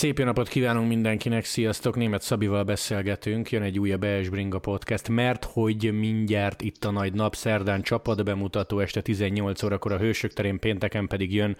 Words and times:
Szép 0.00 0.18
jó 0.18 0.24
napot 0.24 0.48
kívánunk 0.48 0.88
mindenkinek, 0.88 1.44
sziasztok! 1.44 1.96
Német 1.96 2.22
Szabival 2.22 2.64
beszélgetünk, 2.64 3.50
jön 3.50 3.62
egy 3.62 3.78
újabb 3.78 4.04
ES 4.04 4.28
Bringa 4.28 4.58
podcast, 4.58 5.08
mert 5.08 5.44
hogy 5.44 5.98
mindjárt 5.98 6.62
itt 6.62 6.84
a 6.84 6.90
nagy 6.90 7.12
nap, 7.12 7.34
szerdán 7.34 7.82
csapat 7.82 8.24
bemutató 8.24 8.78
este 8.78 9.00
18 9.00 9.62
órakor 9.62 9.92
a 9.92 9.98
Hősök 9.98 10.32
terén, 10.32 10.58
pénteken 10.58 11.06
pedig 11.06 11.34
jön 11.34 11.56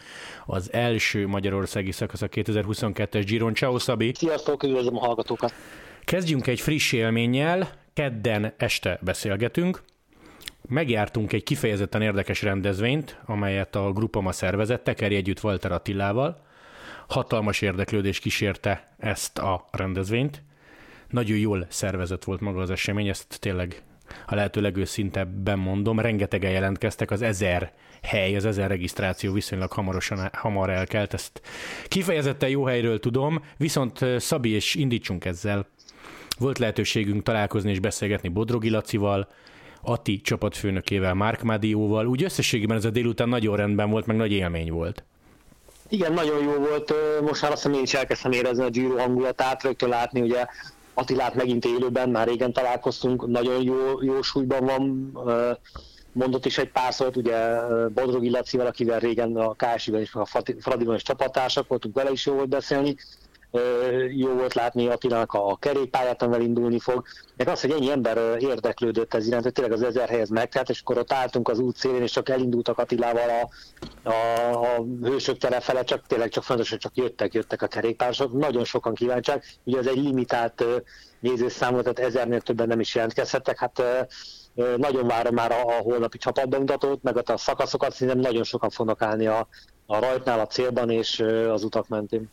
az 0.47 0.73
első 0.73 1.27
magyarországi 1.27 1.93
szakasz 1.93 2.23
a 2.23 2.29
2022-es 2.29 3.23
Giron. 3.27 3.55
Ciao 3.55 3.79
Szabi! 3.79 4.13
Sziasztok, 4.15 4.63
üdvözlöm 4.63 4.97
a 4.97 5.01
hallgatókat! 5.01 5.53
Kezdjünk 6.05 6.47
egy 6.47 6.61
friss 6.61 6.93
élménnyel, 6.93 7.69
kedden 7.93 8.55
este 8.57 8.99
beszélgetünk, 9.03 9.83
Megjártunk 10.69 11.33
egy 11.33 11.43
kifejezetten 11.43 12.03
érdekes 12.03 12.43
rendezvényt, 12.43 13.21
amelyet 13.27 13.77
a 13.77 13.93
Grupama 13.93 14.33
szervezett, 14.33 14.85
Tekeri 14.85 15.15
együtt 15.15 15.43
Walter 15.43 15.73
Attilával. 15.73 16.49
Hatalmas 17.11 17.61
érdeklődés 17.61 18.19
kísérte 18.19 18.95
ezt 18.99 19.39
a 19.39 19.69
rendezvényt. 19.71 20.43
Nagyon 21.09 21.37
jól 21.39 21.67
szervezett 21.69 22.25
volt 22.25 22.41
maga 22.41 22.61
az 22.61 22.71
esemény, 22.71 23.09
ezt 23.09 23.41
tényleg 23.41 23.83
a 24.27 24.35
lehető 24.35 24.61
legőszintebben 24.61 25.59
mondom. 25.59 26.01
Rengetegen 26.01 26.51
jelentkeztek, 26.51 27.11
az 27.11 27.23
ezer 27.23 27.73
hely, 28.03 28.37
az 28.37 28.45
ezer 28.45 28.69
regisztráció 28.69 29.33
viszonylag 29.33 29.73
hamarosan, 29.73 30.31
hamar 30.33 30.71
elkelt. 30.71 31.15
Ezt 31.15 31.41
kifejezetten 31.89 32.49
jó 32.49 32.65
helyről 32.65 33.01
tudom, 33.01 33.45
viszont 33.57 34.05
Szabi, 34.19 34.51
és 34.51 34.75
indítsunk 34.75 35.25
ezzel. 35.25 35.67
Volt 36.39 36.59
lehetőségünk 36.59 37.23
találkozni 37.23 37.71
és 37.71 37.81
beszélgetni 37.81 38.29
Bodrogi 38.29 38.71
Lacival, 38.71 39.29
Ati 39.83 40.21
csapatfőnökével, 40.21 41.15
Mark 41.15 41.43
Madióval. 41.43 42.07
Úgy 42.07 42.23
összességében 42.23 42.77
ez 42.77 42.85
a 42.85 42.91
délután 42.91 43.29
nagyon 43.29 43.57
rendben 43.57 43.91
volt, 43.91 44.07
meg 44.07 44.17
nagy 44.17 44.33
élmény 44.33 44.71
volt. 44.71 45.05
Igen, 45.91 46.13
nagyon 46.13 46.43
jó 46.43 46.53
volt. 46.53 46.95
Most 47.21 47.43
már 47.43 47.53
azt 47.53 47.63
hiszem 47.63 47.79
én 47.79 47.83
is 47.83 47.95
elkezdtem 47.95 48.33
érezni 48.33 48.65
a 48.65 48.69
Giro 48.69 48.99
hangulatát, 48.99 49.63
rögtön 49.63 49.89
látni, 49.89 50.21
ugye 50.21 50.47
Attilát 50.95 51.35
megint 51.35 51.65
élőben, 51.65 52.09
már 52.11 52.27
régen 52.27 52.53
találkoztunk, 52.53 53.27
nagyon 53.27 53.63
jó, 53.63 54.03
jó 54.03 54.23
súlyban 54.23 54.65
van, 54.65 55.13
mondott 56.13 56.47
is 56.47 56.59
egy 56.59 56.71
pár 56.71 56.95
szót, 56.95 57.17
ugye 57.17 57.61
Bodrogi 57.89 58.31
Lacival, 58.31 58.67
akivel 58.67 58.99
régen 58.99 59.37
a 59.37 59.55
KSI-ben 59.55 60.01
is, 60.01 60.15
a 60.15 60.27
Fradiban 60.61 60.95
is 60.95 61.03
csapattársak 61.03 61.69
voltunk, 61.69 61.95
vele 61.95 62.11
is 62.11 62.27
jó 62.27 62.35
volt 62.35 62.49
beszélni, 62.49 62.97
jó 64.17 64.35
volt 64.35 64.55
látni 64.55 64.87
Attilának 64.87 65.33
a 65.33 65.57
kerékpályát, 65.57 66.23
amivel 66.23 66.41
indulni 66.41 66.79
fog. 66.79 67.05
Meg 67.37 67.49
az, 67.49 67.61
hogy 67.61 67.71
ennyi 67.71 67.91
ember 67.91 68.37
érdeklődött 68.39 69.15
ez 69.15 69.27
iránt, 69.27 69.43
hogy 69.43 69.53
tényleg 69.53 69.73
az 69.73 69.83
ezer 69.83 70.09
helyez 70.09 70.29
megtelt, 70.29 70.69
és 70.69 70.81
akkor 70.81 70.99
ott 70.99 71.13
álltunk 71.13 71.49
az 71.49 71.59
út 71.59 71.77
szélén, 71.77 72.03
és 72.03 72.11
csak 72.11 72.29
elindultak 72.29 72.79
Attilával 72.79 73.29
a, 73.29 73.49
a, 74.09 74.53
a 74.61 74.85
hősök 75.03 75.39
tere 75.39 75.61
fele, 75.61 75.85
csak 75.85 76.07
tényleg 76.07 76.29
csak 76.29 76.43
fontos, 76.43 76.71
hogy 76.71 76.79
csak 76.79 76.97
jöttek, 76.97 77.35
jöttek 77.35 77.63
a 77.63 77.67
kerékpárosok. 77.67 78.33
Nagyon 78.33 78.65
sokan 78.65 78.95
kíváncsiak, 78.95 79.45
ugye 79.65 79.79
ez 79.79 79.87
egy 79.87 80.03
limitált 80.03 80.65
nézőszám 81.21 81.73
volt, 81.73 81.85
tehát 81.85 82.11
ezernél 82.11 82.41
többen 82.41 82.69
nem 82.69 82.81
is 82.81 82.95
jelentkezhettek. 82.95 83.59
Hát 83.59 83.83
nagyon 84.77 85.07
várom 85.07 85.35
már 85.35 85.53
a, 85.53 85.61
a 85.61 85.83
holnapi 85.83 86.19
csapatbemutatót, 86.19 87.03
meg 87.03 87.31
a 87.31 87.37
szakaszokat, 87.37 87.93
szerintem 87.93 88.19
nagyon 88.19 88.45
sokan 88.45 88.71
fognak 88.71 89.03
állni 89.03 89.27
a, 89.27 89.49
a 89.87 89.99
rajtnál, 89.99 90.41
a 90.41 90.47
célban 90.47 90.91
és 90.91 91.25
az 91.51 91.65
utak 91.65 91.89
mentén. 91.89 92.31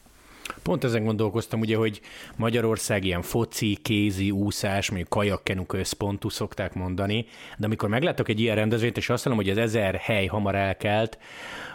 Pont 0.64 0.84
ezen 0.84 1.03
gondolkoztam, 1.03 1.59
ugye, 1.59 1.76
hogy 1.76 2.02
Magyarország 2.36 3.03
ilyen 3.03 3.22
foci, 3.22 3.78
kézi, 3.81 4.31
úszás, 4.31 4.89
mondjuk 4.89 5.09
kajakkenu 5.09 5.66
központú 5.66 6.30
szokták 6.30 6.73
mondani, 6.73 7.26
de 7.58 7.66
amikor 7.66 7.89
meglátok 7.89 8.30
egy 8.30 8.39
ilyen 8.39 8.56
rendezvényt, 8.56 8.98
és 8.98 9.09
azt 9.09 9.26
mondom, 9.26 9.45
hogy 9.45 9.54
az 9.54 9.64
ezer 9.64 9.95
hely 9.95 10.26
hamar 10.26 10.56
elkelt, 10.56 11.17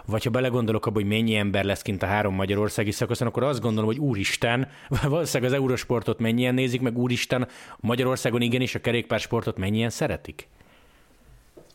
vagy 0.06 0.24
ha 0.24 0.30
belegondolok 0.30 0.86
abba, 0.86 1.00
hogy 1.00 1.08
mennyi 1.08 1.34
ember 1.34 1.64
lesz 1.64 1.82
kint 1.82 2.02
a 2.02 2.06
három 2.06 2.34
magyarországi 2.34 2.90
szakaszon, 2.90 3.28
akkor 3.28 3.42
azt 3.42 3.60
gondolom, 3.60 3.86
hogy 3.86 3.98
úristen, 3.98 4.68
valószínűleg 5.02 5.52
az 5.52 5.58
eurosportot 5.58 6.18
mennyien 6.18 6.54
nézik, 6.54 6.80
meg 6.80 6.98
úristen, 6.98 7.48
Magyarországon 7.80 8.40
igenis 8.40 8.74
a 8.74 8.80
kerékpársportot 8.80 9.58
mennyien 9.58 9.90
szeretik? 9.90 10.48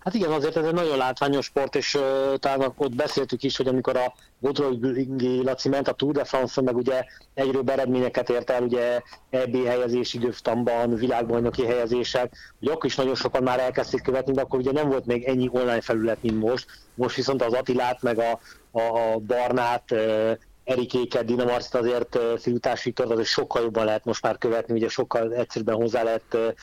Hát 0.08 0.16
igen, 0.16 0.32
azért 0.32 0.58
ez 0.58 0.66
egy 0.66 0.74
nagyon 0.74 0.98
látványos 0.98 1.46
sport, 1.46 1.76
és 1.76 1.94
uh, 1.94 2.02
talán 2.40 2.74
ott 2.78 2.96
beszéltük 2.96 3.44
is, 3.44 3.58
hogy 3.58 3.68
amikor 3.68 3.98
a 3.98 4.14
Bodrogi 4.40 5.44
Laci 5.44 5.70
ment 5.70 5.88
a 5.88 5.92
Tour 5.92 6.14
de 6.14 6.24
France, 6.24 6.62
meg 6.62 6.76
ugye 6.76 7.04
egyről 7.34 7.64
eredményeket 7.66 8.30
ért 8.30 8.50
el, 8.50 8.64
ugye 8.64 9.02
EB 9.30 9.66
helyezés 9.66 10.14
időftamban, 10.14 10.96
világbajnoki 10.96 11.66
helyezések, 11.66 12.34
hogy 12.60 12.68
akkor 12.68 12.86
is 12.86 12.96
nagyon 12.96 13.16
sokan 13.16 13.44
már 13.44 13.60
elkezdték 13.60 14.02
követni, 14.02 14.34
de 14.34 14.42
akkor 14.42 14.60
ugye 14.60 14.72
nem 14.72 14.90
volt 14.90 15.06
még 15.06 15.24
ennyi 15.24 15.50
online 15.52 15.82
felület, 15.82 16.22
mint 16.22 16.40
most. 16.40 16.66
Most 16.94 17.16
viszont 17.16 17.44
az 17.44 17.54
Attilát, 17.54 18.02
meg 18.02 18.20
a, 18.20 18.40
a, 18.72 18.82
a 18.82 19.18
Barnát, 19.18 19.92
uh, 19.92 20.32
Erikéket, 20.64 21.26
Dinamarcit 21.26 21.76
azért 21.76 22.20
fiútásított, 22.38 23.12
azért 23.12 23.28
sokkal 23.28 23.62
jobban 23.62 23.86
lehet 23.86 24.06
most 24.06 24.22
már 24.22 24.38
követni, 24.38 24.74
ugye 24.74 24.90
sokkal 24.90 25.34
egyszerűbben 25.34 25.76
hozzá 25.76 26.04
lehet 26.04 26.56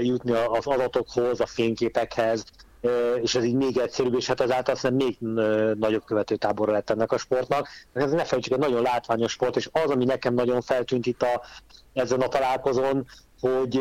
jutni 0.00 0.32
az 0.32 0.66
adatokhoz, 0.66 1.40
a 1.40 1.46
fényképekhez, 1.46 2.44
és 3.22 3.34
ez 3.34 3.44
így 3.44 3.54
még 3.54 3.78
egyszerűbb, 3.78 4.14
és 4.14 4.26
hát 4.26 4.40
ezáltal 4.40 4.74
aztán 4.74 4.92
még 4.92 5.16
nagyobb 5.78 6.04
követőtáborra 6.04 6.72
lett 6.72 6.90
ennek 6.90 7.12
a 7.12 7.18
sportnak. 7.18 7.68
Ez 7.92 8.10
ne 8.10 8.24
felejtsük, 8.24 8.52
egy 8.52 8.58
nagyon 8.58 8.82
látványos 8.82 9.32
sport, 9.32 9.56
és 9.56 9.68
az, 9.72 9.90
ami 9.90 10.04
nekem 10.04 10.34
nagyon 10.34 10.60
feltűnt 10.60 11.06
itt 11.06 11.22
a, 11.22 11.42
ezen 11.92 12.20
a 12.20 12.28
találkozón, 12.28 13.06
hogy 13.40 13.80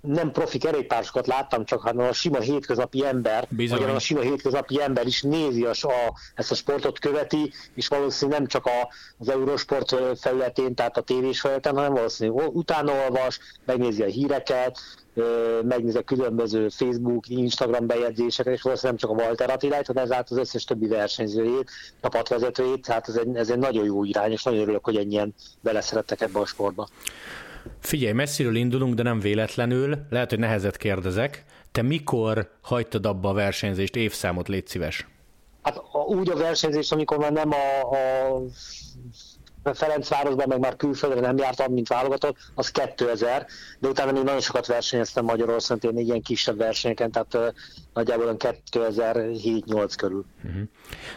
nem 0.00 0.30
profi 0.30 0.58
kerékpárosokat 0.58 1.26
láttam 1.26 1.64
csak, 1.64 1.80
hanem 1.80 2.06
a 2.06 2.12
sima 2.12 2.38
hétköznapi 2.38 3.06
ember, 3.06 3.48
vagy 3.50 3.82
a 3.82 3.98
sima 3.98 4.20
hétköznapi 4.20 4.82
ember 4.82 5.06
is 5.06 5.22
nézi 5.22 5.64
a, 5.64 5.70
a, 5.70 6.12
ezt 6.34 6.50
a 6.50 6.54
sportot 6.54 6.98
követi, 6.98 7.52
és 7.74 7.88
valószínűleg 7.88 8.38
nem 8.38 8.48
csak 8.48 8.66
a, 8.66 8.88
az 9.18 9.28
Eurosport 9.28 10.18
felületén, 10.18 10.74
tehát 10.74 10.96
a 10.96 11.00
tévés 11.00 11.40
felületen, 11.40 11.74
hanem 11.74 11.92
valószínűleg 11.92 12.56
utána 12.56 12.92
olvas, 12.92 13.38
megnézi 13.64 14.02
a 14.02 14.06
híreket, 14.06 14.78
megnézi 15.62 15.98
a 15.98 16.02
különböző 16.02 16.68
Facebook, 16.68 17.28
Instagram 17.28 17.86
bejegyzéseket, 17.86 18.52
és 18.54 18.62
valószínűleg 18.62 19.00
nem 19.00 19.10
csak 19.10 19.20
a 19.20 19.24
Walter 19.26 19.50
Attilát, 19.50 19.86
hanem 19.86 20.04
ezáltal 20.04 20.38
az 20.38 20.44
összes 20.44 20.64
többi 20.64 20.86
versenyzőjét, 20.86 21.70
csapatvezetőjét, 22.00 22.86
tehát 22.86 23.08
ez 23.08 23.16
egy, 23.16 23.36
ez 23.36 23.50
egy 23.50 23.58
nagyon 23.58 23.84
jó 23.84 24.04
irány, 24.04 24.32
és 24.32 24.42
nagyon 24.42 24.60
örülök, 24.60 24.84
hogy 24.84 24.96
ennyien 24.96 25.34
beleszerettek 25.60 26.20
ebbe 26.20 26.38
a 26.38 26.46
sportba. 26.46 26.88
Figyelj, 27.80 28.12
messziről 28.12 28.56
indulunk, 28.56 28.94
de 28.94 29.02
nem 29.02 29.20
véletlenül. 29.20 29.98
Lehet, 30.10 30.30
hogy 30.30 30.38
nehezet 30.38 30.76
kérdezek. 30.76 31.44
Te 31.72 31.82
mikor 31.82 32.50
hagytad 32.60 33.06
abba 33.06 33.28
a 33.28 33.32
versenyzést? 33.32 33.96
Évszámot 33.96 34.48
légy 34.48 34.66
szíves. 34.66 35.06
Hát 35.62 35.80
úgy 36.06 36.30
a 36.30 36.36
versenyzés, 36.36 36.92
amikor 36.92 37.18
már 37.18 37.32
nem 37.32 37.50
a, 37.52 37.80
a 37.80 38.42
Ferencvárosban, 39.64 40.48
meg 40.48 40.58
már 40.58 40.76
külföldre 40.76 41.20
nem 41.20 41.36
jártam, 41.36 41.72
mint 41.72 41.88
válogatott, 41.88 42.36
az 42.54 42.70
2000, 42.70 43.46
de 43.78 43.88
utána 43.88 44.12
még 44.12 44.22
nagyon 44.22 44.40
sokat 44.40 44.66
versenyeztem 44.66 45.24
Magyarországon, 45.24 45.98
én 45.98 46.04
ilyen 46.04 46.22
kisebb 46.22 46.56
versenyeken, 46.56 47.10
tehát 47.10 47.34
uh, 47.34 47.46
nagyjából 47.94 48.36
2007-8 48.38 49.92
körül. 49.96 50.24
Uh-huh. 50.44 50.62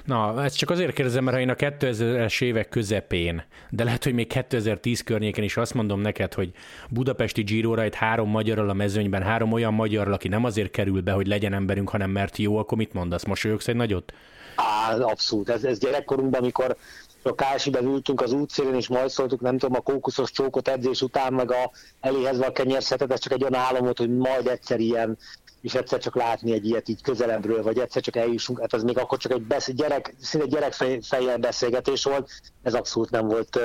Na, 0.05 0.43
ezt 0.43 0.57
csak 0.57 0.69
azért 0.69 0.93
kérdezem, 0.93 1.23
mert 1.23 1.35
ha 1.35 1.41
én 1.41 1.49
a 1.49 1.55
2000-es 1.55 2.41
évek 2.41 2.69
közepén, 2.69 3.43
de 3.69 3.83
lehet, 3.83 4.03
hogy 4.03 4.13
még 4.13 4.27
2010 4.27 5.03
környéken 5.03 5.43
is 5.43 5.57
azt 5.57 5.73
mondom 5.73 6.01
neked, 6.01 6.33
hogy 6.33 6.51
budapesti 6.89 7.43
Giro 7.43 7.75
egy 7.75 7.95
három 7.95 8.29
magyarral 8.29 8.69
a 8.69 8.73
mezőnyben, 8.73 9.23
három 9.23 9.51
olyan 9.51 9.73
magyarral, 9.73 10.13
aki 10.13 10.27
nem 10.27 10.43
azért 10.43 10.71
kerül 10.71 11.01
be, 11.01 11.11
hogy 11.11 11.27
legyen 11.27 11.53
emberünk, 11.53 11.89
hanem 11.89 12.09
mert 12.09 12.37
jó, 12.37 12.57
akkor 12.57 12.77
mit 12.77 12.93
mondasz? 12.93 13.23
Mosolyogsz 13.23 13.67
egy 13.67 13.75
nagyot? 13.75 14.13
Á, 14.55 14.95
abszolút. 14.97 15.49
Ez, 15.49 15.63
ez 15.63 15.79
gyerekkorunkban, 15.79 16.41
amikor 16.41 16.77
a 17.25 17.35
Kálsiben 17.35 17.85
ültünk 17.85 18.21
az 18.21 18.31
útszélén, 18.31 18.75
és 18.75 18.87
majd 18.87 19.09
szóltuk, 19.09 19.41
nem 19.41 19.57
tudom, 19.57 19.75
a 19.75 19.81
kókuszos 19.81 20.31
csókot 20.31 20.67
edzés 20.67 21.01
után, 21.01 21.33
meg 21.33 21.51
a 21.51 21.71
eléhez 21.99 22.39
a 22.39 22.51
kenyérszetet, 22.51 23.11
ez 23.11 23.19
csak 23.19 23.33
egy 23.33 23.41
olyan 23.41 23.55
álom 23.55 23.83
volt, 23.83 23.97
hogy 23.97 24.17
majd 24.17 24.47
egyszer 24.47 24.79
ilyen, 24.79 25.17
és 25.61 25.75
egyszer 25.75 25.99
csak 25.99 26.15
látni 26.15 26.51
egy 26.51 26.65
ilyet 26.65 26.89
így 26.89 27.01
közelebbről, 27.01 27.63
vagy 27.63 27.77
egyszer 27.77 28.01
csak 28.01 28.15
eljussunk, 28.15 28.59
hát 28.59 28.73
az 28.73 28.83
még 28.83 28.97
akkor 28.97 29.17
csak 29.17 29.31
egy 29.31 29.41
besz- 29.41 29.75
gyerek, 29.75 30.13
szinte 30.19 30.47
gyerekfejjel 30.47 31.37
beszélgetés 31.37 32.03
volt, 32.03 32.29
ez 32.63 32.73
abszolút 32.73 33.09
nem 33.09 33.27
volt 33.27 33.59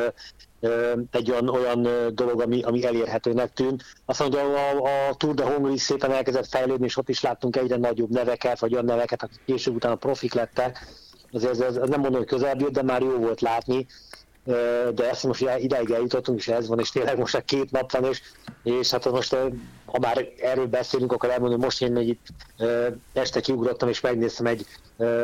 egy 1.11 1.31
olyan, 1.31 1.49
olyan 1.49 1.89
dolog, 2.15 2.41
ami, 2.41 2.63
ami 2.63 2.85
elérhetőnek 2.87 3.53
tűnt. 3.53 3.83
Azt 4.05 4.21
mondja, 4.21 4.41
a, 4.41 5.09
a 5.09 5.15
Tour 5.15 5.35
de 5.35 5.45
Hongrie 5.45 5.79
szépen 5.79 6.13
elkezdett 6.13 6.47
fejlődni, 6.47 6.85
és 6.85 6.97
ott 6.97 7.09
is 7.09 7.21
láttunk 7.21 7.57
egyre 7.57 7.77
nagyobb 7.77 8.11
neveket, 8.11 8.59
vagy 8.59 8.73
olyan 8.73 8.85
neveket, 8.85 9.23
akik 9.23 9.41
később 9.45 9.75
utána 9.75 9.95
profik 9.95 10.35
lettek, 10.35 10.87
azért 11.33 11.53
ez, 11.53 11.61
ez, 11.61 11.75
nem 11.75 12.01
mondom, 12.01 12.21
hogy 12.21 12.27
közelebb 12.27 12.61
jött, 12.61 12.73
de 12.73 12.83
már 12.83 13.03
jó 13.03 13.17
volt 13.17 13.41
látni, 13.41 13.87
de 14.95 15.11
ezt 15.11 15.25
most 15.25 15.47
ideig 15.59 15.91
eljutottunk, 15.91 16.39
és 16.39 16.49
ez 16.49 16.69
van, 16.69 16.79
és 16.79 16.91
tényleg 16.91 17.19
most 17.19 17.35
a 17.35 17.41
két 17.41 17.71
nap 17.71 17.93
van, 17.93 18.05
és, 18.05 18.23
és 18.63 18.91
hát 18.91 19.11
most, 19.11 19.37
ha 19.85 19.99
már 20.01 20.29
erről 20.41 20.67
beszélünk, 20.67 21.13
akkor 21.13 21.31
elmondom, 21.31 21.61
hogy 21.61 21.65
most 21.65 21.83
én 21.83 21.97
itt 21.97 22.27
este 23.13 23.41
kiugrottam, 23.41 23.89
és 23.89 24.01
megnéztem 24.01 24.47
egy, 24.47 24.67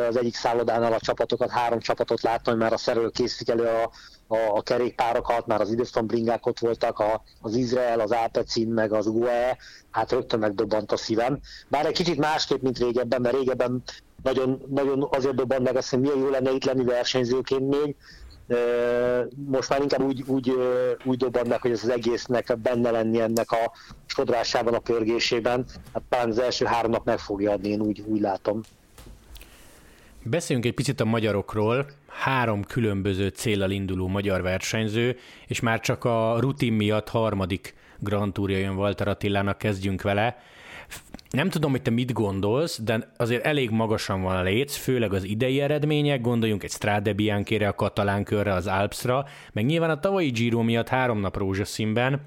az 0.09 0.17
egyik 0.17 0.35
szállodánál 0.35 0.93
a 0.93 1.01
csapatokat, 1.01 1.51
három 1.51 1.79
csapatot 1.79 2.23
láttam, 2.23 2.59
már 2.59 2.73
a 2.73 2.77
szerelő 2.77 3.09
készítik 3.09 3.49
elő 3.49 3.65
a, 3.65 3.91
a, 4.27 4.57
a 4.57 4.63
kerékpárokat, 4.63 5.47
már 5.47 5.61
az 5.61 5.71
időszakban 5.71 6.07
bringák 6.07 6.47
ott 6.47 6.59
voltak, 6.59 6.99
a, 6.99 7.23
az 7.41 7.55
Izrael, 7.55 8.01
az 8.01 8.11
Alpecin, 8.11 8.69
meg 8.69 8.93
az 8.93 9.07
UE, 9.07 9.57
hát 9.91 10.13
rögtön 10.13 10.39
megdobbant 10.39 10.93
a 10.93 10.97
szívem. 10.97 11.41
Bár 11.69 11.87
egy 11.87 11.95
kicsit 11.95 12.19
másképp, 12.19 12.63
mint 12.63 12.79
régebben, 12.79 13.21
mert 13.21 13.37
régebben 13.37 13.83
nagyon, 14.25 14.63
nagyon 14.69 15.07
azért 15.11 15.35
dobban 15.35 15.63
meg 15.63 15.77
azt, 15.77 15.91
hogy 15.91 16.01
milyen 16.01 16.19
jó 16.19 16.29
lenne 16.29 16.51
itt 16.51 16.65
lenni 16.65 16.85
versenyzőként 16.85 17.69
még, 17.69 17.97
most 19.47 19.69
már 19.69 19.81
inkább 19.81 20.03
úgy, 20.03 20.25
úgy, 20.27 20.53
úgy 21.05 21.17
dobban 21.17 21.47
meg, 21.47 21.61
hogy 21.61 21.71
ez 21.71 21.83
az 21.83 21.89
egésznek 21.89 22.59
benne 22.59 22.91
lenni 22.91 23.21
ennek 23.21 23.51
a 23.51 23.73
sodrásában, 24.07 24.75
a 24.75 24.79
pörgésében. 24.79 25.65
Hát 25.93 26.03
talán 26.09 26.29
az 26.29 26.39
első 26.39 26.65
három 26.65 26.91
nap 26.91 27.05
meg 27.05 27.19
fogja 27.19 27.53
adni, 27.53 27.69
én 27.69 27.81
úgy, 27.81 28.05
úgy 28.07 28.21
látom. 28.21 28.61
Beszéljünk 30.23 30.69
egy 30.69 30.75
picit 30.75 31.01
a 31.01 31.05
magyarokról. 31.05 31.87
Három 32.09 32.65
különböző 32.65 33.29
célral 33.29 33.71
induló 33.71 34.07
magyar 34.07 34.43
versenyző, 34.43 35.17
és 35.47 35.61
már 35.61 35.81
csak 35.81 36.05
a 36.05 36.37
rutin 36.41 36.73
miatt 36.73 37.09
harmadik 37.09 37.75
Grand 37.99 38.33
Tourja 38.33 38.59
jön 38.59 38.77
Walter 38.77 39.09
Attilának, 39.09 39.59
kezdjünk 39.59 40.03
vele. 40.03 40.37
Nem 41.35 41.49
tudom, 41.49 41.71
hogy 41.71 41.83
te 41.83 41.91
mit 41.91 42.13
gondolsz, 42.13 42.81
de 42.83 43.09
azért 43.17 43.45
elég 43.45 43.71
magasan 43.71 44.23
van 44.23 44.37
a 44.37 44.43
léc, 44.43 44.77
főleg 44.77 45.13
az 45.13 45.25
idei 45.25 45.61
eredmények, 45.61 46.21
gondoljunk 46.21 46.63
egy 46.63 46.71
Strade 46.71 47.13
Bianchére, 47.13 47.69
a 47.69 47.75
katalán 47.75 48.25
körre, 48.25 48.53
az 48.53 48.67
Alpsra, 48.67 49.27
meg 49.53 49.65
nyilván 49.65 49.91
a 49.91 50.01
tavalyi 50.01 50.31
Giro 50.31 50.63
miatt 50.63 50.89
három 50.89 51.21
nap 51.21 51.37
rózsaszínben. 51.37 52.21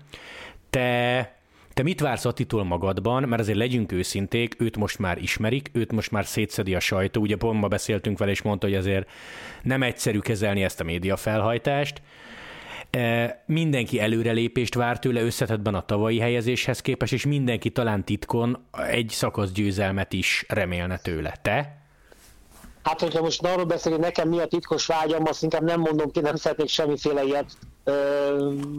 Te 0.70 1.32
te 1.74 1.84
mit 1.84 2.00
vársz 2.00 2.26
Attitól 2.26 2.64
magadban, 2.64 3.24
mert 3.24 3.42
azért 3.42 3.58
legyünk 3.58 3.92
őszinték, 3.92 4.56
őt 4.60 4.78
most 4.78 5.00
már 5.00 5.18
ismerik, 5.18 5.70
őt 5.74 5.92
most 5.92 6.12
már 6.12 6.26
szétszedi 6.26 6.76
a 6.76 6.80
sajtó, 6.80 7.22
ugye 7.22 7.36
pont 7.36 7.60
ma 7.60 7.68
beszéltünk 7.68 8.18
vele, 8.18 8.32
és 8.32 8.42
mondta, 8.42 8.68
hogy 8.68 8.76
azért 8.76 9.10
nem 9.64 9.84
egyszerű 9.84 10.20
kezelni 10.20 10.64
ezt 10.64 10.80
a 10.80 10.84
média 10.84 11.16
felhajtást. 11.16 12.02
E, 12.98 13.44
mindenki 13.46 14.00
előrelépést 14.00 14.76
vár 14.76 15.00
tőle 15.00 15.22
összetetben 15.22 15.76
a 15.76 15.86
tavalyi 15.86 16.20
helyezéshez 16.20 16.82
képest, 16.82 17.14
és 17.14 17.26
mindenki 17.26 17.70
talán 17.70 18.04
titkon 18.04 18.68
egy 18.88 19.10
szakasz 19.10 19.52
győzelmet 19.52 20.14
is 20.14 20.46
remélne 20.48 20.98
tőle. 20.98 21.34
Te? 21.42 21.78
Hát, 22.84 23.02
hogyha 23.02 23.22
most 23.22 23.46
arról 23.46 23.66
beszélünk, 23.66 24.04
hogy 24.04 24.14
nekem 24.14 24.30
mi 24.30 24.40
a 24.40 24.46
titkos 24.46 24.86
vágyam, 24.86 25.26
azt 25.26 25.44
inkább 25.44 25.64
nem 25.64 25.80
mondom 25.80 26.12
ki, 26.12 26.20
nem 26.20 26.36
szeretnék 26.36 26.68
semmiféle 26.68 27.24
ilyet 27.24 27.58
ö, 27.84 27.94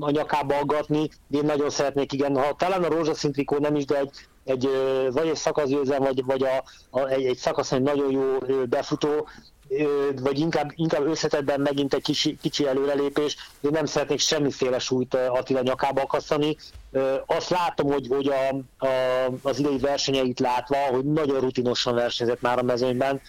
a 0.00 0.10
nyakába 0.10 0.58
aggatni, 0.58 1.08
de 1.26 1.38
én 1.38 1.44
nagyon 1.44 1.70
szeretnék, 1.70 2.12
igen, 2.12 2.36
ha 2.36 2.54
talán 2.54 2.82
a 2.82 2.88
rózsaszín 2.88 3.32
trikó 3.32 3.58
nem 3.58 3.74
is, 3.76 3.84
de 3.84 3.98
egy, 3.98 4.10
egy 4.44 4.68
vagy 5.12 5.26
egy 5.28 5.36
szakaszgyőzelem, 5.36 6.02
vagy, 6.02 6.24
vagy 6.24 6.42
a, 6.42 6.64
a, 6.98 7.06
egy, 7.06 7.24
egy 7.24 7.36
szakasz 7.36 7.72
egy 7.72 7.82
nagyon 7.82 8.10
jó 8.10 8.38
befutó, 8.68 9.28
vagy 10.20 10.38
inkább, 10.38 10.72
inkább 10.74 11.06
összetetben 11.06 11.60
megint 11.60 11.94
egy 11.94 12.02
kicsi, 12.02 12.36
kicsi 12.40 12.66
előrelépés, 12.66 13.36
én 13.60 13.70
nem 13.70 13.86
szeretnék 13.86 14.18
semmiféle 14.18 14.78
súlyt 14.78 15.14
Attila 15.14 15.62
nyakába 15.62 16.00
akasztani. 16.00 16.56
Azt 17.26 17.50
látom, 17.50 17.92
hogy, 17.92 18.06
hogy 18.08 18.28
a, 18.28 18.54
a, 18.86 18.88
az 19.42 19.58
idei 19.58 19.78
versenyeit 19.78 20.40
látva, 20.40 20.76
hogy 20.76 21.04
nagyon 21.04 21.40
rutinosan 21.40 21.94
versenyzett 21.94 22.40
már 22.40 22.58
a 22.58 22.62
mezőnyben, 22.62 23.20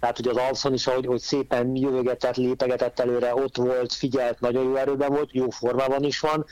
tehát 0.00 0.18
ugye 0.18 0.30
az 0.30 0.36
Alszon 0.36 0.72
is, 0.72 0.86
ahogy, 0.86 1.06
hogy 1.06 1.20
szépen 1.20 1.76
jövögetett, 1.76 2.36
lépegetett 2.36 3.00
előre, 3.00 3.34
ott 3.34 3.56
volt, 3.56 3.92
figyelt, 3.92 4.40
nagyon 4.40 4.62
jó 4.64 4.76
erőben 4.76 5.08
volt, 5.12 5.32
jó 5.32 5.50
formában 5.50 6.04
is 6.04 6.20
van, 6.20 6.46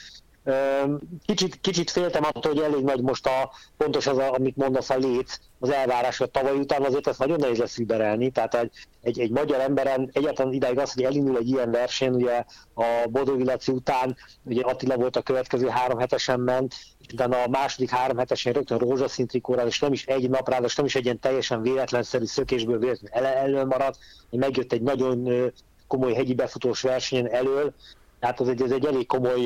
Kicsit, 1.24 1.60
kicsit 1.60 1.90
féltem 1.90 2.24
attól, 2.24 2.52
hogy 2.52 2.62
elég 2.62 2.84
nagy 2.84 3.00
most 3.00 3.26
a, 3.26 3.50
pontos 3.76 4.06
az, 4.06 4.18
a, 4.18 4.32
amit 4.32 4.56
mondasz, 4.56 4.90
a 4.90 4.96
léc, 4.96 5.38
az 5.58 5.70
elvárás, 5.70 6.18
hogy 6.18 6.30
tavaly 6.30 6.56
után 6.58 6.84
azért 6.84 7.06
ezt 7.06 7.18
nagyon 7.18 7.38
nehéz 7.40 7.58
lesz 7.58 7.78
überelni, 7.78 8.30
tehát 8.30 8.54
egy, 8.54 8.72
egy, 9.02 9.20
egy 9.20 9.30
magyar 9.30 9.60
emberen 9.60 10.10
egyáltalán 10.12 10.52
idáig 10.52 10.78
az, 10.78 10.92
hogy 10.92 11.02
elindul 11.02 11.36
egy 11.36 11.48
ilyen 11.48 11.70
verseny, 11.70 12.14
ugye 12.14 12.44
a 12.74 12.84
Bodovilaci 13.10 13.72
után, 13.72 14.16
ugye 14.42 14.62
Attila 14.62 14.96
volt 14.96 15.16
a 15.16 15.22
következő 15.22 15.68
három 15.68 15.98
hetesen 15.98 16.40
ment, 16.40 16.74
utána 17.12 17.42
a 17.42 17.48
második 17.48 17.90
három 17.90 18.16
hetesen 18.16 18.52
rögtön 18.52 18.78
rózsaszín 18.78 19.26
trikóra, 19.26 19.66
és 19.66 19.80
nem 19.80 19.92
is 19.92 20.06
egy 20.06 20.30
napra, 20.30 20.56
és 20.56 20.76
nem 20.76 20.86
is 20.86 20.94
egy 20.94 21.04
ilyen 21.04 21.20
teljesen 21.20 21.62
véletlenszerű 21.62 22.24
szökésből 22.24 22.78
véletlenül 22.78 23.28
elő 23.28 23.64
maradt, 23.64 23.98
megjött 24.30 24.72
egy 24.72 24.82
nagyon 24.82 25.52
komoly 25.86 26.12
hegyi 26.12 26.34
befutós 26.34 26.80
versenyen 26.80 27.30
elől, 27.30 27.74
tehát 28.22 28.40
ez 28.40 28.48
egy, 28.48 28.62
ez 28.62 28.70
egy 28.70 28.84
elég 28.84 29.06
komoly 29.06 29.40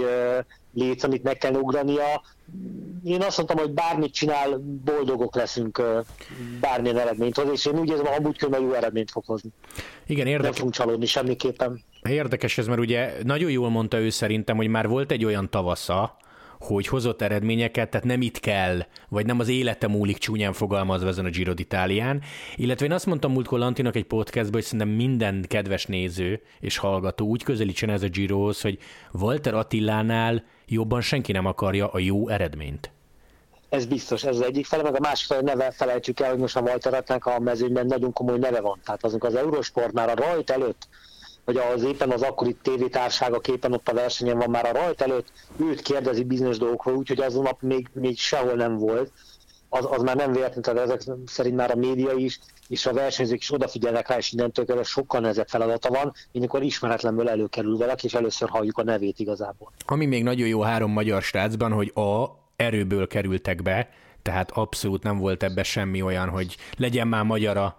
léc, 0.75 1.03
amit 1.03 1.23
meg 1.23 1.39
kell 1.39 1.55
ugrania. 1.55 2.23
Én 3.05 3.23
azt 3.23 3.37
mondtam, 3.37 3.59
hogy 3.59 3.71
bármit 3.71 4.13
csinál, 4.13 4.59
boldogok 4.85 5.35
leszünk 5.35 5.83
bármilyen 6.61 6.99
eredményt 6.99 7.37
hoz, 7.37 7.51
és 7.53 7.67
én 7.67 7.79
úgy 7.79 7.89
érzem, 7.89 8.07
amúgy 8.19 8.37
körülbelül 8.37 8.67
jó 8.67 8.73
eredményt 8.73 9.11
fog 9.11 9.25
hozni. 9.27 9.51
Igen, 10.07 10.27
érdekes. 10.27 10.43
Nem 10.45 10.53
fogunk 10.53 10.75
csalódni 10.75 11.07
semmiképpen. 11.07 11.85
Érdekes 12.03 12.59
ez, 12.59 12.67
mert 12.67 12.81
ugye 12.81 13.13
nagyon 13.23 13.51
jól 13.51 13.71
mondta 13.71 13.99
ő 13.99 14.11
szerintem, 14.11 14.57
hogy 14.57 14.69
már 14.69 14.89
volt 14.89 15.11
egy 15.11 15.25
olyan 15.25 15.51
tavasza, 15.51 16.17
hogy 16.67 16.87
hozott 16.87 17.23
eredményeket, 17.23 17.91
tehát 17.91 18.07
nem 18.07 18.23
itt 18.23 18.41
kell, 18.41 18.87
vagy 19.09 19.27
nem 19.27 19.39
az 19.39 19.49
élete 19.49 19.89
múlik 19.89 20.19
csúnyán 20.19 20.53
fogalmazva 20.53 21.09
ezen 21.09 21.25
a 21.25 21.31
Giro 21.31 21.53
d'Italián. 21.57 22.23
Illetve 22.57 22.87
én 22.87 22.93
azt 22.93 23.07
mondtam 23.07 23.33
múltkor 23.33 23.59
Lantinak 23.59 23.97
egy 23.97 24.05
podcastban, 24.05 24.55
hogy 24.55 24.63
szerintem 24.63 24.89
minden 24.89 25.45
kedves 25.49 25.87
néző 25.87 26.43
és 26.61 26.77
hallgató 26.77 27.27
úgy 27.27 27.43
közelítsen 27.43 27.91
ez 27.91 28.03
a 28.03 28.09
Girohoz, 28.09 28.61
hogy 28.61 28.79
Walter 29.13 29.55
Attilánál 29.55 30.45
jobban 30.67 31.01
senki 31.01 31.33
nem 31.33 31.47
akarja 31.47 31.89
a 31.89 31.99
jó 31.99 32.29
eredményt. 32.29 32.91
Ez 33.69 33.87
biztos, 33.87 34.25
ez 34.25 34.37
az 34.37 34.43
egyik 34.43 34.67
fele, 34.67 34.83
meg 34.83 34.95
a 34.95 35.01
másik 35.01 35.27
fele 35.27 35.41
neve 35.41 35.71
felejtsük 35.71 36.21
el, 36.21 36.31
hogy 36.31 36.39
most 36.39 36.57
a 36.57 36.61
Walter 36.61 36.95
Attilának 36.95 37.27
a 37.27 37.41
mezőnyben 37.41 37.87
nagyon 37.87 38.13
komoly 38.13 38.39
neve 38.39 38.61
van. 38.61 38.81
Tehát 38.85 39.05
azok 39.05 39.25
az 39.25 39.35
Eurosport 39.35 39.93
már 39.93 40.09
a 40.09 40.15
rajt 40.15 40.51
előtt 40.51 40.89
hogy 41.47 41.57
az 41.57 41.83
éppen 41.83 42.11
az 42.11 42.23
akkori 42.23 42.57
tévétárságok 42.63 43.49
éppen 43.49 43.73
ott 43.73 43.89
a 43.89 43.95
versenyen 43.95 44.39
van 44.39 44.51
már 44.51 44.67
a 44.67 44.73
rajt 44.73 45.01
előtt, 45.01 45.33
őt 45.57 45.81
kérdezi 45.81 46.25
bizonyos 46.25 46.59
dolgokról, 46.59 46.95
úgyhogy 46.97 47.21
azon 47.21 47.43
nap 47.43 47.63
még, 47.63 47.89
még 47.93 48.19
sehol 48.19 48.55
nem 48.55 48.79
volt. 48.79 49.13
Az, 49.69 49.87
az 49.91 50.03
már 50.03 50.17
nem 50.17 50.33
véletlen, 50.33 50.63
tehát 50.63 50.81
ezek 50.81 51.03
szerint 51.27 51.57
már 51.57 51.71
a 51.71 51.77
média 51.77 52.13
is, 52.13 52.41
és 52.69 52.87
a 52.87 52.93
versenyzők 52.93 53.41
is 53.41 53.53
odafigyelnek 53.53 54.09
rá, 54.09 54.17
és 54.17 54.33
innentől 54.33 54.65
kezdve 54.65 54.85
sokkal 54.85 55.21
nehezebb 55.21 55.49
feladata 55.49 55.89
van, 55.89 56.13
amikor 56.35 56.63
ismeretlenből 56.63 57.29
előkerül 57.29 57.77
valaki, 57.77 58.07
és 58.07 58.15
először 58.15 58.49
halljuk 58.49 58.79
a 58.79 58.83
nevét 58.83 59.19
igazából. 59.19 59.73
Ami 59.87 60.07
még 60.07 60.23
nagyon 60.23 60.49
jó 60.49 60.61
három 60.61 60.91
magyar 60.91 61.23
srácban, 61.23 61.73
hogy 61.73 61.93
a 61.95 62.25
erőből 62.57 63.07
kerültek 63.07 63.63
be, 63.63 63.89
tehát 64.23 64.51
abszolút 64.51 65.03
nem 65.03 65.19
volt 65.19 65.43
ebbe 65.43 65.63
semmi 65.63 66.03
olyan, 66.03 66.29
hogy 66.29 66.57
legyen 66.77 67.09
már 67.09 67.23
magyar 67.25 67.57
a 67.57 67.77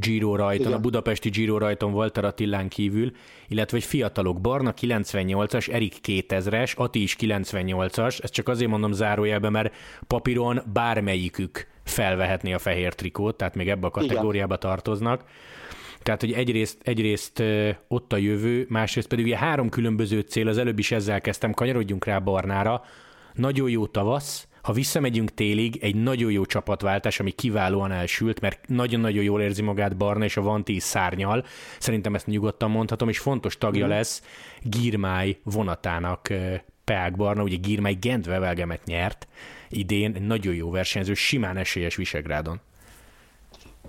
Giro 0.00 0.36
rajton, 0.36 0.66
Igen. 0.66 0.78
a 0.78 0.80
budapesti 0.80 1.28
Giro 1.28 1.58
rajton 1.58 1.92
Walter 1.92 2.24
Attillán 2.24 2.68
kívül, 2.68 3.10
illetve 3.48 3.76
egy 3.76 3.84
fiatalok, 3.84 4.40
Barna 4.40 4.74
98-as, 4.80 5.72
Erik 5.72 5.94
2000-es, 6.06 6.76
Ati 6.76 7.02
is 7.02 7.16
98-as, 7.20 8.22
ezt 8.22 8.32
csak 8.32 8.48
azért 8.48 8.70
mondom 8.70 8.92
zárójelben, 8.92 9.52
mert 9.52 9.74
papíron 10.06 10.62
bármelyikük 10.72 11.66
felvehetné 11.84 12.52
a 12.52 12.58
fehér 12.58 12.94
trikót, 12.94 13.36
tehát 13.36 13.54
még 13.54 13.68
ebbe 13.68 13.86
a 13.86 13.90
kategóriába 13.90 14.54
Igen. 14.54 14.70
tartoznak. 14.70 15.24
Tehát, 16.02 16.20
hogy 16.20 16.32
egyrészt, 16.32 16.78
egyrészt 16.82 17.42
ott 17.88 18.12
a 18.12 18.16
jövő, 18.16 18.66
másrészt 18.68 19.08
pedig 19.08 19.24
ugye 19.24 19.36
három 19.36 19.68
különböző 19.68 20.20
cél, 20.20 20.48
az 20.48 20.58
előbb 20.58 20.78
is 20.78 20.92
ezzel 20.92 21.20
kezdtem, 21.20 21.52
kanyarodjunk 21.52 22.04
rá 22.04 22.18
Barnára, 22.18 22.84
nagyon 23.34 23.70
jó 23.70 23.86
tavasz, 23.86 24.48
ha 24.66 24.72
visszamegyünk 24.72 25.34
télig, 25.34 25.78
egy 25.82 25.94
nagyon 25.94 26.30
jó 26.30 26.44
csapatváltás, 26.44 27.20
ami 27.20 27.30
kiválóan 27.30 27.92
elsült, 27.92 28.40
mert 28.40 28.68
nagyon-nagyon 28.68 29.22
jól 29.22 29.40
érzi 29.40 29.62
magát 29.62 29.96
Barna, 29.96 30.24
és 30.24 30.36
a 30.36 30.42
Vanti 30.42 30.78
szárnyal. 30.78 31.44
Szerintem 31.78 32.14
ezt 32.14 32.26
nyugodtan 32.26 32.70
mondhatom, 32.70 33.08
és 33.08 33.18
fontos 33.18 33.58
tagja 33.58 33.86
mm. 33.86 33.88
lesz 33.88 34.22
Girmáj 34.62 35.38
vonatának 35.42 36.28
Peák 36.84 37.16
Barna, 37.16 37.42
ugye 37.42 37.56
Girmáj 37.56 37.96
Gent 38.00 38.26
Vevelgemet 38.26 38.84
nyert 38.84 39.28
idén, 39.68 40.14
egy 40.14 40.26
nagyon 40.26 40.54
jó 40.54 40.70
versenyző, 40.70 41.14
simán 41.14 41.56
esélyes 41.56 41.96
Visegrádon. 41.96 42.60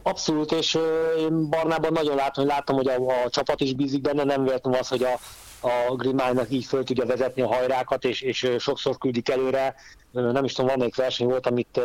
Abszolút, 0.02 0.52
és 0.52 0.78
én 1.20 1.50
Barnában 1.50 1.92
nagyon 1.92 2.16
látom, 2.16 2.46
hogy 2.46 2.54
látom, 2.54 2.76
hogy 2.76 2.88
a, 2.88 3.24
a 3.24 3.30
csapat 3.30 3.62
is 3.62 3.74
bízik 3.74 4.02
benne, 4.02 4.24
nem 4.24 4.44
véletlenül 4.44 4.80
az, 4.80 4.88
hogy 4.88 5.04
a 5.04 5.20
a 5.60 5.96
Grimájnak 5.96 6.52
így 6.52 6.66
föl 6.66 6.84
tudja 6.84 7.06
vezetni 7.06 7.42
a 7.42 7.48
hajrákat, 7.48 8.06
és, 8.06 8.22
és 8.22 8.48
sokszor 8.58 8.98
küldik 8.98 9.30
előre. 9.30 9.76
Nem 10.12 10.44
is 10.44 10.54
tudom, 10.54 10.82
egy 10.82 10.94
verseny 10.96 11.28
volt, 11.28 11.48
amit 11.48 11.80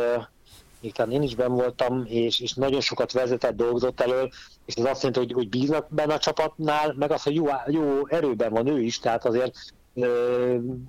még 0.81 0.93
talán 0.93 1.11
én 1.11 1.21
is 1.21 1.35
ben 1.35 1.51
voltam, 1.51 2.05
és, 2.07 2.39
és 2.39 2.53
nagyon 2.53 2.81
sokat 2.81 3.11
vezetett, 3.11 3.55
dolgozott 3.55 4.01
elő, 4.01 4.29
és 4.65 4.75
ez 4.75 4.85
azt 4.85 5.03
jelenti, 5.03 5.19
hogy, 5.19 5.31
hogy 5.33 5.49
bíznak 5.49 5.87
benne 5.89 6.13
a 6.13 6.17
csapatnál, 6.17 6.93
meg 6.97 7.11
az, 7.11 7.23
hogy 7.23 7.35
jó, 7.35 7.45
jó 7.67 8.07
erőben 8.07 8.51
van 8.51 8.67
ő 8.67 8.81
is, 8.81 8.99
tehát 8.99 9.25
azért 9.25 9.55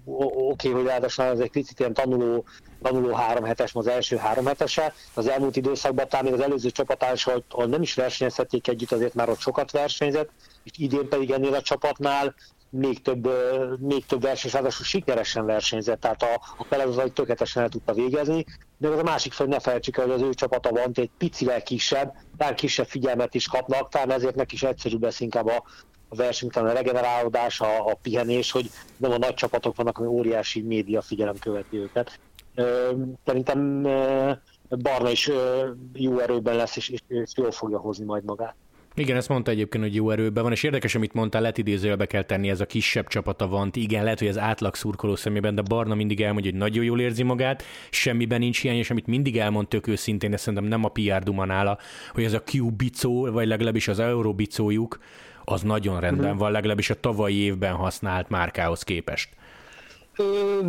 oké, 0.05 0.69
okay, 0.69 0.71
hogy 0.71 0.85
ráadásul 0.85 1.25
ez 1.25 1.38
egy 1.38 1.50
picit 1.50 1.79
ilyen 1.79 1.95
tanuló, 1.95 2.45
tanuló 2.83 3.14
három 3.14 3.45
hetes, 3.45 3.75
az 3.75 3.87
első 3.87 4.17
három 4.17 4.47
hetese. 4.47 4.95
Az 5.14 5.26
elmúlt 5.26 5.57
időszakban, 5.57 6.09
talán 6.09 6.25
még 6.25 6.35
az 6.35 6.41
előző 6.41 6.71
csapatán 6.71 7.14
is, 7.14 7.26
ahol 7.26 7.67
nem 7.67 7.83
is 7.83 7.95
versenyezhették 7.95 8.69
együtt, 8.69 8.93
azért 8.93 9.14
már 9.14 9.29
ott 9.29 9.41
sokat 9.41 9.71
versenyzett, 9.71 10.31
és 10.62 10.71
idén 10.76 11.09
pedig 11.09 11.31
ennél 11.31 11.55
a 11.55 11.62
csapatnál 11.62 12.35
még 12.75 13.02
több, 13.02 13.28
még 13.81 14.07
több 14.07 14.23
verseny, 14.23 14.50
ráadásul 14.50 14.85
sikeresen 14.85 15.47
versenyzett, 15.47 16.00
tehát 16.00 16.23
a, 16.23 16.40
a 16.57 16.64
feladatait 16.64 17.12
tökéletesen 17.12 17.62
el 17.62 17.69
tudta 17.69 17.93
végezni, 17.93 18.45
de 18.78 18.88
az 18.88 18.99
a 18.99 19.02
másik 19.02 19.33
fel, 19.33 19.47
ne 19.47 19.61
felejtsük 19.61 19.97
el, 19.97 20.04
hogy 20.04 20.14
az 20.14 20.23
ő 20.23 20.35
csapata 20.35 20.71
van, 20.71 20.90
egy 20.95 21.11
picivel 21.19 21.62
kisebb, 21.62 22.14
talán 22.37 22.54
kisebb 22.54 22.87
figyelmet 22.87 23.35
is 23.35 23.49
kapnak, 23.49 23.88
talán 23.88 24.11
ezért 24.11 24.35
neki 24.35 24.54
is 24.54 24.62
egyszerűbb 24.62 25.02
lesz 25.02 25.21
inkább 25.21 25.47
a, 25.47 25.64
a 26.09 26.16
verseny, 26.16 26.49
a 26.49 26.73
regenerálódás, 26.73 27.61
a, 27.61 27.87
a 27.87 27.99
pihenés, 28.02 28.50
hogy 28.50 28.71
nem 28.97 29.11
a 29.11 29.19
nagy 29.19 29.35
csapatok 29.35 29.76
vannak, 29.76 29.99
ami 29.99 30.09
óriási 30.09 30.62
média 30.62 31.02
figyelem 31.02 31.38
követi 31.38 31.76
őket. 31.76 32.19
Szerintem 33.25 33.83
Barna 34.69 35.11
is 35.11 35.31
jó 35.93 36.19
erőben 36.19 36.57
lesz, 36.57 36.76
és, 36.76 36.88
és, 36.88 37.00
és 37.09 37.33
jól 37.37 37.50
fogja 37.50 37.78
hozni 37.78 38.04
majd 38.04 38.25
magát. 38.25 38.54
Igen, 38.97 39.17
ezt 39.17 39.29
mondta 39.29 39.51
egyébként, 39.51 39.85
hogy 39.85 39.95
jó 39.95 40.11
erőben 40.11 40.43
van, 40.43 40.53
és 40.53 40.63
érdekes, 40.63 40.95
amit 40.95 41.13
mondtál, 41.13 41.41
lehet 41.41 41.59
idézőjelbe 41.59 42.07
kell 42.07 42.23
tenni, 42.23 42.51
ez 42.51 42.61
a 42.61 42.67
kisebb 42.67 43.09
csapata 43.09 43.49
van. 43.49 43.71
Igen, 43.73 44.03
lehet, 44.03 44.19
hogy 44.19 44.29
az 44.29 44.39
átlag 44.39 44.75
szurkoló 44.75 45.17
szemében, 45.17 45.55
de 45.55 45.63
Barna 45.63 45.95
mindig 45.95 46.21
elmondja, 46.21 46.51
hogy 46.51 46.61
nagyon 46.61 46.85
jól 46.85 47.01
érzi 47.01 47.23
magát, 47.23 47.63
semmiben 47.91 48.39
nincs 48.39 48.61
hiány, 48.61 48.77
és 48.77 48.91
amit 48.91 49.07
mindig 49.07 49.39
elmond 49.39 49.69
tök 49.69 49.87
őszintén, 49.87 50.31
de 50.31 50.37
szerintem 50.37 50.69
nem 50.69 50.85
a 50.85 50.89
PR 50.89 51.19
duma 51.23 51.45
nála, 51.45 51.79
hogy 52.13 52.25
ez 52.25 52.33
a 52.33 52.43
Q 52.53 52.71
bicó, 52.71 53.31
vagy 53.31 53.47
legalábbis 53.47 53.89
az 53.89 53.99
Euro 53.99 54.35
bicójuk, 54.35 54.99
az 55.45 55.63
nagyon 55.63 56.01
rendben 56.01 56.29
mm-hmm. 56.29 56.39
van, 56.39 56.53
legalábbis 56.53 56.91
a 56.91 57.01
tavalyi 57.01 57.37
évben 57.37 57.75
használt 57.75 58.29
márkához 58.29 58.83
képest. 58.83 59.29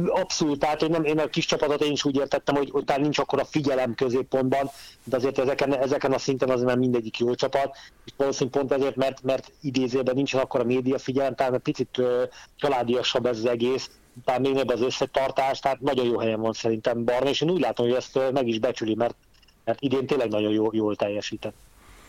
Abszolút, 0.08 0.60
tehát 0.60 0.82
én, 0.82 0.90
nem, 0.90 1.04
én 1.04 1.20
a 1.20 1.28
kis 1.28 1.46
csapatot 1.46 1.82
én 1.82 1.92
is 1.92 2.06
úgy 2.06 2.16
értettem, 2.16 2.56
hogy, 2.56 2.70
hogy 2.70 2.84
nincs 2.98 3.18
akkor 3.18 3.40
a 3.40 3.46
figyelem 3.46 3.96
középpontban, 3.96 4.70
de 5.04 5.16
azért 5.16 5.40
ezeken, 5.40 5.76
ezeken 5.78 6.12
a 6.12 6.18
szinten 6.18 6.50
azért 6.50 6.68
már 6.68 6.78
mindegyik 6.78 7.18
jó 7.18 7.36
csapat, 7.36 7.78
és 8.06 8.12
valószínűleg 8.18 8.60
pont 8.60 8.80
ezért, 8.80 8.96
mert, 8.96 9.24
mert 9.24 9.52
idézőben 9.62 10.16
nincsen 10.16 10.42
akkor 10.42 10.60
a 10.60 10.64
média 10.64 10.98
figyelem, 10.98 11.36
tehát 11.36 11.58
picit 11.58 11.98
ö, 11.98 12.24
családiasabb 12.56 13.26
ez 13.26 13.38
az 13.38 13.46
egész, 13.46 13.90
talán 14.24 14.42
még 14.42 14.72
az 14.72 14.82
összetartás, 14.82 15.60
tehát 15.60 15.82
nagyon 15.82 16.06
jó 16.06 16.18
helyen 16.18 16.42
van 16.42 16.54
szerintem 16.54 17.04
Barna, 17.04 17.30
és 17.30 17.42
én 17.42 17.50
úgy 17.50 17.62
látom, 17.62 17.86
hogy 17.86 17.96
ezt 17.96 18.20
meg 18.32 18.48
is 18.48 18.60
becsüli, 18.60 18.96
mert, 18.96 19.16
mert 19.64 19.82
idén 19.82 20.06
tényleg 20.06 20.30
nagyon 20.30 20.52
jó, 20.52 20.70
jól 20.72 20.96
teljesített. 20.96 21.56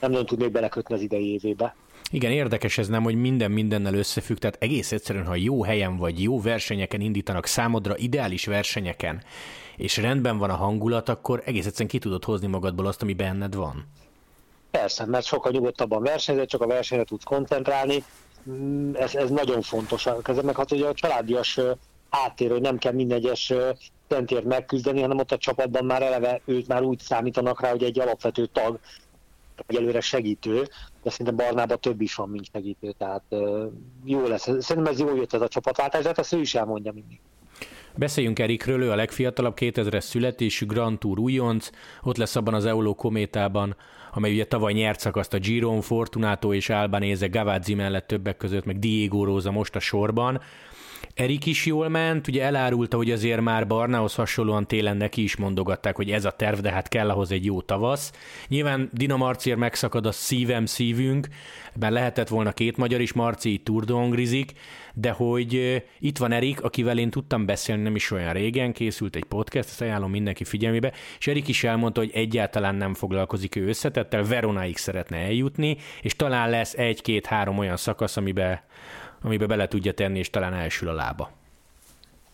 Nem 0.01 0.11
nagyon 0.11 0.27
tudnék 0.27 0.51
belekötni 0.51 0.95
az 0.95 1.01
idei 1.01 1.33
évébe. 1.33 1.75
Igen, 2.11 2.31
érdekes 2.33 2.79
ez 2.79 2.89
nem, 2.89 3.03
hogy 3.03 3.15
minden 3.15 3.51
mindennel 3.51 3.95
összefügg, 3.95 4.37
tehát 4.37 4.57
egész 4.61 4.93
egyszerűen, 4.93 5.27
ha 5.27 5.35
jó 5.35 5.63
helyen 5.63 5.97
vagy, 5.97 6.23
jó 6.23 6.41
versenyeken 6.41 7.01
indítanak 7.01 7.47
számodra, 7.47 7.97
ideális 7.97 8.47
versenyeken, 8.47 9.23
és 9.77 9.97
rendben 9.97 10.39
van 10.39 10.51
a 10.51 10.55
hangulat, 10.55 11.09
akkor 11.09 11.43
egész 11.45 11.67
egyszerűen 11.67 11.91
ki 11.91 11.99
tudod 11.99 12.25
hozni 12.25 12.47
magadból 12.47 12.87
azt, 12.87 13.03
ami 13.03 13.15
benned 13.15 13.55
van. 13.55 13.87
Persze, 14.71 15.07
mert 15.07 15.25
sokkal 15.25 15.53
nyugodtabban 15.53 16.03
versenyzed, 16.03 16.49
csak 16.49 16.61
a 16.63 16.67
versenyre 16.67 17.05
tudsz 17.05 17.25
koncentrálni, 17.25 18.05
mm, 18.51 18.95
ez, 18.95 19.15
ez 19.15 19.31
nagyon 19.31 19.63
fontos. 19.63 20.07
Ez 20.07 20.39
meg 20.43 20.57
hát 20.57 20.73
ugye 20.73 20.87
a 20.87 20.95
családias 20.95 21.61
háttér, 22.11 22.51
hogy 22.51 22.61
nem 22.61 22.79
kell 22.79 22.93
minden 22.93 23.19
egyes 23.19 23.53
centért 24.09 24.45
megküzdeni, 24.45 25.01
hanem 25.01 25.19
ott 25.19 25.33
a 25.33 25.39
csapatban 25.39 25.85
már 25.85 26.03
eleve 26.03 26.41
őt 26.45 26.69
már 26.69 26.83
úgy 26.83 26.99
számítanak 26.99 27.61
rá, 27.61 27.71
hogy 27.71 27.83
egy 27.83 28.01
alapvető 28.01 28.47
tag, 28.47 28.79
egyelőre 29.67 30.01
segítő, 30.01 30.69
de 31.03 31.11
szerintem 31.11 31.37
Barnában 31.37 31.81
több 31.81 32.01
is 32.01 32.15
van, 32.15 32.29
mint 32.29 32.49
segítő, 32.53 32.95
tehát 32.99 33.23
jó 34.05 34.27
lesz. 34.27 34.43
Szerintem 34.43 34.87
ez 34.93 34.99
jó 34.99 35.17
jött 35.17 35.33
ez 35.33 35.41
a 35.41 35.49
csapatváltás, 35.49 36.03
de 36.03 36.09
hát 36.09 36.19
ezt 36.19 36.33
ő 36.33 36.41
is 36.41 36.55
elmondja 36.55 36.93
mindig. 36.93 37.21
Beszéljünk 37.95 38.39
Erikről, 38.39 38.83
ő 38.83 38.91
a 38.91 38.95
legfiatalabb 38.95 39.57
2000-es 39.61 40.01
születésű 40.01 40.67
Grand 40.67 40.99
Tour 40.99 41.19
újonc, 41.19 41.71
ott 42.03 42.17
lesz 42.17 42.37
abban 42.37 42.55
az 42.55 42.65
Euló 42.65 42.95
kométában, 42.95 43.77
amely 44.13 44.33
ugye 44.33 44.47
tavaly 44.47 44.73
nyert 44.73 45.01
szakaszt 45.01 45.35
a 45.35 45.39
Giron, 45.39 45.81
Fortunato 45.81 46.53
és 46.55 46.69
Albanese 46.69 47.27
Gavazzi 47.27 47.75
mellett 47.75 48.07
többek 48.07 48.37
között, 48.37 48.65
meg 48.65 48.79
Diego 48.79 49.25
Rosa 49.25 49.51
most 49.51 49.77
a 49.77 49.81
sorban. 49.81 50.41
Erik 51.15 51.47
is 51.47 51.67
jól 51.67 51.89
ment, 51.89 52.29
ugye 52.29 52.43
elárulta, 52.43 52.97
hogy 52.97 53.11
azért 53.11 53.41
már 53.41 53.67
Barnához 53.67 54.15
hasonlóan 54.15 54.67
télen 54.67 54.97
neki 54.97 55.23
is 55.23 55.37
mondogatták, 55.37 55.97
hogy 55.97 56.11
ez 56.11 56.25
a 56.25 56.31
terv, 56.31 56.59
de 56.59 56.71
hát 56.71 56.89
kell 56.89 57.11
ahhoz 57.11 57.31
egy 57.31 57.45
jó 57.45 57.61
tavasz. 57.61 58.13
Nyilván 58.49 58.91
Dina 58.93 59.17
Marciért 59.17 59.59
megszakad 59.59 60.07
a 60.07 60.13
szívem 60.13 60.67
szívünk, 60.67 61.29
mert 61.79 61.93
lehetett 61.93 62.29
volna 62.29 62.53
két 62.53 62.77
magyar 62.77 63.01
is, 63.01 63.13
Marci 63.13 63.59
turdongrizik, 63.59 64.53
de 64.95 65.11
hogy 65.11 65.83
itt 65.99 66.19
van 66.19 66.33
Erik, 66.33 66.63
akivel 66.63 66.99
én 66.99 67.11
tudtam 67.11 67.47
beszélni 67.47 67.83
nem 67.83 67.95
is 67.95 68.11
olyan 68.11 68.33
régen, 68.33 68.73
készült 68.73 69.17
egy 69.17 69.25
podcast, 69.25 69.69
ezt 69.69 69.81
ajánlom 69.81 70.11
mindenki 70.11 70.45
figyelmébe, 70.45 70.93
és 71.19 71.27
Erik 71.27 71.49
is 71.49 71.65
elmondta, 71.65 72.01
hogy 72.01 72.11
egyáltalán 72.15 72.75
nem 72.75 72.95
foglalkozik 72.95 73.57
ő 73.57 73.69
összetettel, 73.69 74.25
Veronáig 74.25 74.77
szeretne 74.77 75.17
eljutni, 75.17 75.77
és 76.03 76.17
talán 76.17 76.51
lesz 76.51 76.75
egy-két-három 76.75 77.59
olyan 77.59 77.77
szakasz, 77.77 78.17
amiben 78.17 78.61
amiben 79.23 79.49
bele 79.49 79.69
tudja 79.69 79.95
tenni, 79.95 80.19
és 80.19 80.31
talán 80.31 80.55
elsül 80.55 80.89
a 80.89 80.93
lába. 80.93 81.31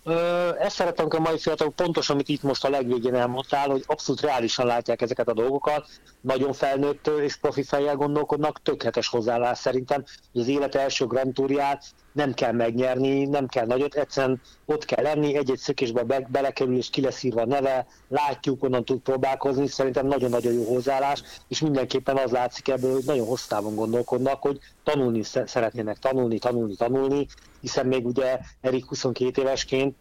Ö, 0.05 0.51
ezt 0.59 0.75
szeretem 0.75 1.07
a 1.11 1.19
mai 1.19 1.39
fiatalok, 1.39 1.75
pontos, 1.75 2.11
amit 2.11 2.29
itt 2.29 2.43
most 2.43 2.65
a 2.65 2.69
legvégén 2.69 3.15
elmondtál, 3.15 3.69
hogy 3.69 3.85
abszolút 3.87 4.21
reálisan 4.21 4.67
látják 4.67 5.03
ezeket 5.03 5.29
a 5.29 5.33
dolgokat, 5.35 5.87
nagyon 6.21 6.53
felnőtt 6.53 7.07
és 7.07 7.37
profi 7.37 7.63
fejjel 7.63 7.97
gondolkodnak, 7.97 8.63
tökéletes 8.63 9.09
hozzáállás 9.09 9.59
szerintem, 9.59 10.05
hogy 10.33 10.41
az 10.41 10.49
élet 10.49 10.75
első 10.75 11.07
Grand 11.07 11.35
Tourját 11.35 11.85
nem 12.13 12.35
kell 12.35 12.53
megnyerni, 12.53 13.25
nem 13.25 13.47
kell 13.47 13.67
nagyot, 13.67 13.95
egyszerűen 13.95 14.41
ott 14.65 14.85
kell 14.85 15.03
lenni, 15.05 15.37
egy-egy 15.37 15.59
szökésbe 15.59 16.03
be, 16.03 16.27
belekerül 16.29 16.77
és 16.77 16.91
ki 16.91 17.01
lesz 17.01 17.23
írva 17.23 17.41
a 17.41 17.47
neve, 17.47 17.87
látjuk, 18.09 18.63
onnan 18.65 18.85
tud 18.85 18.99
próbálkozni, 18.99 19.67
szerintem 19.67 20.07
nagyon-nagyon 20.07 20.53
jó 20.53 20.65
hozzáállás, 20.65 21.23
és 21.49 21.61
mindenképpen 21.61 22.17
az 22.17 22.31
látszik 22.31 22.69
ebből, 22.69 22.93
hogy 22.93 23.05
nagyon 23.05 23.27
hosszú 23.27 23.49
távon 23.49 23.75
gondolkodnak, 23.75 24.43
hogy 24.43 24.59
tanulni 24.83 25.23
szeretnének, 25.23 25.99
tanulni, 25.99 26.39
tanulni, 26.39 26.75
tanulni, 26.75 27.27
hiszen 27.61 27.87
még 27.87 28.07
ugye 28.07 28.39
Erik 28.61 28.85
22 28.87 29.41
évesként 29.43 29.97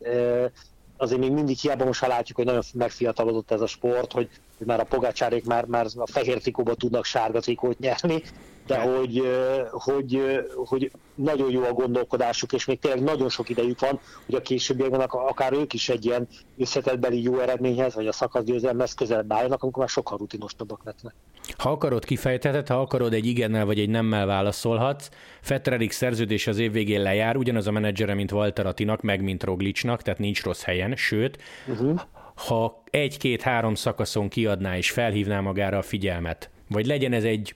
azért 0.98 1.20
még 1.20 1.32
mindig 1.32 1.58
hiába 1.58 1.86
most 1.86 2.08
látjuk, 2.08 2.38
hogy 2.38 2.46
nagyon 2.46 2.64
megfiatalodott 2.74 3.52
ez 3.52 3.62
a 3.62 3.68
sport, 3.68 4.12
hogy, 4.12 4.30
hogy 4.62 4.70
már 4.70 4.80
a 4.80 4.96
pogácsárék 4.96 5.46
már, 5.46 5.66
már 5.66 5.86
a 5.96 6.08
fehér 6.08 6.38
trikóba 6.38 6.74
tudnak 6.74 7.06
sárga 7.06 7.40
trikót 7.40 7.80
nyerni, 7.80 8.22
de 8.68 8.78
hogy, 8.80 9.22
hogy, 9.70 10.22
hogy 10.56 10.92
nagyon 11.16 11.52
jó 11.52 11.64
a 11.64 11.74
gondolkodásuk, 11.74 12.54
és 12.54 12.66
még 12.66 12.80
tényleg 12.80 13.04
nagyon 13.04 13.30
sok 13.30 13.50
idejük 13.50 13.80
van, 13.80 14.00
hogy 14.26 14.36
a 14.36 14.42
későbbiekben 14.42 15.00
akár 15.02 15.54
ők 15.54 15.74
is 15.74 15.90
egy 15.90 16.06
ilyen 16.06 16.28
összetettbeli 16.58 17.22
jó 17.22 17.40
eredményhez, 17.40 17.96
vagy 17.96 18.08
a 18.08 18.12
szakaszgyőzelemhez 18.12 18.94
közelebb 18.94 19.34
álljanak, 19.34 19.64
amikor 19.64 19.80
már 19.80 19.90
sokkal 19.90 20.18
rutinosabbak 20.18 20.82
lesznek. 20.84 21.14
Ha 21.58 21.72
akarod, 21.72 22.06
kifejteted, 22.06 22.68
ha 22.68 22.82
akarod, 22.82 23.14
egy 23.14 23.26
igennel 23.26 23.66
vagy 23.66 23.80
egy 23.80 23.90
nemmel 23.90 24.26
válaszolhatsz. 24.26 25.10
Fetteredik 25.42 25.92
szerződés 25.92 26.48
az 26.48 26.58
év 26.58 26.72
végén 26.72 27.02
lejár, 27.02 27.36
ugyanaz 27.36 27.68
a 27.68 27.72
menedzsere, 27.72 28.14
mint 28.14 28.32
Walter 28.32 28.66
Atinak, 28.66 29.02
meg 29.02 29.22
mint 29.22 29.44
Roglicsnak, 29.44 30.02
tehát 30.02 30.20
nincs 30.20 30.44
rossz 30.44 30.64
helyen, 30.64 30.96
sőt, 30.96 31.38
uh-huh. 31.68 32.02
Ha 32.36 32.84
egy-két-három 32.90 33.76
szakaszon 33.76 34.30
kiadná 34.30 34.78
és 34.78 34.92
felhívná 34.92 35.40
magára 35.40 35.78
a 35.78 35.82
figyelmet, 35.82 36.50
vagy 36.70 36.86
legyen 36.86 37.14
ez 37.14 37.24
egy 37.24 37.56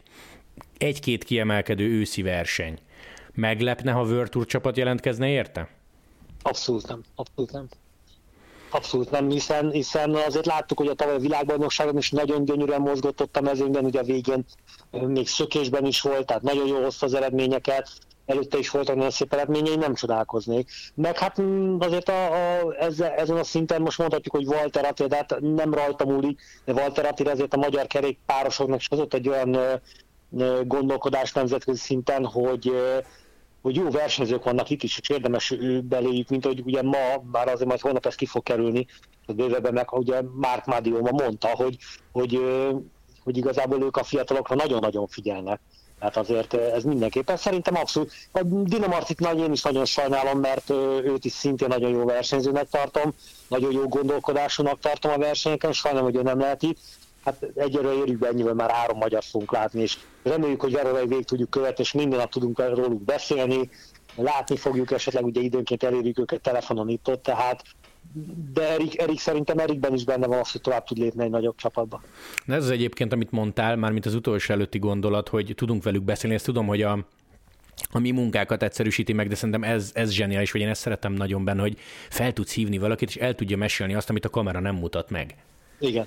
egy-két 0.78 1.24
kiemelkedő 1.24 1.84
őszi 1.84 2.22
verseny. 2.22 2.80
Meglepne, 3.34 3.92
ha 3.92 4.04
World 4.04 4.30
Tour 4.30 4.46
csapat 4.46 4.78
jelentkezne 4.78 5.30
érte? 5.30 5.70
Abszolút 6.42 6.88
nem. 6.88 7.04
Abszolút 7.16 7.52
nem. 7.52 7.68
Abszolút 8.70 9.12
nem, 9.12 9.30
hiszen, 9.30 9.72
hiszen 9.72 10.16
azért 10.16 10.46
láttuk, 10.46 10.78
hogy 10.78 10.88
a 10.88 10.94
tavaly 10.94 11.20
világbajnokságon 11.20 11.98
is 11.98 12.12
nagyon 12.12 12.46
gyönyörűen 12.46 12.82
mozgott 12.82 13.22
ott 13.22 13.38
a 13.38 13.42
mezőnyben, 13.42 13.86
ugye 13.86 14.00
a 14.00 14.04
végén 14.04 14.46
még 14.92 15.28
szökésben 15.28 15.86
is 15.86 16.02
volt, 16.02 16.26
tehát 16.26 16.42
nagyon 16.42 16.68
jó 16.68 16.84
hozta 16.84 17.06
az 17.06 17.14
eredményeket, 17.14 17.90
előtte 18.26 18.58
is 18.58 18.70
voltak 18.70 18.96
nagyon 18.96 19.12
szép 19.12 19.34
eredményei, 19.34 19.76
nem 19.76 19.94
csodálkoznék. 19.94 20.72
Meg 20.96 21.18
hát 21.18 21.42
mm, 21.42 21.80
azért 21.80 22.10
a, 22.10 22.32
a, 22.32 22.76
ezzel, 22.80 23.12
ezen 23.12 23.38
a 23.38 23.44
szinten 23.44 23.82
most 23.82 23.98
mondhatjuk, 23.98 24.36
hogy 24.36 24.48
Walter 24.48 24.86
Attila, 24.86 25.08
de 25.08 25.16
hát 25.16 25.40
nem 25.40 25.74
rajta 25.74 26.06
múlik, 26.06 26.42
de 26.66 26.74
Walter 26.74 27.06
Attila 27.06 27.32
azért 27.32 27.54
a 27.54 27.58
magyar 27.58 27.88
kerékpárosoknak 27.88 28.80
is 28.80 28.88
hozott 28.88 29.14
egy 29.14 29.30
olyan 29.30 29.58
gondolkodás 30.64 31.32
nemzetközi 31.34 31.80
szinten, 31.80 32.26
hogy 32.26 32.72
hogy 33.62 33.76
jó 33.76 33.90
versenyzők 33.90 34.44
vannak 34.44 34.70
itt 34.70 34.84
is, 34.84 35.00
és 35.00 35.10
érdemes 35.10 35.56
beléjük, 35.84 36.30
mint 36.30 36.46
hogy 36.46 36.62
ugye 36.66 36.82
ma, 36.82 36.98
már 37.32 37.48
azért 37.48 37.68
majd 37.68 37.80
holnap 37.80 38.06
ez 38.06 38.16
ki 38.16 38.26
fog 38.26 38.44
kerülni, 38.44 38.86
bővebben 39.28 39.74
meg, 39.74 39.92
ugye 39.92 40.22
Mark 40.34 40.66
Madioma 40.66 41.12
mondta, 41.12 41.48
hogy, 41.48 41.78
hogy, 42.12 42.40
hogy 43.24 43.38
igazából 43.38 43.84
ők 43.84 43.98
a 43.98 44.04
fiatalokra 44.04 44.56
nagyon-nagyon 44.56 45.08
figyelnek. 45.08 45.62
Tehát 46.00 46.18
azért 46.18 46.54
ez 46.54 46.84
mindenképpen 46.84 47.38
szerintem 47.38 47.76
abszolút. 47.76 48.12
A 48.32 48.44
Dinamartit 48.44 49.20
nagy, 49.20 49.40
én 49.40 49.52
is 49.52 49.62
nagyon 49.62 49.86
sajnálom, 49.86 50.40
mert 50.40 50.70
őt 51.04 51.26
is 51.26 51.32
szintén 51.32 51.68
nagyon 51.68 51.90
jó 51.90 52.06
versenyzőnek 52.06 52.70
tartom, 52.70 53.14
nagyon 53.48 53.72
jó 53.72 53.88
gondolkodásúnak 53.88 54.80
tartom 54.80 55.12
a 55.12 55.18
versenyeken, 55.18 55.72
sajnálom, 55.72 56.08
hogy 56.08 56.16
ő 56.16 56.22
nem 56.22 56.40
lehet 56.40 56.64
itt, 56.64 56.78
hát 57.26 57.46
egyre 57.56 57.94
érjük 57.94 58.20
be 58.20 58.28
ennyivel 58.28 58.54
már 58.54 58.72
három 58.72 58.98
magyar 58.98 59.24
fogunk 59.24 59.52
látni, 59.52 59.82
és 59.82 59.98
reméljük, 60.24 60.62
hogy 60.62 60.74
Verorai 60.74 61.08
végig 61.08 61.26
tudjuk 61.26 61.50
követni, 61.50 61.84
és 61.84 61.92
minden 61.92 62.20
nap 62.20 62.32
tudunk 62.32 62.60
róluk 62.60 63.02
beszélni, 63.02 63.70
látni 64.16 64.58
fogjuk 64.58 64.92
esetleg, 64.92 65.26
ugye 65.26 65.42
időnként 65.42 65.84
elérjük 65.84 66.20
őket 66.20 66.42
telefonon 66.42 66.90
itt 66.90 67.10
ott, 67.10 67.24
tehát 67.24 67.62
de 68.54 68.70
Erik, 68.70 69.02
Erik 69.02 69.20
szerintem 69.20 69.58
Erikben 69.58 69.94
is 69.94 70.04
benne 70.04 70.28
van 70.28 70.40
az, 70.40 70.52
hogy 70.52 70.62
tovább 70.62 70.84
tud 70.84 70.98
lépni 70.98 71.24
egy 71.24 71.30
nagyobb 71.30 71.56
csapatba. 71.56 72.02
Ez 72.48 72.64
az 72.64 72.70
egyébként, 72.70 73.14
amit 73.14 73.32
mondtál, 73.32 73.76
már 73.76 73.92
mint 73.92 74.06
az 74.06 74.14
utolsó 74.14 74.54
előtti 74.54 74.80
gondolat, 74.80 75.30
hogy 75.30 75.54
tudunk 75.56 75.84
velük 75.84 76.04
beszélni, 76.04 76.36
ezt 76.36 76.46
tudom, 76.46 76.68
hogy 76.68 76.82
a, 76.82 77.06
a 77.92 78.00
mi 78.00 78.12
munkákat 78.12 78.64
egyszerűsíti 78.64 79.14
meg, 79.14 79.28
de 79.28 79.36
szerintem 79.36 79.64
ez, 79.64 79.92
ez 79.94 80.12
zseniális, 80.12 80.52
vagy 80.52 80.62
én 80.62 80.68
ezt 80.68 80.82
szeretem 80.82 81.14
nagyon 81.14 81.44
benne, 81.44 81.62
hogy 81.62 81.78
fel 82.10 82.34
tudsz 82.34 82.54
hívni 82.54 82.78
valakit, 82.78 83.10
és 83.10 83.16
el 83.16 83.36
tudja 83.36 83.58
mesélni 83.58 83.96
azt, 83.96 84.10
amit 84.10 84.26
a 84.26 84.30
kamera 84.30 84.60
nem 84.60 84.76
mutat 84.76 85.10
meg. 85.10 85.36
Igen. 85.80 86.06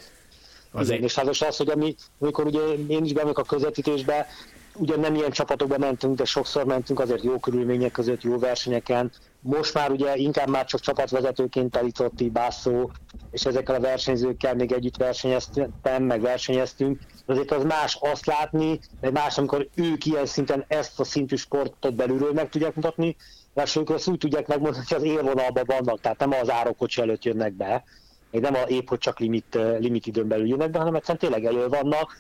Az 0.71 0.87
Igen, 0.87 0.99
egy... 0.99 1.05
és 1.05 1.15
házas 1.15 1.43
az, 1.43 1.57
hogy 1.57 1.69
ami, 1.69 1.95
amikor 2.19 2.47
ugye 2.47 2.61
én 2.89 3.05
is 3.05 3.13
bemegyek 3.13 3.39
a 3.39 3.43
közvetítésbe, 3.43 4.27
ugye 4.75 4.97
nem 4.97 5.15
ilyen 5.15 5.31
csapatokba 5.31 5.79
mentünk, 5.79 6.17
de 6.17 6.25
sokszor 6.25 6.65
mentünk 6.65 7.01
azért 7.01 7.23
jó 7.23 7.39
körülmények 7.39 7.93
között, 7.93 8.23
jó 8.23 8.39
versenyeken, 8.39 9.13
most 9.49 9.75
már 9.75 9.91
ugye 9.91 10.17
inkább 10.17 10.49
már 10.49 10.65
csak 10.65 10.81
csapatvezetőként 10.81 11.71
Talicotti, 11.71 12.31
Bászó, 12.31 12.91
és 13.31 13.45
ezekkel 13.47 13.75
a 13.75 13.81
versenyzőkkel 13.81 14.55
még 14.55 14.73
együtt 14.73 14.97
versenyeztem, 14.97 15.73
meg 15.99 16.21
versenyeztünk, 16.21 17.01
azért 17.27 17.51
az 17.51 17.65
más 17.65 17.99
azt 18.01 18.27
látni, 18.27 18.79
de 19.01 19.11
más, 19.11 19.39
amikor 19.39 19.69
ők 19.75 20.05
ilyen 20.05 20.27
szinten 20.27 20.65
ezt 20.69 21.01
a 21.01 21.05
szintű 21.05 21.37
sportot 21.37 21.95
belülről 21.95 22.33
meg 22.33 22.49
tudják 22.49 22.75
mutatni, 22.75 23.17
Lássuk, 23.55 23.91
azt 23.91 24.09
úgy 24.09 24.19
tudják 24.19 24.47
megmondani, 24.47 24.85
hogy 24.89 24.97
az 24.97 25.03
élvonalban 25.03 25.65
vannak, 25.67 26.01
tehát 26.01 26.19
nem 26.19 26.33
az 26.33 26.51
árokocsi 26.51 27.01
előtt 27.01 27.25
jönnek 27.25 27.53
be, 27.53 27.85
még 28.31 28.43
nem 28.43 28.55
a 28.55 28.63
épp, 28.67 28.89
hogy 28.89 28.99
csak 28.99 29.19
limit, 29.19 29.59
limit 29.79 30.07
időn 30.07 30.29
belül 30.29 30.47
jönnek 30.47 30.71
be, 30.71 30.79
hanem 30.79 30.95
egyszerűen 30.95 31.19
tényleg 31.19 31.45
elő 31.45 31.69
vannak, 31.69 32.17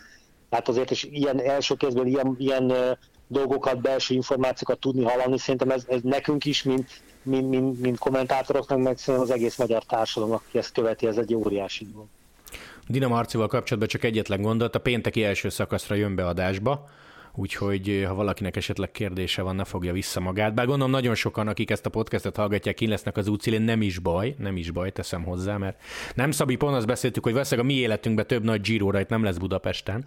tehát 0.48 0.68
azért 0.68 0.90
is 0.90 1.04
ilyen 1.04 1.40
első 1.40 1.74
kézből 1.74 2.06
ilyen, 2.06 2.34
ilyen 2.38 2.98
dolgokat, 3.28 3.80
belső 3.80 4.14
információkat 4.14 4.78
tudni 4.78 5.04
hallani, 5.04 5.38
szerintem 5.38 5.70
ez, 5.70 5.84
ez 5.88 6.00
nekünk 6.02 6.44
is, 6.44 6.62
mint, 6.62 6.90
mint, 7.22 7.48
mint, 7.48 7.80
mint 7.80 7.98
kommentátoroknak, 7.98 8.78
meg 8.78 8.98
szerintem 8.98 9.30
az 9.30 9.34
egész 9.36 9.56
magyar 9.56 9.84
társadalomnak, 9.84 10.42
aki 10.48 10.58
ezt 10.58 10.72
követi, 10.72 11.06
ez 11.06 11.16
egy 11.16 11.34
óriási 11.34 11.86
dolog. 11.92 12.06
Dina 12.86 13.08
Marcival 13.08 13.46
kapcsolatban 13.46 13.88
csak 13.88 14.04
egyetlen 14.04 14.42
gondolat, 14.42 14.74
a 14.74 14.78
pénteki 14.78 15.24
első 15.24 15.48
szakaszra 15.48 15.94
jön 15.94 16.14
be 16.14 16.26
adásba, 16.26 16.88
úgyhogy 17.38 17.88
eh, 17.88 18.08
ha 18.08 18.14
valakinek 18.14 18.56
esetleg 18.56 18.90
kérdése 18.90 19.42
van, 19.42 19.56
ne 19.56 19.64
fogja 19.64 19.92
vissza 19.92 20.20
magát. 20.20 20.54
Bár 20.54 20.66
gondolom 20.66 20.90
nagyon 20.90 21.14
sokan, 21.14 21.48
akik 21.48 21.70
ezt 21.70 21.86
a 21.86 21.90
podcastet 21.90 22.36
hallgatják, 22.36 22.74
ki 22.74 22.86
lesznek 22.86 23.16
az 23.16 23.28
útszélén, 23.28 23.62
nem 23.62 23.82
is 23.82 23.98
baj, 23.98 24.34
nem 24.38 24.56
is 24.56 24.70
baj, 24.70 24.90
teszem 24.90 25.24
hozzá, 25.24 25.56
mert 25.56 25.80
nem 26.14 26.30
Szabi, 26.30 26.56
pont 26.56 26.76
azt 26.76 26.86
beszéltük, 26.86 27.22
hogy 27.22 27.32
valószínűleg 27.32 27.70
a 27.70 27.72
mi 27.72 27.78
életünkben 27.78 28.26
több 28.26 28.44
nagy 28.44 28.60
giro 28.60 28.98
itt 28.98 29.08
nem 29.08 29.24
lesz 29.24 29.36
Budapesten. 29.36 30.04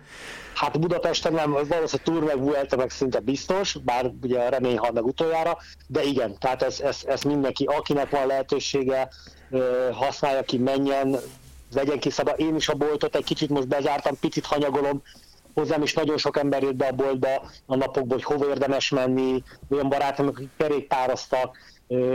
Hát 0.54 0.80
Budapesten 0.80 1.34
nem, 1.34 1.52
valószínűleg 1.52 2.02
Tour 2.04 2.24
meg 2.24 2.40
Vuelta 2.40 2.76
meg 2.76 2.90
szinte 2.90 3.20
biztos, 3.20 3.78
bár 3.84 4.12
ugye 4.22 4.50
remény 4.50 4.78
hal 4.78 4.92
meg 4.92 5.06
utoljára, 5.06 5.58
de 5.88 6.04
igen, 6.04 6.36
tehát 6.40 6.62
ez, 6.62 6.80
ez, 6.80 7.02
ez 7.06 7.22
mindenki, 7.22 7.66
akinek 7.66 8.10
van 8.10 8.28
lehetősége, 8.28 9.10
használja 9.92 10.42
ki, 10.42 10.58
menjen, 10.58 11.16
vegyen 11.74 12.00
ki 12.00 12.10
szabad. 12.10 12.40
Én 12.40 12.56
is 12.56 12.70
a 12.70 12.76
boltot 12.76 13.16
egy 13.16 13.24
kicsit 13.24 13.50
most 13.50 13.68
bezártam, 13.68 14.20
picit 14.20 14.46
hanyagolom, 14.46 15.02
hozzám 15.54 15.82
is 15.82 15.94
nagyon 15.94 16.18
sok 16.18 16.38
ember 16.38 16.64
jött 16.64 16.76
be 16.76 16.88
a 16.88 16.92
boltba 16.92 17.50
a 17.66 17.76
napokból, 17.76 18.18
hogy 18.18 18.24
hova 18.24 18.50
érdemes 18.50 18.90
menni, 18.90 19.44
olyan 19.70 19.90
barátom, 19.90 20.28
akik 20.28 20.50
kerékpároztak, 20.58 21.58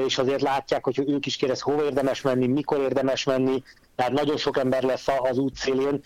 és 0.06 0.18
azért 0.18 0.40
látják, 0.40 0.84
hogy 0.84 1.02
ők 1.06 1.26
is 1.26 1.36
kérdez, 1.36 1.60
hova 1.60 1.84
érdemes 1.84 2.20
menni, 2.20 2.46
mikor 2.46 2.78
érdemes 2.78 3.24
menni, 3.24 3.62
tehát 3.94 4.12
nagyon 4.12 4.36
sok 4.36 4.58
ember 4.58 4.82
lesz 4.82 5.08
az 5.08 5.38
út 5.38 5.56
szélén. 5.56 6.00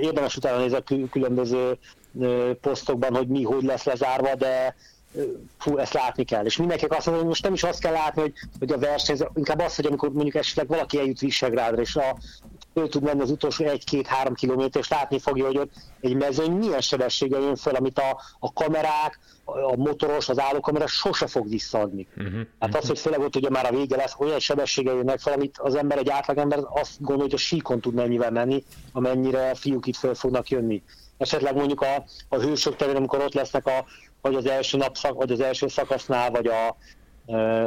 Érdemes 0.00 0.36
utána 0.36 0.58
nézni 0.58 0.76
a 0.76 1.08
különböző 1.10 1.78
posztokban, 2.60 3.16
hogy 3.16 3.28
mi, 3.28 3.42
hogy 3.42 3.62
lesz 3.62 3.84
lezárva, 3.84 4.34
de 4.34 4.74
fú, 5.58 5.76
ezt 5.76 5.92
látni 5.92 6.24
kell. 6.24 6.44
És 6.44 6.56
mindenkinek 6.56 6.96
azt 6.96 7.06
mondja, 7.06 7.22
hogy 7.22 7.32
most 7.32 7.42
nem 7.42 7.52
is 7.52 7.62
azt 7.62 7.80
kell 7.80 7.92
látni, 7.92 8.20
hogy, 8.20 8.32
hogy 8.58 8.72
a 8.72 8.78
verseny, 8.78 9.18
inkább 9.34 9.60
az, 9.60 9.76
hogy 9.76 9.86
amikor 9.86 10.12
mondjuk 10.12 10.34
esetleg 10.34 10.68
valaki 10.68 10.98
eljut 10.98 11.20
Visegrádra, 11.20 11.80
és 11.80 11.96
a, 11.96 12.18
ő 12.78 12.88
tud 12.88 13.02
menni 13.02 13.20
az 13.20 13.30
utolsó 13.30 13.64
egy-két-három 13.64 14.34
kilométer, 14.34 14.82
és 14.82 14.88
látni 14.88 15.18
fogja, 15.18 15.46
hogy 15.46 15.58
ott 15.58 15.72
egy 16.00 16.16
mezőny 16.16 16.52
milyen 16.52 16.80
sebességgel 16.80 17.40
jön 17.40 17.56
fel, 17.56 17.74
amit 17.74 17.98
a, 17.98 18.20
a 18.38 18.52
kamerák, 18.52 19.18
a 19.44 19.76
motoros, 19.76 20.28
az 20.28 20.40
állókamera 20.40 20.86
sose 20.86 21.26
fog 21.26 21.48
visszaadni. 21.48 22.06
Uh-huh. 22.16 22.40
Hát 22.58 22.76
az, 22.76 22.86
hogy 22.86 22.98
főleg 22.98 23.20
ott 23.20 23.36
ugye 23.36 23.50
már 23.50 23.66
a 23.66 23.76
vége 23.76 23.96
lesz, 23.96 24.14
olyan 24.18 24.38
sebességgel 24.38 24.94
jönnek 24.94 25.18
fel, 25.18 25.32
amit 25.32 25.58
az 25.58 25.74
ember, 25.74 25.98
egy 25.98 26.08
átlagember 26.08 26.58
azt 26.68 26.96
gondolja, 26.98 27.22
hogy 27.22 27.34
a 27.34 27.36
síkon 27.36 27.80
tud 27.80 27.94
mennyivel 27.94 28.30
menni, 28.30 28.64
amennyire 28.92 29.50
a 29.50 29.54
fiúk 29.54 29.86
itt 29.86 29.96
föl 29.96 30.14
fognak 30.14 30.48
jönni. 30.48 30.82
Esetleg 31.18 31.54
mondjuk 31.54 31.80
a, 31.80 32.04
a 32.28 32.36
hősök 32.36 32.76
terén, 32.76 32.96
amikor 32.96 33.20
ott 33.20 33.34
lesznek 33.34 33.66
a, 33.66 33.84
vagy 34.20 34.34
az 34.34 34.46
első 34.46 34.76
napszak, 34.76 35.14
vagy 35.14 35.30
az 35.30 35.40
első 35.40 35.68
szakasznál, 35.68 36.30
vagy 36.30 36.46
a, 36.46 36.76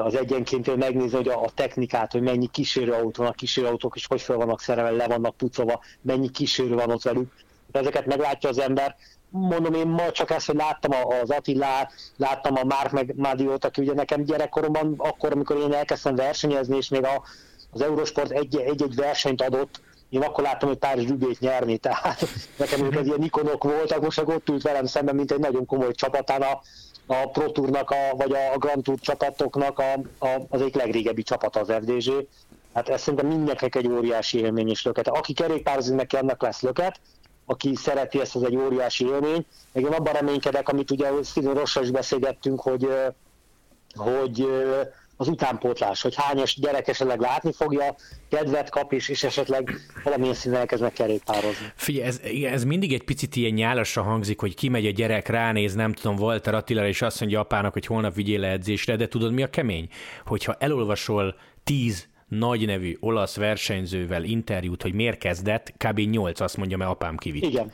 az 0.04 0.16
egyenként 0.16 0.76
megnézni, 0.76 1.18
hogy 1.18 1.28
a, 1.28 1.50
technikát, 1.56 2.12
hogy 2.12 2.22
mennyi 2.22 2.48
kísérőautó 2.48 3.24
van, 3.24 3.32
a 3.32 3.36
kísérőautók 3.36 3.96
is 3.96 4.06
hogy 4.08 4.22
fel 4.22 4.36
vannak 4.36 4.62
szerelve, 4.62 4.92
le 4.92 5.08
vannak 5.08 5.38
pucolva, 5.38 5.80
mennyi 6.02 6.30
kísérő 6.30 6.76
van 6.76 6.92
ott 6.92 7.02
velük. 7.02 7.34
Ezeket 7.72 8.06
meglátja 8.06 8.50
az 8.50 8.60
ember. 8.60 8.96
Mondom, 9.30 9.74
én 9.74 9.88
ma 9.88 10.12
csak 10.12 10.30
ezt, 10.30 10.46
hogy 10.46 10.56
láttam 10.56 10.92
az 11.22 11.30
Attilát, 11.30 11.94
láttam 12.18 12.56
a 12.56 12.64
Márk 12.64 12.92
meg 12.92 13.14
Mádiót, 13.16 13.66
aki 13.66 13.82
ugye 13.82 13.94
nekem 13.94 14.24
gyerekkoromban, 14.24 14.94
akkor, 14.98 15.32
amikor 15.32 15.58
én 15.58 15.74
elkezdtem 15.74 16.16
versenyezni, 16.16 16.78
és 16.78 16.90
még 16.90 17.04
a, 17.04 17.24
az 17.72 17.82
Eurosport 17.82 18.32
egy-egy 18.32 18.96
versenyt 18.96 19.42
adott, 19.42 19.82
én 20.10 20.22
akkor 20.22 20.44
láttam, 20.44 20.70
hogy 20.70 20.78
Párizs 20.78 21.08
Rübét 21.08 21.40
nyerni, 21.40 21.78
tehát 21.78 22.26
nekem 22.58 22.86
ők 22.86 23.06
ilyen 23.06 23.24
ikonok 23.24 23.64
voltak, 23.64 24.02
most 24.02 24.20
ott 24.20 24.50
ült 24.50 24.62
velem 24.62 24.86
szemben, 24.86 25.16
mint 25.16 25.32
egy 25.32 25.40
nagyon 25.40 25.66
komoly 25.66 25.94
csapatán 25.94 26.42
a, 26.42 26.62
a 27.06 27.30
Pro 27.30 27.52
Tournak, 27.52 27.90
a, 27.90 28.16
vagy 28.16 28.32
a 28.32 28.58
Grand 28.58 28.84
Tour 28.84 29.00
csapatoknak 29.00 29.80
a, 29.80 29.94
a, 30.26 30.42
az 30.50 30.62
egyik 30.62 30.76
legrégebbi 30.76 31.24
csapata 31.24 31.60
az 31.60 31.72
FDZ. 31.82 32.10
Hát 32.74 32.90
ez 32.90 33.02
szerintem 33.02 33.28
mindenkinek 33.28 33.76
egy 33.76 33.88
óriási 33.88 34.40
élmény 34.40 34.70
és 34.70 34.84
löket. 34.84 35.08
Aki 35.08 35.34
kerékpározik, 35.34 35.96
neki 35.96 36.16
annak 36.16 36.42
lesz 36.42 36.62
löket, 36.62 37.00
aki 37.46 37.76
szereti 37.76 38.20
ezt, 38.20 38.36
az 38.36 38.44
egy 38.44 38.56
óriási 38.56 39.06
élmény. 39.06 39.46
Meg 39.72 39.84
én 39.84 39.92
abban 39.92 40.14
reménykedek, 40.14 40.70
amit 40.70 40.92
ugye 40.92 41.10
Steven 41.24 41.54
Rossal 41.54 41.84
is 41.84 41.92
beszélgettünk, 41.92 42.62
hogy, 42.62 42.88
hogy 43.96 44.48
az 45.22 45.28
utánpótlás, 45.28 46.02
hogy 46.02 46.16
hányos 46.16 46.60
gyerek 46.60 46.88
esetleg 46.88 47.20
látni 47.20 47.54
fogja, 47.54 47.96
kedvet 48.30 48.70
kap 48.70 48.92
is, 48.94 49.10
és 49.10 49.24
esetleg 49.24 49.76
valamilyen 50.04 50.34
színen 50.34 50.60
elkezdnek 50.60 50.94
kerékpározni. 50.94 51.72
Figyelj, 51.76 52.08
ez, 52.08 52.22
ez 52.54 52.64
mindig 52.64 52.94
egy 52.94 53.04
picit 53.04 53.36
ilyen 53.36 53.54
nyálasra 53.54 54.02
hangzik, 54.02 54.40
hogy 54.40 54.56
kimegy 54.56 54.86
a 54.86 54.92
gyerek, 54.92 55.28
ránéz, 55.28 55.74
nem 55.74 55.94
tudom, 55.94 56.18
Walter 56.18 56.54
Attila, 56.54 56.88
és 56.88 57.02
azt 57.02 57.20
mondja 57.20 57.40
apának, 57.40 57.74
hogy 57.74 57.86
holnap 57.86 58.14
vigyél 58.14 58.40
le 58.40 58.48
edzésre, 58.48 58.96
de 58.96 59.08
tudod 59.08 59.32
mi 59.32 59.44
a 59.44 59.50
kemény? 59.50 59.88
Hogyha 60.26 60.56
elolvasol 60.60 61.36
tíz 61.64 62.08
nagy 62.28 62.66
nevű 62.66 62.98
olasz 63.00 63.36
versenyzővel 63.36 64.24
interjút, 64.24 64.82
hogy 64.82 64.94
miért 64.94 65.18
kezdett, 65.18 65.74
kb. 65.78 66.00
8 66.00 66.40
azt 66.40 66.58
mondja, 66.58 66.78
mert 66.78 66.92
apám 66.92 67.18
kivitt. 67.18 67.44
Igen 67.44 67.72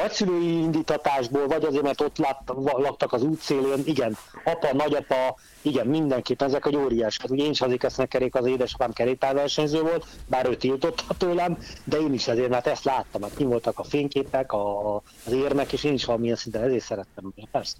vagy 0.00 0.12
szülői 0.12 0.58
indítatásból, 0.58 1.46
vagy 1.46 1.64
azért, 1.64 1.82
mert 1.82 2.00
ott 2.00 2.18
lát, 2.18 2.42
laktak 2.62 3.12
az 3.12 3.22
útszélén, 3.22 3.82
igen, 3.84 4.16
apa, 4.44 4.74
nagyapa, 4.74 5.36
igen, 5.62 5.86
mindenképp 5.86 6.42
ezek 6.42 6.66
egy 6.66 6.76
óriás. 6.76 7.18
Hát 7.20 7.30
ugye 7.30 7.44
én 7.44 7.50
is 7.50 7.60
azért 7.60 7.80
kezdtem 7.80 8.06
kerék, 8.06 8.34
az 8.34 8.46
édesapám 8.46 8.92
kerékpárversenyző 8.92 9.80
volt, 9.80 10.06
bár 10.26 10.46
ő 10.48 10.56
tiltotta 10.56 11.14
tőlem, 11.18 11.58
de 11.84 11.96
én 11.96 12.12
is 12.12 12.28
ezért, 12.28 12.48
mert 12.48 12.66
ezt 12.66 12.84
láttam, 12.84 13.20
mert 13.20 13.38
mi 13.38 13.44
voltak 13.44 13.78
a 13.78 13.84
fényképek, 13.84 14.52
a, 14.52 14.94
az 15.26 15.32
érmek, 15.32 15.72
és 15.72 15.84
én 15.84 15.92
is 15.92 16.04
valamilyen 16.04 16.36
szinten 16.36 16.62
ezért 16.62 16.84
szerettem, 16.84 17.32
persze. 17.50 17.76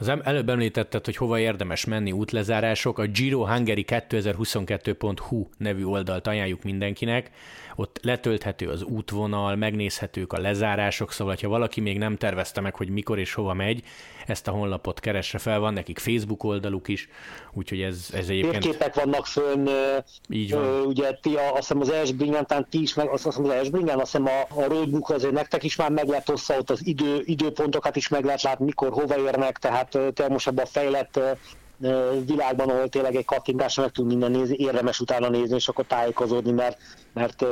Az 0.00 0.12
előbb 0.22 0.48
említetted, 0.48 1.04
hogy 1.04 1.16
hova 1.16 1.38
érdemes 1.38 1.84
menni 1.84 2.12
útlezárások. 2.12 2.98
A 2.98 3.06
Giro 3.06 3.46
Hungary 3.46 3.84
2022.hu 3.88 5.46
nevű 5.56 5.84
oldalt 5.84 6.26
ajánljuk 6.26 6.62
mindenkinek. 6.62 7.30
Ott 7.80 7.98
letölthető 8.02 8.68
az 8.68 8.82
útvonal, 8.82 9.56
megnézhetők 9.56 10.32
a 10.32 10.38
lezárások, 10.38 11.12
szóval 11.12 11.36
ha 11.40 11.48
valaki 11.48 11.80
még 11.80 11.98
nem 11.98 12.16
tervezte 12.16 12.60
meg, 12.60 12.74
hogy 12.74 12.88
mikor 12.88 13.18
és 13.18 13.34
hova 13.34 13.54
megy, 13.54 13.82
ezt 14.26 14.48
a 14.48 14.50
honlapot 14.50 15.00
keresre 15.00 15.38
fel, 15.38 15.58
van 15.58 15.72
nekik 15.72 15.98
Facebook 15.98 16.44
oldaluk 16.44 16.88
is, 16.88 17.08
úgyhogy 17.52 17.80
ez, 17.80 18.08
ez 18.12 18.28
egyébként... 18.28 18.64
Képek 18.64 18.94
vannak 18.94 19.26
fönn, 19.26 19.68
így 20.28 20.52
van. 20.52 20.80
ugye 20.80 21.18
ti 21.22 21.34
a, 21.34 21.52
azt 21.52 21.56
hiszem 21.56 21.80
az 21.80 21.90
Esbringen, 21.90 22.46
talán 22.46 22.66
ti 22.70 22.82
is, 22.82 22.94
meg, 22.94 23.08
azt 23.08 23.24
hiszem 23.24 23.44
az 23.44 23.50
Esbringen, 23.50 23.98
azt 23.98 24.16
hiszem 24.16 24.26
a, 24.26 24.62
a 24.62 24.68
roadbook 24.68 25.10
azért 25.10 25.32
nektek 25.32 25.62
is 25.62 25.76
már 25.76 25.90
meg 25.90 26.08
lehet 26.08 26.28
hozzá, 26.28 26.58
ott 26.58 26.70
az 26.70 26.86
idő, 26.86 27.22
időpontokat 27.24 27.96
is 27.96 28.08
meg 28.08 28.24
lehet 28.24 28.42
látni, 28.42 28.64
mikor, 28.64 28.92
hova 28.92 29.18
érnek, 29.18 29.58
tehát 29.58 29.98
te 30.14 30.28
most 30.28 30.46
ebben 30.46 30.64
a 30.64 30.68
fejlett 30.68 31.20
világban, 32.26 32.68
ahol 32.68 32.88
tényleg 32.88 33.14
egy 33.14 33.24
kattintásra 33.24 33.82
meg 33.82 33.90
tud 33.92 34.06
minden 34.06 34.30
nézni, 34.30 34.56
érdemes 34.58 35.00
utána 35.00 35.28
nézni, 35.28 35.54
és 35.54 35.68
akkor 35.68 35.84
tájékozódni, 35.84 36.52
mert, 36.52 36.78
mert 37.12 37.44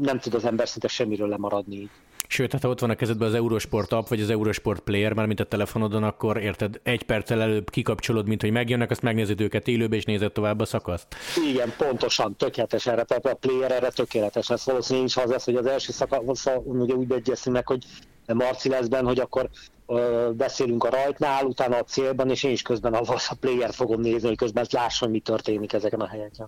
nem 0.00 0.18
tud 0.18 0.34
az 0.34 0.44
ember 0.44 0.68
szinte 0.68 0.88
semmiről 0.88 1.28
lemaradni. 1.28 1.90
Sőt, 2.28 2.52
hát 2.52 2.62
ha 2.62 2.68
ott 2.68 2.80
van 2.80 2.90
a 2.90 2.94
kezedben 2.94 3.28
az 3.28 3.34
Eurosport 3.34 3.92
app, 3.92 4.08
vagy 4.08 4.20
az 4.20 4.30
Eurosport 4.30 4.80
Player, 4.80 5.12
már 5.12 5.26
mint 5.26 5.40
a 5.40 5.44
telefonodon, 5.44 6.02
akkor 6.02 6.36
érted, 6.36 6.80
egy 6.82 7.02
perccel 7.02 7.40
előbb 7.42 7.70
kikapcsolod, 7.70 8.26
mint 8.26 8.40
hogy 8.40 8.50
megjönnek, 8.50 8.90
azt 8.90 9.02
megnézed 9.02 9.40
őket 9.40 9.68
élőbe, 9.68 9.96
és 9.96 10.04
nézed 10.04 10.32
tovább 10.32 10.60
a 10.60 10.64
szakaszt. 10.64 11.06
Igen, 11.50 11.72
pontosan, 11.76 12.36
tökéletes 12.36 12.86
erre, 12.86 13.02
tehát 13.02 13.26
a 13.26 13.34
Player 13.34 13.70
erre 13.70 13.90
tökéletes. 13.90 14.50
Ez 14.50 14.64
valószínűleg 14.64 15.08
is 15.08 15.16
az 15.16 15.30
lesz, 15.30 15.44
hogy 15.44 15.56
az 15.56 15.66
első 15.66 15.92
szakasz, 15.92 16.46
ugye 16.64 16.94
úgy 16.94 17.12
egyeztünk 17.12 17.56
meg, 17.56 17.66
hogy 17.66 17.84
Marci 18.26 18.68
lesz 18.68 18.86
benne, 18.86 19.08
hogy 19.08 19.18
akkor 19.20 19.48
ö, 19.86 20.30
beszélünk 20.36 20.84
a 20.84 20.90
rajtnál, 20.90 21.44
utána 21.44 21.76
a 21.76 21.82
célban, 21.82 22.30
és 22.30 22.42
én 22.42 22.50
is 22.50 22.62
közben 22.62 22.94
a, 22.94 23.00
a 23.28 23.34
player 23.40 23.72
fogom 23.72 24.00
nézni, 24.00 24.28
hogy 24.28 24.36
közben 24.36 24.66
lássam, 24.70 25.10
mi 25.10 25.18
történik 25.18 25.72
ezeken 25.72 26.00
a 26.00 26.06
helyeken. 26.06 26.46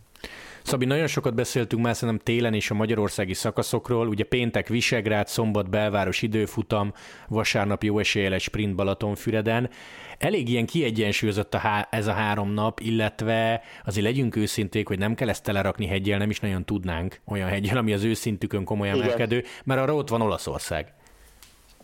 Szabi, 0.63 0.85
nagyon 0.85 1.07
sokat 1.07 1.35
beszéltünk 1.35 1.83
már 1.83 1.97
szerintem 1.97 2.25
télen 2.25 2.55
is 2.55 2.71
a 2.71 2.75
magyarországi 2.75 3.35
szakaszokról. 3.35 4.09
Ugye 4.09 4.25
péntek 4.25 4.69
Visegrád, 4.69 5.29
szombat 5.29 5.71
belváros 5.71 6.23
időfutam, 6.23 6.93
vasárnap 7.29 7.83
jó 7.83 7.99
eséllyel 7.99 8.33
egy 8.33 8.41
sprint 8.41 8.75
Balatonfüreden. 8.75 9.71
Elég 10.19 10.49
ilyen 10.49 10.67
kiegyensúlyozott 10.67 11.55
a 11.55 11.59
há- 11.59 11.95
ez 11.95 12.07
a 12.07 12.13
három 12.13 12.53
nap, 12.53 12.81
illetve 12.81 13.63
azért 13.85 14.07
legyünk 14.07 14.37
őszinték, 14.37 14.89
hogy 14.89 14.99
nem 14.99 15.15
kell 15.15 15.29
ezt 15.29 15.43
telerakni 15.43 15.87
hegyel, 15.87 16.19
nem 16.19 16.31
is 16.31 16.41
nagyon 16.41 16.65
tudnánk 16.65 17.21
olyan 17.27 17.49
hegyel, 17.49 17.77
ami 17.77 17.93
az 17.93 18.05
őszintükön 18.05 18.65
komolyan 18.65 19.01
emelkedő, 19.01 19.45
mert 19.65 19.81
arra 19.81 19.95
ott 19.95 20.09
van 20.09 20.21
Olaszország. 20.21 20.96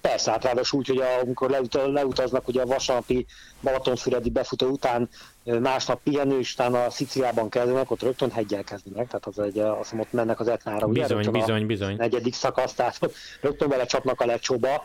Persze, 0.03 0.31
hát 0.31 0.45
ráadásul 0.45 0.79
úgy, 0.79 0.89
hogy 0.89 1.03
amikor 1.23 1.51
leut- 1.51 1.87
leutaznak 1.93 2.49
ugye 2.49 2.63
a 2.63 2.67
vasárnapi 2.67 3.27
Balatonfüredi 3.61 4.31
befutó 4.31 4.67
után 4.67 5.09
másnap 5.45 6.01
pihenő, 6.03 6.39
és 6.39 6.53
utána 6.53 6.85
a 6.85 6.91
Sziciliában 6.91 7.49
kezdenek, 7.49 7.91
ott 7.91 8.03
rögtön 8.03 8.31
hegyel 8.31 8.65
kezdenek, 8.65 9.07
tehát 9.07 9.27
az 9.27 9.39
egy, 9.39 9.59
azt 9.59 9.79
hiszem 9.79 10.01
ott 10.01 10.13
mennek 10.13 10.41
az 10.41 10.49
Etnára. 10.49 10.87
Bizony, 10.87 11.19
ugye, 11.19 11.31
bizony, 11.31 11.67
bizony. 11.67 11.97
Negyedik 11.97 12.35
szakasz, 12.35 12.73
tehát 12.75 12.99
rögtön 13.41 13.69
vele 13.69 13.85
csapnak 13.85 14.21
a 14.21 14.27
lecsóba. 14.27 14.85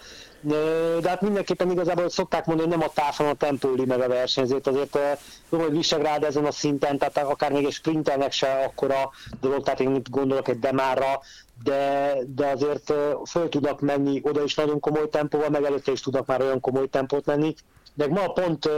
De 1.02 1.10
hát 1.10 1.22
mindenképpen 1.22 1.72
igazából 1.72 2.10
szokták 2.10 2.46
mondani, 2.46 2.70
hogy 2.70 2.78
nem 2.78 2.88
a 2.88 2.94
távon 2.94 3.34
a 3.34 3.36
tempóli 3.36 3.86
meg 3.86 4.02
a 4.02 4.08
versenyzőt, 4.08 4.68
azért 4.68 4.98
tudom, 5.50 5.66
hogy 5.66 5.76
Visegrád 5.76 6.24
ezen 6.24 6.46
a 6.46 6.52
szinten, 6.52 6.98
tehát 6.98 7.18
akár 7.18 7.52
még 7.52 7.66
egy 7.66 7.72
sprinternek 7.72 8.32
se 8.32 8.52
akkora 8.52 9.12
dolog, 9.42 9.64
tehát 9.64 9.80
én 9.80 10.02
gondolok 10.10 10.48
egy 10.48 10.60
Demára, 10.60 11.22
de, 11.64 12.14
de 12.36 12.48
azért 12.48 12.94
föl 13.26 13.50
tudnak 13.50 13.82
menni 13.82 14.22
oda 14.24 14.44
is 14.44 14.56
nagyon 14.56 14.80
komoly 14.80 15.10
tempóval, 15.10 15.50
meg 15.50 15.64
előtte 15.64 15.92
is 15.92 16.02
tudnak 16.02 16.26
már 16.26 16.42
olyan 16.42 16.60
komoly 16.60 16.88
tempót 16.88 17.26
menni, 17.26 17.56
meg 17.98 18.12
ma 18.12 18.28
pont 18.28 18.70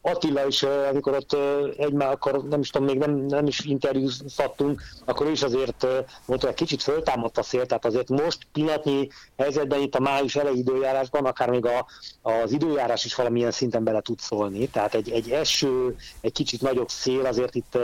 Attila 0.00 0.46
is, 0.46 0.62
amikor 0.62 1.14
ott 1.14 1.36
egymás, 1.76 2.12
akkor 2.12 2.44
nem 2.48 2.60
is 2.60 2.70
tudom, 2.70 2.86
még 2.86 2.98
nem, 2.98 3.14
nem 3.14 3.46
is 3.46 3.60
interjúztattunk, 3.60 4.82
akkor 5.04 5.30
is 5.30 5.42
azért 5.42 5.86
mondta, 6.26 6.46
hogy 6.46 6.56
kicsit 6.56 6.82
föltámadt 6.82 7.38
a 7.38 7.42
szél, 7.42 7.66
tehát 7.66 7.84
azért 7.84 8.08
most 8.08 8.38
pillanatnyi 8.52 9.08
helyzetben 9.36 9.80
itt 9.80 9.94
a 9.94 10.00
május 10.00 10.36
elejé 10.36 10.58
időjárásban, 10.58 11.24
akár 11.24 11.50
még 11.50 11.66
a, 11.66 11.86
az 12.22 12.52
időjárás 12.52 13.04
is 13.04 13.14
valamilyen 13.14 13.50
szinten 13.50 13.84
bele 13.84 14.00
tud 14.00 14.18
szólni, 14.18 14.66
tehát 14.68 14.94
egy, 14.94 15.10
egy 15.10 15.30
eső, 15.30 15.96
egy 16.20 16.32
kicsit 16.32 16.60
nagyobb 16.60 16.88
szél 16.88 17.26
azért 17.26 17.54
itt 17.54 17.78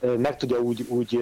meg 0.00 0.36
tudja 0.36 0.58
úgy, 0.58 0.86
úgy 0.88 1.20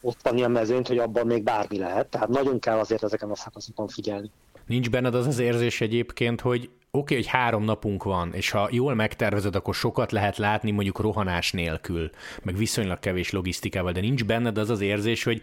osztani 0.00 0.42
a 0.42 0.48
mezőnyt, 0.48 0.88
hogy 0.88 0.98
abban 0.98 1.26
még 1.26 1.42
bármi 1.42 1.78
lehet, 1.78 2.06
tehát 2.06 2.28
nagyon 2.28 2.58
kell 2.58 2.78
azért 2.78 3.02
ezeken 3.02 3.30
a 3.30 3.36
szakaszokon 3.36 3.88
figyelni. 3.88 4.30
Nincs 4.66 4.90
benned 4.90 5.14
az 5.14 5.26
az 5.26 5.38
érzés 5.38 5.80
egyébként, 5.80 6.40
hogy 6.40 6.60
oké, 6.60 6.70
okay, 6.90 7.16
hogy 7.16 7.26
három 7.26 7.64
napunk 7.64 8.04
van, 8.04 8.32
és 8.32 8.50
ha 8.50 8.68
jól 8.70 8.94
megtervezed, 8.94 9.56
akkor 9.56 9.74
sokat 9.74 10.12
lehet 10.12 10.36
látni 10.36 10.70
mondjuk 10.70 11.00
rohanás 11.00 11.52
nélkül, 11.52 12.10
meg 12.42 12.56
viszonylag 12.56 12.98
kevés 12.98 13.30
logisztikával, 13.30 13.92
de 13.92 14.00
nincs 14.00 14.24
benned 14.24 14.58
az 14.58 14.70
az 14.70 14.80
érzés, 14.80 15.24
hogy 15.24 15.42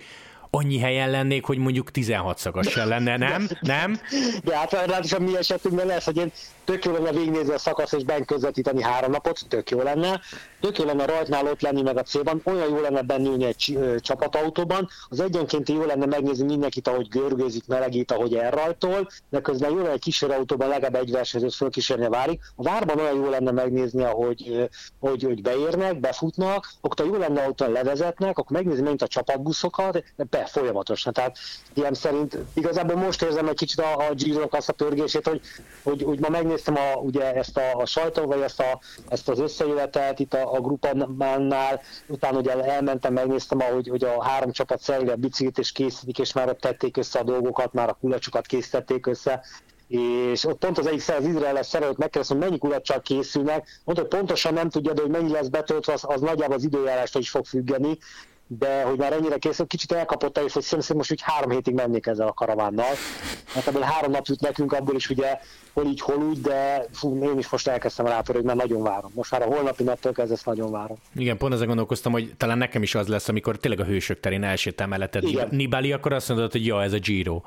annyi 0.49 0.79
helyen 0.79 1.09
lennék, 1.09 1.45
hogy 1.45 1.57
mondjuk 1.57 1.91
16 1.91 2.37
szakasz 2.37 2.69
sem 2.69 2.87
lenne, 2.87 3.17
nem? 3.17 3.47
Nem? 3.61 3.99
De 4.43 4.57
hát 4.57 4.71
ráadásul 4.71 5.19
mi 5.19 5.37
esetünkben 5.37 5.85
lesz, 5.85 6.05
hogy 6.05 6.17
én 6.17 6.31
tök 6.65 6.85
jó 6.85 6.91
lenne 6.91 7.11
végignézni 7.11 7.53
a 7.53 7.57
szakasz 7.57 7.91
és 7.91 8.03
benn 8.03 8.23
közvetíteni 8.23 8.81
három 8.81 9.11
napot, 9.11 9.39
tök 9.47 9.69
jó 9.69 9.81
lenne. 9.81 10.21
Tök 10.61 10.77
jó 10.77 10.85
lenne 10.85 11.05
rajtnál 11.05 11.47
ott 11.47 11.61
lenni 11.61 11.81
meg 11.81 11.97
a 11.97 12.01
célban, 12.01 12.41
olyan 12.43 12.69
jó 12.69 12.79
lenne 12.79 13.01
bennülni 13.01 13.45
egy 13.45 13.79
csapatautóban, 13.99 14.89
az 15.09 15.19
egyenként 15.19 15.69
jó 15.69 15.85
lenne 15.85 16.05
megnézni 16.05 16.45
mindenkit, 16.45 16.87
ahogy 16.87 17.07
görgőzik, 17.07 17.67
melegít, 17.67 18.11
ahogy 18.11 18.35
elrajtol, 18.35 19.07
de 19.29 19.41
közben 19.41 19.69
jó 19.69 19.77
lenne 19.77 19.91
egy 19.91 19.99
kísérőautóban 19.99 20.67
legalább 20.67 20.95
egy 20.95 21.11
versenyzőt 21.11 21.53
fölkísérni 21.53 22.07
válik. 22.07 22.41
A 22.55 22.63
várban 22.63 22.99
olyan 22.99 23.15
jó 23.15 23.29
lenne 23.29 23.51
megnézni, 23.51 24.03
ahogy, 24.03 24.69
hogy, 24.99 25.23
hogy 25.23 25.41
beérnek, 25.41 25.99
befutnak, 25.99 26.73
akkor 26.81 27.05
jó 27.05 27.15
lenne, 27.15 27.43
hogy 27.43 27.53
levezetnek, 27.57 28.37
akkor 28.37 28.57
megnézni 28.57 28.83
mint 28.87 29.01
a 29.01 29.07
csapatbuszokat, 29.07 30.03
de 30.29 30.45
folyamatosan. 30.45 31.13
Tehát 31.13 31.37
ilyen 31.73 31.93
szerint 31.93 32.37
igazából 32.53 32.95
most 32.95 33.21
érzem 33.21 33.47
egy 33.47 33.55
kicsit 33.55 33.79
a, 33.79 34.07
a 34.09 34.13
Giro-nak 34.13 34.53
azt 34.53 34.69
a 34.69 34.73
törgését, 34.73 35.27
hogy, 35.27 35.41
hogy, 35.83 36.03
hogy 36.03 36.19
ma 36.19 36.29
megnézni 36.29 36.54
megnéztem 36.55 36.75
a, 36.75 37.01
ugye 37.01 37.33
ezt 37.33 37.57
a, 37.57 37.75
a 37.75 37.85
sajtó, 37.85 38.25
vagy 38.25 38.41
ezt, 38.41 38.59
a, 38.59 38.79
ezt 39.07 39.29
az 39.29 39.39
összejövetelt 39.39 40.19
itt 40.19 40.33
a, 40.33 40.53
a 40.53 40.59
grupannál, 40.59 41.81
utána 42.07 42.37
ugye 42.37 42.63
elmentem, 42.63 43.13
megnéztem, 43.13 43.59
ahogy 43.59 43.87
hogy 43.87 44.03
a 44.03 44.23
három 44.23 44.51
csapat 44.51 44.81
szereli 44.81 45.09
a 45.09 45.15
biciklit 45.15 45.57
és 45.57 45.71
készítik, 45.71 46.19
és 46.19 46.33
már 46.33 46.49
ott 46.49 46.59
tették 46.59 46.97
össze 46.97 47.19
a 47.19 47.23
dolgokat, 47.23 47.73
már 47.73 47.89
a 47.89 47.97
kulacsokat 48.01 48.45
készítették 48.45 49.05
össze, 49.05 49.43
és 49.87 50.45
ott 50.45 50.57
pont 50.57 50.77
az 50.77 50.87
egyik 50.87 51.09
az 51.17 51.25
izraeles 51.25 51.65
szerelőt 51.65 51.97
megkérdeztem, 51.97 52.37
hogy 52.37 52.45
mennyi 52.45 52.59
kulacsal 52.59 53.01
készülnek, 53.01 53.81
mondta, 53.83 54.03
hogy 54.03 54.17
pontosan 54.17 54.53
nem 54.53 54.69
tudja, 54.69 54.93
de 54.93 55.01
hogy 55.01 55.11
mennyi 55.11 55.31
lesz 55.31 55.47
betöltve, 55.47 55.93
az, 55.93 56.03
az 56.07 56.21
nagyjából 56.21 56.55
az 56.55 56.63
időjárástól 56.63 57.21
is 57.21 57.29
fog 57.29 57.45
függeni, 57.45 57.97
de 58.47 58.83
hogy 58.83 58.97
már 58.97 59.13
ennyire 59.13 59.37
készül, 59.37 59.67
kicsit 59.67 59.91
elkapott 59.91 60.37
el, 60.37 60.43
és 60.43 60.53
hogy 60.53 60.63
szerintem 60.63 60.97
most 60.97 61.11
úgy 61.11 61.21
három 61.21 61.49
hétig 61.49 61.73
mennék 61.73 62.07
ezzel 62.07 62.27
a 62.27 62.33
karavánnal. 62.33 62.93
Hát 63.45 63.67
ebből 63.67 63.81
három 63.81 64.11
nap 64.11 64.25
jut 64.25 64.41
nekünk, 64.41 64.73
abból 64.73 64.95
is 64.95 65.09
ugye 65.09 65.39
hol 65.73 65.85
így, 65.85 66.01
hol 66.01 66.17
úgy, 66.17 66.41
de 66.41 66.85
fú, 66.91 67.23
én 67.23 67.37
is 67.37 67.49
most 67.49 67.67
elkezdtem 67.67 68.05
rá 68.05 68.21
hogy 68.25 68.43
már 68.43 68.55
nagyon 68.55 68.83
várom. 68.83 69.11
Most 69.13 69.31
már 69.31 69.41
a 69.41 69.45
holnapi 69.45 69.83
naptól 69.83 70.11
kezdve 70.11 70.33
ezt 70.33 70.45
nagyon 70.45 70.71
várom. 70.71 70.97
Igen, 71.15 71.37
pont 71.37 71.53
ezen 71.53 71.67
gondolkoztam, 71.67 72.11
hogy 72.11 72.33
talán 72.37 72.57
nekem 72.57 72.81
is 72.81 72.95
az 72.95 73.07
lesz, 73.07 73.27
amikor 73.27 73.57
tényleg 73.57 73.79
a 73.79 73.83
hősök 73.83 74.19
terén 74.19 74.43
elsétál 74.43 74.87
melletted 74.87 75.23
igen. 75.23 75.47
Nibali, 75.51 75.91
akkor 75.91 76.13
azt 76.13 76.29
mondod, 76.29 76.51
hogy 76.51 76.65
ja, 76.65 76.83
ez 76.83 76.93
a 76.93 76.99
Giro. 76.99 77.41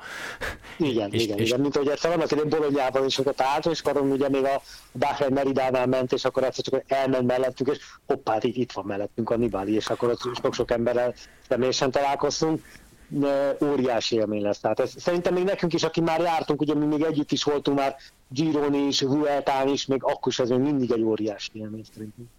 Igen, 0.77 1.11
és, 1.13 1.23
igen, 1.23 1.37
és... 1.37 1.47
igen, 1.47 1.59
mint 1.59 1.75
hogy 1.75 1.87
egyszer 1.87 2.11
annak 2.11 2.31
idején 2.31 2.49
Bolonyában 2.49 3.05
is 3.05 3.17
ott 3.17 3.41
állt, 3.41 3.65
és 3.65 3.81
akkor 3.81 4.01
ugye 4.01 4.29
még 4.29 4.43
a 4.43 4.61
Bahrein 4.91 5.33
Meridánál 5.33 5.85
ment, 5.85 6.13
és 6.13 6.25
akkor 6.25 6.43
egyszer 6.43 6.63
csak 6.63 6.83
elment 6.87 7.25
mellettünk, 7.25 7.69
és 7.69 7.79
hoppá, 8.05 8.37
itt, 8.41 8.55
itt 8.55 8.71
van 8.71 8.85
mellettünk 8.85 9.29
a 9.29 9.37
Nibali, 9.37 9.75
és 9.75 9.87
akkor 9.87 10.09
ott 10.09 10.21
sok-sok 10.41 10.71
emberrel 10.89 11.13
személyesen 11.47 11.91
találkoztunk 11.91 12.61
óriási 13.63 14.15
élmény 14.15 14.41
lesz. 14.41 14.59
Tehát 14.59 14.79
ez, 14.79 14.93
szerintem 14.97 15.33
még 15.33 15.43
nekünk 15.43 15.73
is, 15.73 15.83
aki 15.83 16.01
már 16.01 16.19
jártunk, 16.19 16.61
ugye 16.61 16.73
mi 16.73 16.85
még 16.85 17.01
együtt 17.01 17.31
is 17.31 17.43
voltunk 17.43 17.77
már 17.77 17.95
Giron 18.27 18.73
is, 18.73 19.01
Vueltán 19.01 19.67
is, 19.67 19.85
még 19.85 20.03
akkor 20.03 20.31
is 20.31 20.39
ez 20.39 20.49
még 20.49 20.59
mindig 20.59 20.91
egy 20.91 21.01
óriási 21.01 21.49
élmény 21.53 21.85
szerintem. 21.93 22.29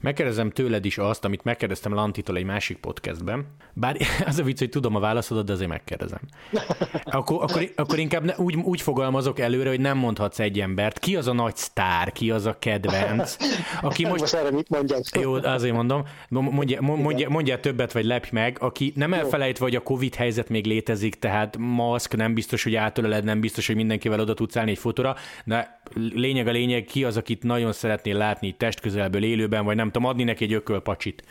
Megkérdezem 0.00 0.50
tőled 0.50 0.84
is 0.84 0.98
azt, 0.98 1.24
amit 1.24 1.44
megkérdeztem 1.44 1.94
Lantitól 1.94 2.36
egy 2.36 2.44
másik 2.44 2.78
podcastben, 2.78 3.46
bár 3.72 3.96
az 4.26 4.38
a 4.38 4.42
vicc, 4.42 4.58
hogy 4.58 4.68
tudom 4.68 4.96
a 4.96 5.00
válaszodat, 5.00 5.44
de 5.44 5.52
azért 5.52 5.68
megkérdezem. 5.68 6.20
Akkor, 7.04 7.42
akkor, 7.42 7.70
akkor 7.76 7.98
inkább 7.98 8.24
ne, 8.24 8.34
úgy, 8.36 8.56
úgy 8.56 8.80
fogalmazok 8.80 9.38
előre, 9.38 9.68
hogy 9.68 9.80
nem 9.80 9.98
mondhatsz 9.98 10.38
egy 10.38 10.60
embert. 10.60 10.98
Ki 10.98 11.16
az 11.16 11.26
a 11.26 11.32
nagy 11.32 11.56
sztár, 11.56 12.12
ki 12.12 12.30
az 12.30 12.46
a 12.46 12.58
kedvenc, 12.58 13.36
aki 13.82 14.06
most... 14.06 14.20
most 14.20 14.34
erre 14.34 14.50
mit 14.50 14.68
mondjak? 14.68 15.02
Jó, 15.20 15.32
azért 15.34 15.74
mondom, 15.74 16.04
mondja, 16.28 16.80
mondja, 16.80 17.28
mondja 17.28 17.60
többet, 17.60 17.92
vagy 17.92 18.04
lepj 18.04 18.28
meg, 18.32 18.56
aki 18.60 18.92
nem 18.96 19.12
elfelejtve, 19.12 19.64
hogy 19.64 19.74
a 19.74 19.80
Covid 19.80 20.14
helyzet 20.14 20.48
még 20.48 20.66
létezik, 20.66 21.14
tehát 21.14 21.56
maszk, 21.58 22.16
nem 22.16 22.34
biztos, 22.34 22.62
hogy 22.62 22.74
átöleled, 22.74 23.24
nem 23.24 23.40
biztos, 23.40 23.66
hogy 23.66 23.76
mindenkivel 23.76 24.20
oda 24.20 24.34
tudsz 24.34 24.56
állni 24.56 24.70
egy 24.70 24.78
fotóra, 24.78 25.16
de 25.44 25.80
lényeg 26.14 26.46
a 26.46 26.50
lényeg, 26.50 26.84
ki 26.84 27.04
az, 27.04 27.16
akit 27.16 27.42
nagyon 27.42 27.72
szeretnél 27.72 28.16
látni 28.16 28.52
testközelből, 28.52 29.24
élőben, 29.24 29.64
vagy 29.70 29.78
nem 29.78 29.90
tudom, 29.90 30.08
adni 30.08 30.24
neki 30.24 30.44
egy 30.44 30.52
ökölpacsit. 30.52 31.24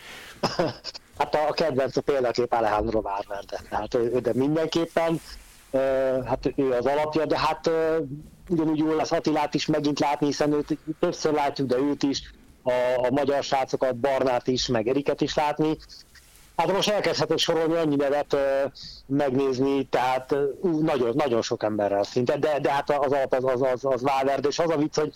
hát 1.18 1.36
a 1.36 1.54
kedvenc 1.54 1.98
a 1.98 2.02
példakép 2.02 2.54
Alejandro 2.54 3.02
Valverde, 3.02 3.62
hát 3.72 3.94
ő, 3.94 4.20
de 4.20 4.32
mindenképpen, 4.34 5.20
hát 6.26 6.54
ő 6.56 6.72
az 6.72 6.86
alapja, 6.86 7.26
de 7.26 7.40
hát 7.40 7.70
ugyanúgy 8.50 8.78
jól 8.78 8.96
lesz 8.96 9.12
Attilát 9.12 9.54
is 9.54 9.66
megint 9.66 10.00
látni, 10.00 10.26
hiszen 10.26 10.54
őt 10.54 10.78
többször 11.00 11.34
látjuk, 11.34 11.68
de 11.68 11.78
őt 11.78 12.04
is, 12.04 12.34
a, 12.64 12.72
a 12.96 13.12
magyar 13.12 13.44
srácokat, 13.44 13.96
Barnát 13.96 14.48
is, 14.48 14.68
meg 14.68 14.88
Eriket 14.88 15.22
is 15.22 15.36
látni. 15.36 15.78
Hát 16.56 16.72
most 16.72 16.90
elkezdhetek 16.90 17.38
sorolni 17.38 17.76
ennyi 17.76 17.96
nevet 17.96 18.38
megnézni, 19.06 19.84
tehát 19.84 20.36
nagyon, 20.82 21.14
nagyon 21.16 21.42
sok 21.42 21.64
emberrel 21.64 22.04
szinte, 22.04 22.38
de, 22.38 22.60
de 22.60 22.72
hát 22.72 22.90
az 22.90 23.12
alap 23.12 23.34
az, 23.34 23.44
az, 23.44 23.62
az, 23.62 23.86
az 23.86 24.02
Valverde, 24.02 24.48
és 24.48 24.60
az 24.60 24.70
a 24.70 24.78
vicc, 24.78 24.96
hogy, 24.96 25.14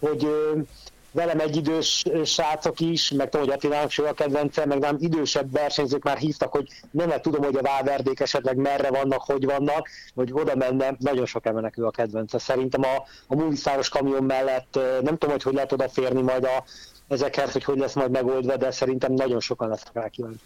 hogy 0.00 0.28
velem 1.12 1.38
egy 1.38 1.56
idős 1.56 2.04
srácok 2.24 2.80
is, 2.80 3.10
meg 3.10 3.28
tudom, 3.28 3.46
hogy 3.46 3.54
Attilának 3.54 3.90
is 3.90 3.98
a 3.98 4.12
kedvence, 4.12 4.66
meg 4.66 4.78
nem 4.78 4.96
idősebb 5.00 5.52
versenyzők 5.52 6.02
már 6.02 6.16
hívtak, 6.16 6.52
hogy 6.52 6.68
nem 6.90 7.08
mert 7.08 7.22
tudom, 7.22 7.44
hogy 7.44 7.56
a 7.56 7.62
Válverdék 7.62 8.20
esetleg 8.20 8.56
merre 8.56 8.90
vannak, 8.90 9.22
hogy 9.22 9.44
vannak, 9.44 9.88
hogy 10.14 10.32
oda 10.32 10.56
menne, 10.56 10.96
nagyon 10.98 11.26
sok 11.26 11.46
embernek 11.46 11.78
ő 11.78 11.86
a 11.86 11.90
kedvence. 11.90 12.38
Szerintem 12.38 12.82
a, 12.82 13.04
a 13.26 13.34
Movistáros 13.34 13.88
kamion 13.88 14.24
mellett 14.24 14.78
nem 15.02 15.16
tudom, 15.16 15.30
hogy 15.30 15.42
hogy 15.42 15.54
lehet 15.54 15.72
odaférni 15.72 16.22
majd 16.22 16.44
a, 16.44 16.64
ezekhez, 17.12 17.52
hogy 17.52 17.64
hogy 17.64 17.78
lesz 17.78 17.94
majd 17.94 18.10
megoldva, 18.10 18.56
de 18.56 18.70
szerintem 18.70 19.12
nagyon 19.12 19.40
sokan 19.40 19.68
lesznek 19.68 19.94
rá 19.94 20.08
kíváncsi. 20.08 20.38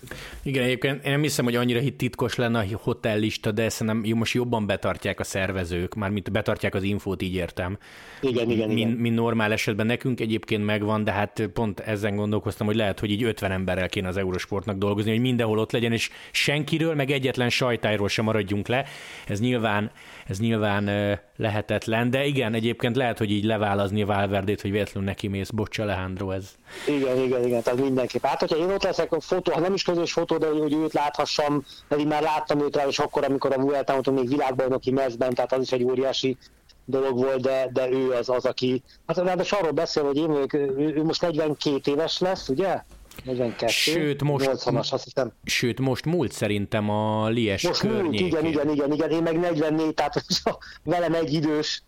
Igen, 0.43 0.63
egyébként 0.63 1.05
én 1.05 1.11
nem 1.11 1.23
hiszem, 1.23 1.45
hogy 1.45 1.57
annyira 1.57 1.81
hit 1.81 1.97
titkos 1.97 2.35
lenne 2.35 2.59
a 2.59 2.65
hotellista, 2.83 3.53
de 3.53 3.69
szerintem 3.69 4.17
most 4.17 4.35
jobban 4.35 4.67
betartják 4.67 5.21
a 5.21 5.25
szervezők, 5.25 5.95
már 5.95 6.11
mint 6.11 6.33
betartják 6.33 6.75
az 6.75 6.83
infót, 6.83 7.23
így 7.23 7.35
értem. 7.35 7.79
Igen, 8.21 8.51
igen, 8.51 8.69
min, 8.69 8.77
igen. 8.77 8.91
Min 8.91 9.13
normál 9.13 9.53
esetben 9.53 9.87
nekünk 9.87 10.21
egyébként 10.21 10.65
megvan, 10.65 11.05
de 11.05 11.13
hát 11.13 11.49
pont 11.53 11.81
ezen 11.81 12.17
gondolkoztam, 12.17 12.67
hogy 12.67 12.77
lehet, 12.77 13.01
hogy 13.01 13.11
így 13.11 13.23
50 13.23 13.51
emberrel 13.51 13.89
kéne 13.89 14.09
az 14.09 14.17
Eurosportnak 14.17 14.77
dolgozni, 14.77 15.11
hogy 15.11 15.21
mindenhol 15.21 15.59
ott 15.59 15.73
legyen, 15.73 15.93
és 15.93 16.11
senkiről, 16.31 16.95
meg 16.95 17.11
egyetlen 17.11 17.49
sajtájról 17.49 18.09
sem 18.09 18.25
maradjunk 18.25 18.69
le. 18.69 18.85
Ez 19.27 19.41
nyilván, 19.41 19.91
ez 20.27 20.41
nyilván 20.41 20.91
lehetetlen, 21.37 22.11
de 22.11 22.25
igen, 22.25 22.55
egyébként 22.55 22.97
lehet, 22.97 23.19
hogy 23.19 23.31
így 23.31 23.45
leválazni 23.45 24.03
a 24.03 24.07
Valverdét, 24.07 24.61
hogy 24.61 24.71
véletlenül 24.71 25.09
neki 25.09 25.29
mész, 25.29 25.51
bocsa 25.51 25.83
Alejandro, 25.83 26.31
ez, 26.31 26.56
igen, 26.87 27.19
igen, 27.19 27.45
igen, 27.45 27.63
tehát 27.63 27.81
mindenképp. 27.81 28.25
Hát, 28.25 28.41
hogyha 28.41 28.57
én 28.57 28.71
ott 28.71 28.83
leszek 28.83 29.13
a 29.13 29.21
fotó, 29.21 29.53
ha 29.53 29.61
nem 29.61 29.75
is 29.75 29.83
közös 29.83 30.13
fotó, 30.13 30.39
de 30.39 30.47
hogy 30.47 30.73
őt 30.73 30.93
láthassam, 30.93 31.65
pedig 31.89 32.07
már 32.07 32.23
láttam 32.23 32.61
őt 32.61 32.77
rá, 32.77 32.87
és 32.87 32.99
akkor, 32.99 33.25
amikor 33.25 33.53
a 33.53 33.61
Vuelta 33.61 34.11
még 34.11 34.29
világbajnoki 34.29 34.91
mezben, 34.91 35.35
tehát 35.35 35.53
az 35.53 35.63
is 35.63 35.73
egy 35.73 35.85
óriási 35.85 36.37
dolog 36.85 37.19
volt, 37.19 37.41
de, 37.41 37.71
de 37.73 37.91
ő 37.91 38.11
az 38.11 38.29
az, 38.29 38.45
aki, 38.45 38.83
hát 39.07 39.17
ráadásul 39.17 39.59
arról 39.59 39.71
beszél, 39.71 40.05
hogy 40.05 40.17
én 40.17 40.27
vagyok, 40.27 40.53
ő, 40.53 40.93
ő 40.97 41.05
most 41.05 41.21
42 41.21 41.91
éves 41.91 42.19
lesz, 42.19 42.49
ugye? 42.49 42.85
42, 43.25 43.67
sőt, 43.67 44.23
most, 44.23 44.51
80-as, 44.53 44.93
azt 44.93 45.05
hiszem. 45.05 45.33
Sőt, 45.45 45.81
most 45.81 46.05
múlt 46.05 46.33
szerintem 46.33 46.91
a 46.91 47.29
Lies 47.29 47.63
Most 47.63 47.83
múlt, 47.83 48.15
igen, 48.15 48.45
igen, 48.45 48.69
igen, 48.69 48.93
igen, 48.93 49.11
én 49.11 49.23
meg 49.23 49.39
44, 49.39 49.95
tehát 49.95 50.25
velem 50.85 51.15
egy 51.15 51.33
idős, 51.33 51.83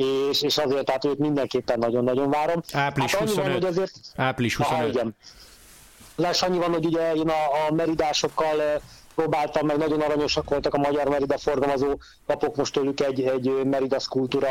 és, 0.00 0.42
és 0.42 0.58
azért 0.58 0.84
tehát 0.84 1.04
őt 1.04 1.18
mindenképpen 1.18 1.78
nagyon-nagyon 1.78 2.30
várom. 2.30 2.62
Április 2.72 3.14
hát 3.14 3.20
25. 3.20 3.44
Van, 3.44 3.52
hogy 3.52 3.64
azért... 3.64 3.92
Április 4.16 4.56
25. 4.56 4.80
Aha, 4.80 4.88
igen. 4.88 5.16
Lesz 6.16 6.42
annyi 6.42 6.58
van, 6.58 6.72
hogy 6.72 6.86
ugye 6.86 7.14
én 7.14 7.28
a, 7.28 7.66
a 7.68 7.72
meridásokkal 7.72 8.82
próbáltam, 9.14 9.66
meg 9.66 9.76
nagyon 9.76 10.00
aranyosak 10.00 10.50
voltak 10.50 10.74
a 10.74 10.78
magyar 10.78 11.08
Merida 11.08 11.38
forgalmazó, 11.38 11.98
kapok. 12.26 12.56
Most 12.56 12.72
tőlük 12.72 13.00
egy, 13.00 13.22
egy 13.22 13.64
Merida 13.64 13.98
Skultúra 13.98 14.48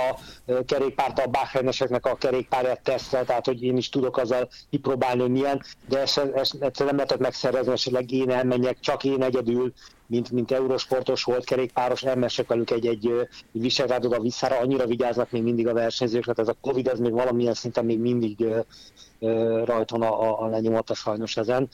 kerékpárt 0.66 1.20
a 1.20 1.28
Bachreineseknek 1.28 2.06
a 2.06 2.16
kerékpárját 2.16 2.82
tesztre, 2.82 3.24
tehát 3.24 3.46
hogy 3.46 3.64
én 3.64 3.78
is 3.78 3.90
tudok 3.90 4.18
azzal 4.18 4.50
kipróbálni, 4.70 5.22
hogy 5.22 5.32
milyen, 5.32 5.62
de 5.88 6.00
ezt, 6.00 6.22
nem 6.60 6.96
lehetett 6.96 7.20
megszervezni, 7.20 7.72
esetleg 7.72 8.12
én 8.12 8.30
elmenjek, 8.30 8.80
csak 8.80 9.04
én 9.04 9.24
egyedül, 9.24 9.74
mint, 10.06 10.32
mint 10.32 10.52
eurosportos 10.52 11.24
volt 11.24 11.46
kerékpáros, 11.46 12.04
elmessek 12.04 12.48
velük 12.48 12.72
egy, 12.72 12.88
egy, 12.88 13.08
egy 13.54 13.62
Visegrád 13.62 14.06
oda 14.06 14.20
visszára, 14.20 14.60
annyira 14.60 14.86
vigyáznak 14.86 15.32
még 15.32 15.44
mindig 15.44 15.68
a 15.68 15.74
versenyzők, 15.74 16.22
tehát 16.22 16.40
ez 16.40 16.48
a 16.48 16.56
Covid 16.62 16.88
ez 16.88 17.00
még 17.00 17.12
valamilyen 17.12 17.54
szinten 17.54 17.86
még 17.86 18.00
mindig 18.00 18.46
rajton 19.66 20.02
a, 20.02 20.22
a, 20.22 20.42
a 20.42 20.48
lenyomata 20.48 20.94
sajnos 20.94 21.38
ezen 21.38 21.70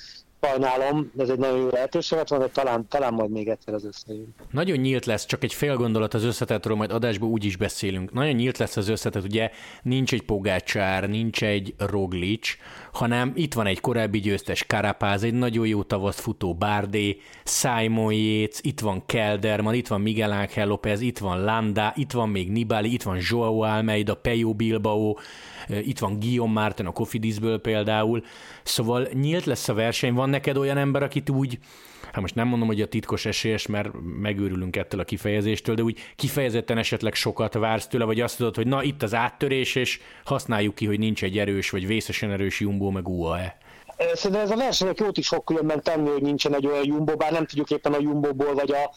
sajnálom, 0.46 1.12
ez 1.18 1.30
egy 1.30 1.38
nagyon 1.38 1.58
jó 1.58 1.68
lehetőség, 1.72 2.20
van, 2.28 2.40
de 2.40 2.48
talán, 2.48 2.88
talán 2.90 3.14
majd 3.14 3.30
még 3.30 3.48
egyszer 3.48 3.74
az 3.74 3.86
összejön. 3.86 4.36
Nagyon 4.52 4.78
nyílt 4.78 5.06
lesz, 5.06 5.26
csak 5.26 5.44
egy 5.44 5.54
fél 5.54 5.76
gondolat 5.76 6.14
az 6.14 6.24
összetetről, 6.24 6.76
majd 6.76 6.92
adásból 6.92 7.30
úgy 7.30 7.44
is 7.44 7.58
beszélünk. 7.58 8.14
Nagyon 8.14 8.34
nyílt 8.34 8.58
lesz 8.58 8.78
az 8.78 8.88
összetett, 8.88 9.24
ugye 9.24 9.50
nincs 9.82 10.14
egy 10.14 10.22
Pogácsár, 10.22 11.10
nincs 11.10 11.44
egy 11.44 11.74
Roglic, 11.78 12.50
hanem 12.94 13.32
itt 13.36 13.54
van 13.54 13.68
egy 13.68 13.80
korábbi 13.80 14.20
győztes 14.20 14.66
Karapáz, 14.66 15.24
egy 15.24 15.34
nagyon 15.34 15.68
jó 15.68 15.84
tavaszt 15.84 16.20
futó 16.20 16.54
Bárdé, 16.54 17.18
Simon 17.44 18.14
Yates, 18.14 18.60
itt 18.62 18.80
van 18.80 19.06
Kelderman, 19.06 19.74
itt 19.74 19.88
van 19.88 20.02
Miguel 20.02 20.32
Ángel 20.32 20.68
López, 20.68 21.02
itt 21.02 21.18
van 21.18 21.44
Landa, 21.44 21.94
itt 21.96 22.12
van 22.12 22.30
még 22.30 22.52
Nibali, 22.52 22.94
itt 22.94 23.04
van 23.04 23.18
Joao 23.30 23.62
Almeida, 23.62 24.16
Peyo 24.16 24.54
Bilbao, 24.54 25.16
itt 25.68 26.00
van 26.00 26.20
Guillaume 26.20 26.62
Martin 26.62 26.86
a 26.86 26.92
Cofidisből 26.92 27.60
például, 27.60 28.24
szóval 28.64 29.08
nyílt 29.14 29.46
lesz 29.46 29.70
a 29.70 29.74
verseny, 29.74 30.14
van 30.14 30.30
neked 30.36 30.58
olyan 30.58 30.78
ember, 30.78 31.04
akit 31.04 31.30
úgy, 31.30 31.60
hát 32.12 32.22
most 32.22 32.36
nem 32.36 32.48
mondom, 32.48 32.68
hogy 32.68 32.82
a 32.82 32.88
titkos 32.88 33.26
esélyes, 33.26 33.68
mert 33.68 33.90
megőrülünk 34.20 34.76
ettől 34.76 35.00
a 35.00 35.04
kifejezéstől, 35.04 35.76
de 35.76 35.82
úgy 35.82 36.00
kifejezetten 36.16 36.78
esetleg 36.78 37.14
sokat 37.14 37.54
vársz 37.54 37.88
tőle, 37.88 38.06
vagy 38.06 38.22
azt 38.22 38.38
tudod, 38.38 38.56
hogy 38.56 38.68
na 38.68 38.84
itt 38.84 39.04
az 39.04 39.14
áttörés, 39.14 39.76
és 39.76 40.00
használjuk 40.24 40.76
ki, 40.76 40.86
hogy 40.86 41.00
nincs 41.00 41.24
egy 41.24 41.38
erős, 41.38 41.70
vagy 41.70 41.88
vészesen 41.88 42.32
erős 42.32 42.60
Jumbo, 42.60 42.90
meg 42.90 43.08
UAE. 43.08 43.58
Szerintem 44.14 44.46
ez 44.46 44.52
a 44.52 44.56
versenyek 44.56 45.00
jót 45.00 45.18
is 45.18 45.28
fog 45.28 45.44
különben 45.44 45.84
tenni, 45.84 46.10
hogy 46.10 46.22
nincsen 46.22 46.56
egy 46.56 46.68
olyan 46.68 46.86
Jumbo, 46.86 47.16
bár 47.16 47.32
nem 47.32 47.46
tudjuk 47.46 47.70
éppen 47.70 47.94
a 47.94 48.00
Jumbo-ból 48.00 48.54
vagy 48.54 48.72
a 48.72 48.94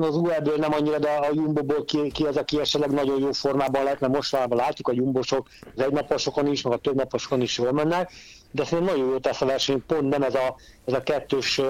hát 0.00 0.04
az 0.04 0.16
UE-ből 0.16 0.56
nem 0.56 0.72
annyira, 0.72 0.98
de 0.98 1.08
a 1.08 1.30
Jumbo-ból 1.32 1.84
ki, 1.84 2.10
ki 2.10 2.24
az, 2.24 2.36
aki 2.36 2.60
esetleg 2.60 2.90
nagyon 2.90 3.20
jó 3.20 3.32
formában 3.32 3.82
lehet, 3.82 4.00
mert 4.00 4.12
mostanában 4.12 4.58
látjuk 4.58 4.88
a 4.88 4.92
Jumbosok 4.92 5.48
az 5.76 5.82
egynaposokon 5.82 6.46
is, 6.46 6.62
meg 6.62 6.72
a 6.72 6.76
többnaposokon 6.76 7.40
is 7.40 7.58
jól 7.58 7.72
mennek, 7.72 8.12
de 8.50 8.64
szerintem 8.64 8.94
nagyon 8.94 9.10
jó 9.10 9.18
tesz 9.18 9.40
a 9.40 9.46
verseny, 9.46 9.82
pont 9.86 10.08
nem 10.08 10.22
ez 10.22 10.34
a, 10.34 10.56
ez 10.84 10.92
a 10.92 11.02
kettős 11.02 11.60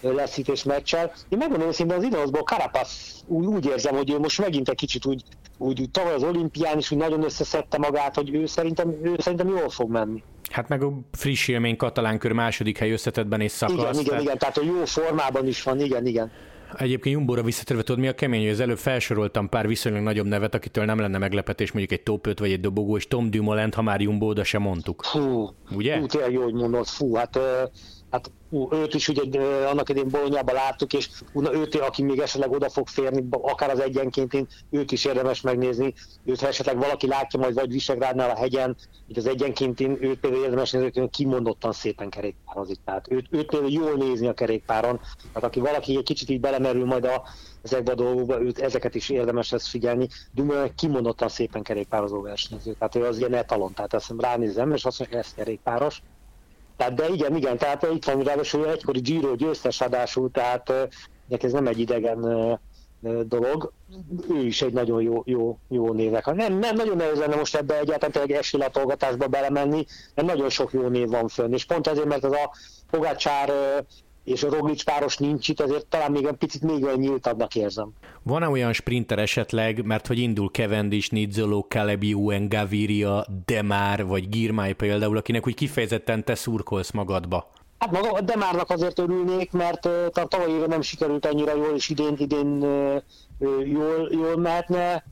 leszítés 0.00 0.62
meccsel. 0.62 1.12
Én 1.28 1.38
megmondom 1.38 1.68
őszintén, 1.68 1.96
az 1.96 2.04
Ineosból 2.04 2.42
Carapaz 2.42 3.22
úgy, 3.26 3.46
úgy 3.46 3.66
érzem, 3.66 3.94
hogy 3.94 4.10
ő 4.10 4.18
most 4.18 4.40
megint 4.40 4.68
egy 4.68 4.76
kicsit 4.76 5.06
úgy, 5.06 5.22
úgy, 5.58 5.80
úgy 5.80 5.90
tavaly 5.90 6.14
az 6.14 6.22
olimpián 6.22 6.78
is 6.78 6.90
úgy 6.90 6.98
nagyon 6.98 7.24
összeszedte 7.24 7.78
magát, 7.78 8.14
hogy 8.14 8.34
ő 8.34 8.46
szerintem, 8.46 8.88
ő 9.02 9.14
szerintem 9.18 9.48
jól 9.48 9.68
fog 9.68 9.90
menni. 9.90 10.22
Hát 10.50 10.68
meg 10.68 10.82
a 10.82 10.92
friss 11.12 11.48
élmény 11.48 11.76
katalán 11.76 12.18
kör 12.18 12.32
második 12.32 12.78
hely 12.78 12.90
összetettben 12.90 13.40
és 13.40 13.52
szakasz. 13.52 13.76
Igen, 13.76 13.92
igen, 13.92 14.04
tehát... 14.06 14.22
igen, 14.22 14.38
tehát 14.38 14.58
a 14.58 14.62
jó 14.62 14.84
formában 14.84 15.46
is 15.46 15.62
van, 15.62 15.80
igen, 15.80 16.06
igen. 16.06 16.30
Egyébként 16.78 17.14
Jumbóra 17.14 17.42
visszatérve, 17.42 17.82
tudod 17.82 18.00
mi 18.00 18.08
a 18.08 18.14
kemény, 18.14 18.40
hogy 18.40 18.50
az 18.50 18.60
előbb 18.60 18.78
felsoroltam 18.78 19.48
pár 19.48 19.66
viszonylag 19.66 20.02
nagyobb 20.02 20.26
nevet, 20.26 20.54
akitől 20.54 20.84
nem 20.84 20.98
lenne 20.98 21.18
meglepetés, 21.18 21.72
mondjuk 21.72 21.98
egy 21.98 22.04
top 22.04 22.26
5 22.26 22.38
vagy 22.38 22.52
egy 22.52 22.60
dobogó, 22.60 22.96
és 22.96 23.08
Tom 23.08 23.30
Dumoulin, 23.30 23.72
ha 23.72 23.82
már 23.82 24.00
Jumbo, 24.00 24.26
oda 24.26 24.44
sem 24.44 24.62
mondtuk. 24.62 25.02
Fú, 25.02 25.48
Ugye? 25.70 25.98
Fú, 25.98 26.06
tényleg 26.06 26.32
jó, 26.32 26.42
hogy 26.42 26.54
mondod, 26.54 26.86
fú, 26.86 27.14
hát 27.14 27.38
hát 28.10 28.30
ú, 28.50 28.72
őt 28.72 28.94
is 28.94 29.08
ugye 29.08 29.40
annak 29.66 29.88
idén 29.88 30.08
Bolonyában 30.08 30.54
láttuk, 30.54 30.92
és 30.92 31.08
ú, 31.32 31.42
őt, 31.42 31.74
aki 31.74 32.02
még 32.02 32.18
esetleg 32.18 32.50
oda 32.50 32.68
fog 32.68 32.88
férni, 32.88 33.28
akár 33.30 33.70
az 33.70 33.80
egyenként, 33.80 34.48
őt 34.70 34.92
is 34.92 35.04
érdemes 35.04 35.40
megnézni, 35.40 35.94
őt 36.24 36.40
ha 36.40 36.46
esetleg 36.46 36.78
valaki 36.78 37.06
látja 37.06 37.38
majd 37.38 37.54
vagy 37.54 37.72
Visegrádnál 37.72 38.30
a 38.30 38.36
hegyen, 38.36 38.76
itt 39.06 39.16
az 39.16 39.26
egyenként, 39.26 39.80
őt 39.80 40.20
például 40.20 40.44
érdemes 40.44 40.70
nézni, 40.70 41.00
hogy 41.00 41.10
kimondottan 41.10 41.72
szépen 41.72 42.10
kerékpározik. 42.10 42.78
Tehát 42.84 43.10
őt, 43.10 43.26
őt 43.30 43.46
például 43.46 43.72
jól 43.72 43.92
nézni 43.92 44.26
a 44.26 44.34
kerékpáron, 44.34 45.00
tehát 45.16 45.44
aki 45.44 45.60
valaki 45.60 45.96
egy 45.96 46.02
kicsit 46.02 46.30
így 46.30 46.40
belemerül 46.40 46.84
majd 46.84 47.04
a, 47.04 47.22
ezekbe 47.62 47.92
a 47.92 47.94
dolgokba, 47.94 48.42
őt, 48.42 48.58
ezeket 48.58 48.94
is 48.94 49.08
érdemes 49.08 49.50
lesz 49.50 49.68
figyelni. 49.68 50.08
Dumai 50.32 50.72
kimondottan 50.74 51.28
szépen 51.28 51.62
kerékpározó 51.62 52.20
versenyző, 52.20 52.72
tehát 52.72 52.94
ő 52.94 53.04
az 53.04 53.18
ilyen 53.18 53.34
etalon, 53.34 53.74
tehát 53.74 53.94
azt 53.94 54.14
ránézem, 54.18 54.72
és 54.72 54.84
azt 54.84 54.98
mondja, 54.98 55.16
hogy 55.16 55.26
ez 55.26 55.34
kerékpáros, 55.34 56.02
tehát 56.76 56.94
de 56.94 57.08
igen, 57.08 57.36
igen, 57.36 57.58
tehát 57.58 57.86
itt 57.92 58.04
van 58.04 58.22
ráadásul 58.22 58.70
egykori 58.70 59.00
Giro 59.00 59.34
győztes 59.34 59.80
adású, 59.80 60.30
tehát 60.30 60.72
ez 61.28 61.52
nem 61.52 61.66
egy 61.66 61.78
idegen 61.78 62.20
dolog. 63.24 63.72
Ő 64.30 64.40
is 64.40 64.62
egy 64.62 64.72
nagyon 64.72 65.02
jó, 65.02 65.22
jó, 65.24 65.58
jó 65.68 65.92
névnek. 65.92 66.34
Nem, 66.34 66.58
nem 66.58 66.76
nagyon 66.76 66.96
nehéz 66.96 67.18
lenne 67.18 67.36
most 67.36 67.56
ebbe 67.56 67.78
egyáltalán 67.78 68.12
tényleg 68.12 68.30
esélylatolgatásba 68.30 69.26
belemenni, 69.26 69.84
mert 70.14 70.28
nagyon 70.28 70.48
sok 70.48 70.72
jó 70.72 70.88
név 70.88 71.08
van 71.08 71.28
fönn. 71.28 71.52
És 71.52 71.64
pont 71.64 71.86
ezért, 71.86 72.06
mert 72.06 72.24
az 72.24 72.32
a 72.32 72.50
Pogácsár 72.90 73.52
és 74.26 74.42
a 74.42 74.50
Roglic 74.50 74.82
páros 74.82 75.16
nincs 75.16 75.48
itt, 75.48 75.60
azért 75.60 75.86
talán 75.86 76.10
még 76.10 76.24
egy 76.24 76.34
picit 76.34 76.62
még 76.62 76.84
olyan 76.84 76.98
nyíltabbnak 76.98 77.54
érzem. 77.54 77.88
Van-e 78.22 78.48
olyan 78.48 78.72
sprinter 78.72 79.18
esetleg, 79.18 79.84
mert 79.84 80.06
hogy 80.06 80.18
indul 80.18 80.48
Cavendish, 80.48 81.12
Nizzolo, 81.12 81.60
Calebi, 81.68 82.14
Uen, 82.14 82.48
Gaviria, 82.48 83.26
Demár 83.44 84.06
vagy 84.06 84.28
Girmay 84.28 84.72
például, 84.72 85.16
akinek 85.16 85.46
úgy 85.46 85.54
kifejezetten 85.54 86.24
te 86.24 86.34
szurkolsz 86.34 86.90
magadba? 86.90 87.50
Hát 87.78 87.90
maga 87.90 88.10
a 88.10 88.20
Demárnak 88.20 88.70
azért 88.70 88.98
örülnék, 88.98 89.52
mert 89.52 89.86
uh, 89.86 90.06
tavaly 90.28 90.50
éve 90.50 90.66
nem 90.66 90.80
sikerült 90.80 91.26
annyira 91.26 91.56
jól, 91.56 91.74
és 91.74 91.88
idén, 91.88 92.14
idén 92.18 92.60
jól, 93.64 94.08
jól 94.10 94.36
mehetne 94.36 95.04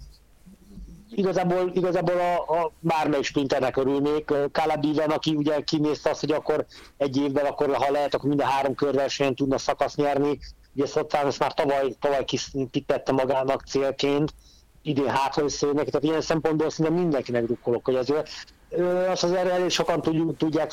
igazából, 1.15 1.71
igazából 1.75 2.17
a, 2.19 2.59
a 2.59 2.73
bármelyik 2.81 3.25
sprinternek 3.25 3.77
örülnék. 3.77 4.33
Kalabiven, 4.53 5.11
aki 5.11 5.35
ugye 5.35 5.61
kinézte 5.61 6.11
azt, 6.11 6.21
hogy 6.21 6.33
akkor 6.33 6.67
egy 6.97 7.17
évben, 7.17 7.45
akkor 7.45 7.75
ha 7.75 7.91
lehet, 7.91 8.15
akkor 8.15 8.29
minden 8.29 8.47
három 8.47 8.75
körversenyen 8.75 9.35
tudna 9.35 9.59
szakasz 9.59 9.95
nyerni. 9.95 10.39
Ugye 10.75 10.87
Szottán 10.87 11.27
ezt 11.27 11.39
már 11.39 11.55
tavaly, 11.55 11.95
tavaly 12.01 12.25
kitette 12.71 13.13
magának 13.13 13.63
célként, 13.67 14.35
idén 14.83 15.09
hátra 15.09 15.45
összejönnek, 15.45 15.85
tehát 15.85 16.07
ilyen 16.07 16.21
szempontból 16.21 16.71
szinte 16.71 16.91
mindenkinek 16.91 17.45
drukkolok, 17.45 17.85
hogy 17.85 17.95
azért 17.95 18.29
azt 19.09 19.25
azért 19.25 19.49
elég 19.49 19.71
sokan 19.71 20.03
tudjuk, 20.03 20.37
tudják, 20.37 20.71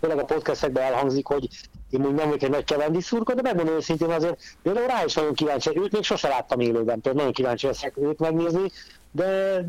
főleg 0.00 0.18
a 0.18 0.24
podcastekben 0.24 0.82
elhangzik, 0.82 1.26
hogy 1.26 1.48
én 1.90 2.06
úgy 2.06 2.14
nem 2.14 2.26
vagyok 2.26 2.42
egy 2.42 2.50
nagy 2.50 2.64
kevendi 2.64 3.00
szurka, 3.00 3.34
de 3.34 3.42
megmondom 3.42 3.74
őszintén 3.74 4.10
azért, 4.10 4.40
például 4.62 4.86
rá 4.86 5.04
is 5.04 5.14
nagyon 5.14 5.34
kíváncsi, 5.34 5.70
őt 5.74 5.92
még 5.92 6.02
sose 6.02 6.28
láttam 6.28 6.60
élőben, 6.60 7.00
például 7.00 7.14
nagyon 7.14 7.32
kíváncsi 7.32 7.66
leszek 7.66 7.96
őt 7.96 8.18
megnézni, 8.18 8.70
de 9.14 9.64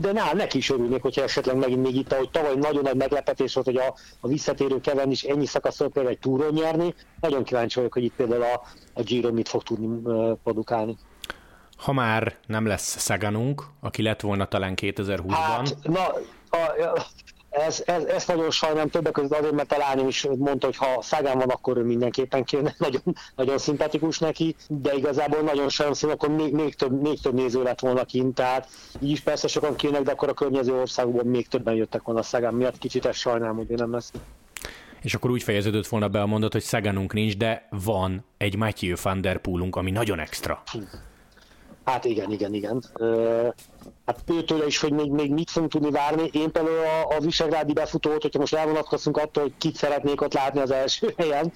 de 0.00 0.12
na, 0.12 0.34
neki 0.34 0.58
is 0.58 0.70
örülnék, 0.70 1.02
hogyha 1.02 1.22
esetleg 1.22 1.56
megint 1.56 1.82
még 1.82 1.96
itt, 1.96 2.12
ahogy 2.12 2.30
tavaly 2.30 2.54
nagyon 2.54 2.82
nagy 2.82 2.96
meglepetés 2.96 3.54
volt, 3.54 3.66
hogy 3.66 3.76
a, 3.76 3.94
a 4.20 4.28
visszatérő 4.28 4.80
Kevin 4.80 5.10
is 5.10 5.22
ennyi 5.22 5.46
szakaszon 5.46 5.92
például 5.92 6.14
egy 6.14 6.20
túron 6.20 6.52
nyerni. 6.52 6.94
Nagyon 7.20 7.44
kíváncsi 7.44 7.76
vagyok, 7.76 7.92
hogy 7.92 8.04
itt 8.04 8.14
például 8.16 8.42
a, 8.42 8.62
a 8.92 9.02
Giro 9.02 9.32
mit 9.32 9.48
fog 9.48 9.62
tudni 9.62 10.00
produkálni. 10.42 10.96
Ha 11.76 11.92
már 11.92 12.36
nem 12.46 12.66
lesz 12.66 12.98
Szaganunk, 12.98 13.64
aki 13.80 14.02
lett 14.02 14.20
volna 14.20 14.44
talán 14.44 14.74
2020-ban. 14.76 15.30
Hát, 15.30 15.76
na, 15.82 16.06
a, 16.50 16.82
a, 16.82 17.06
ez, 17.50 17.82
ez, 17.86 18.04
ez 18.04 18.26
nagyon 18.26 18.50
sajnálom 18.50 18.88
többek 18.88 19.12
között 19.12 19.38
azért, 19.38 19.52
mert 19.52 19.72
a 19.72 19.78
lányom 19.78 20.08
is 20.08 20.26
mondta, 20.38 20.66
hogy 20.66 20.76
ha 20.76 21.02
Szágán 21.02 21.38
van, 21.38 21.48
akkor 21.48 21.76
ő 21.76 21.82
mindenképpen 21.82 22.44
kéne, 22.44 22.74
nagyon, 22.78 23.00
nagyon 23.36 23.58
szimpatikus 23.58 24.18
neki, 24.18 24.56
de 24.68 24.94
igazából 24.94 25.40
nagyon 25.40 25.68
sajnálom, 25.68 25.98
szóval 25.98 26.16
akkor 26.16 26.28
még, 26.28 26.52
még, 26.52 26.74
több, 26.74 27.02
még 27.02 27.20
több 27.20 27.34
néző 27.34 27.62
lett 27.62 27.80
volna 27.80 28.04
kint, 28.04 28.34
tehát 28.34 28.68
így 29.00 29.10
is 29.10 29.20
persze 29.20 29.48
sokan 29.48 29.76
kének, 29.76 30.02
de 30.02 30.10
akkor 30.10 30.28
a 30.28 30.34
környező 30.34 30.74
országokban 30.74 31.26
még 31.26 31.48
többen 31.48 31.74
jöttek 31.74 32.02
volna 32.02 32.20
a 32.20 32.24
Szágán 32.24 32.54
miatt, 32.54 32.78
kicsit 32.78 33.06
ezt 33.06 33.18
sajnálom, 33.18 33.56
hogy 33.56 33.68
nem 33.68 33.92
lesz. 33.92 34.12
És 35.02 35.14
akkor 35.14 35.30
úgy 35.30 35.42
fejeződött 35.42 35.86
volna 35.86 36.08
be 36.08 36.20
a 36.20 36.26
mondat, 36.26 36.52
hogy 36.52 36.62
Szagánunk 36.62 37.12
nincs, 37.12 37.36
de 37.36 37.68
van 37.70 38.24
egy 38.36 38.56
Matthew 38.56 38.94
van 39.02 39.20
der 39.20 39.38
Poolunk, 39.38 39.76
ami 39.76 39.90
nagyon 39.90 40.18
extra. 40.18 40.62
Hát 41.84 42.04
igen, 42.04 42.32
igen, 42.32 42.54
igen. 42.54 42.82
Hát 44.06 44.22
őtőle 44.26 44.66
is, 44.66 44.78
hogy 44.80 44.92
még, 44.92 45.10
még 45.10 45.32
mit 45.32 45.50
fogunk 45.50 45.72
tudni 45.72 45.90
várni. 45.90 46.30
Én 46.32 46.52
például 46.52 46.78
a, 46.78 47.16
a 47.16 47.20
Visegrádi 47.20 47.72
befutót, 47.72 48.22
hogyha 48.22 48.38
most 48.38 48.54
elvonatkozunk 48.54 49.16
attól, 49.16 49.42
hogy 49.42 49.54
kit 49.58 49.76
szeretnék 49.76 50.20
ott 50.20 50.34
látni 50.34 50.60
az 50.60 50.70
első 50.70 51.14
helyen, 51.16 51.52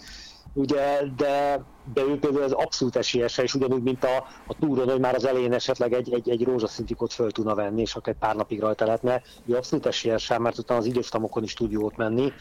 ugye, 0.53 1.01
de, 1.17 1.65
de 1.93 2.03
ő 2.03 2.19
például 2.19 2.43
az 2.43 2.53
abszolút 2.53 2.97
esélyese, 2.97 3.43
és 3.43 3.55
ugyanúgy, 3.55 3.83
mint 3.83 4.05
a, 4.05 4.17
a 4.47 4.55
túron, 4.61 4.91
hogy 4.91 5.01
már 5.01 5.15
az 5.15 5.25
elején 5.25 5.53
esetleg 5.53 5.93
egy, 5.93 6.13
egy, 6.13 6.31
egy 6.31 6.45
rózsaszintikot 6.45 7.13
föl 7.13 7.31
tudna 7.31 7.55
venni, 7.55 7.81
és 7.81 7.95
akkor 7.95 8.13
egy 8.13 8.19
pár 8.19 8.37
napig 8.37 8.61
rajta 8.61 8.85
lehetne, 8.85 9.23
ő 9.47 9.57
abszolút 9.57 9.87
esélyese, 9.87 10.39
mert 10.39 10.59
utána 10.59 10.81
az 10.81 10.87
időftamokon 10.87 11.43
is 11.43 11.55
tud 11.55 11.71
jót 11.71 11.97
menni, 11.97 12.33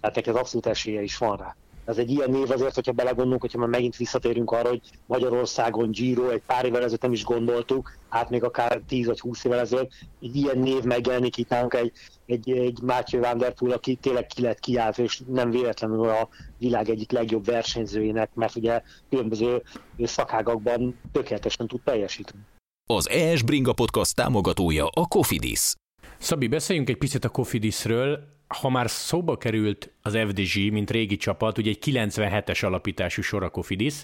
tehát 0.00 0.16
neki 0.16 0.30
az 0.30 0.36
abszolút 0.36 0.66
esélye 0.66 1.02
is 1.02 1.18
van 1.18 1.36
rá. 1.36 1.56
Ez 1.86 1.98
egy 1.98 2.10
ilyen 2.10 2.30
név 2.30 2.50
azért, 2.50 2.74
hogyha 2.74 2.92
belegondolunk, 2.92 3.40
hogyha 3.40 3.58
már 3.58 3.68
megint 3.68 3.96
visszatérünk 3.96 4.50
arra, 4.50 4.68
hogy 4.68 4.80
Magyarországon 5.06 5.90
Giro 5.90 6.28
egy 6.28 6.42
pár 6.46 6.64
évvel 6.64 6.82
ezelőtt 6.82 7.02
nem 7.02 7.12
is 7.12 7.24
gondoltuk, 7.24 7.96
hát 8.08 8.30
még 8.30 8.44
akár 8.44 8.80
10 8.88 9.06
vagy 9.06 9.20
20 9.20 9.44
évvel 9.44 9.58
ezelőtt, 9.58 9.90
egy 10.20 10.36
ilyen 10.36 10.58
név 10.58 10.82
megjelenik 10.82 11.36
itt 11.36 11.48
nálunk 11.48 11.74
egy, 11.74 11.92
egy, 12.26 12.50
egy 12.50 12.78
Mátyő 12.82 13.20
Vanderpool, 13.20 13.72
aki 13.72 13.94
tényleg 13.94 14.26
ki 14.26 14.42
lett 14.42 14.58
kiáltva, 14.58 15.02
és 15.02 15.20
nem 15.26 15.50
véletlenül 15.50 16.08
a 16.08 16.28
világ 16.58 16.88
egyik 16.88 17.10
legjobb 17.10 17.44
versenyzőjének, 17.44 18.30
mert 18.34 18.56
ugye 18.56 18.82
különböző 19.10 19.62
szakágakban 19.98 20.98
tökéletesen 21.12 21.66
tud 21.66 21.80
teljesíteni. 21.84 22.40
Az 22.88 23.08
ES 23.08 23.42
Bringa 23.42 23.72
Podcast 23.72 24.14
támogatója 24.14 24.86
a 24.86 25.06
Cofidis. 25.06 25.74
Szabi, 26.18 26.46
beszéljünk 26.48 26.88
egy 26.88 26.98
picit 26.98 27.24
a 27.24 27.28
Cofidisről. 27.28 28.35
Ha 28.48 28.68
már 28.68 28.90
szóba 28.90 29.36
került 29.36 29.92
az 30.02 30.16
FDG, 30.16 30.72
mint 30.72 30.90
régi 30.90 31.16
csapat, 31.16 31.58
ugye 31.58 31.70
egy 31.70 31.78
97-es 31.84 32.64
alapítású 32.64 33.22
sor 33.22 33.42
a 33.42 33.50
Cofidis, 33.50 33.94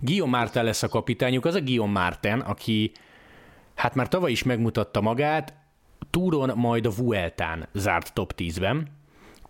Guillaume 0.00 0.38
Martin 0.38 0.64
lesz 0.64 0.82
a 0.82 0.88
kapitányuk, 0.88 1.44
az 1.44 1.54
a 1.54 1.60
Guillaume 1.60 2.00
Martin, 2.00 2.38
aki 2.38 2.92
hát 3.74 3.94
már 3.94 4.08
tavaly 4.08 4.30
is 4.30 4.42
megmutatta 4.42 5.00
magát, 5.00 5.54
túron 6.10 6.52
majd 6.58 6.86
a 6.86 6.90
Vueltán 6.90 7.68
zárt 7.72 8.14
top 8.14 8.34
10-ben, 8.36 8.96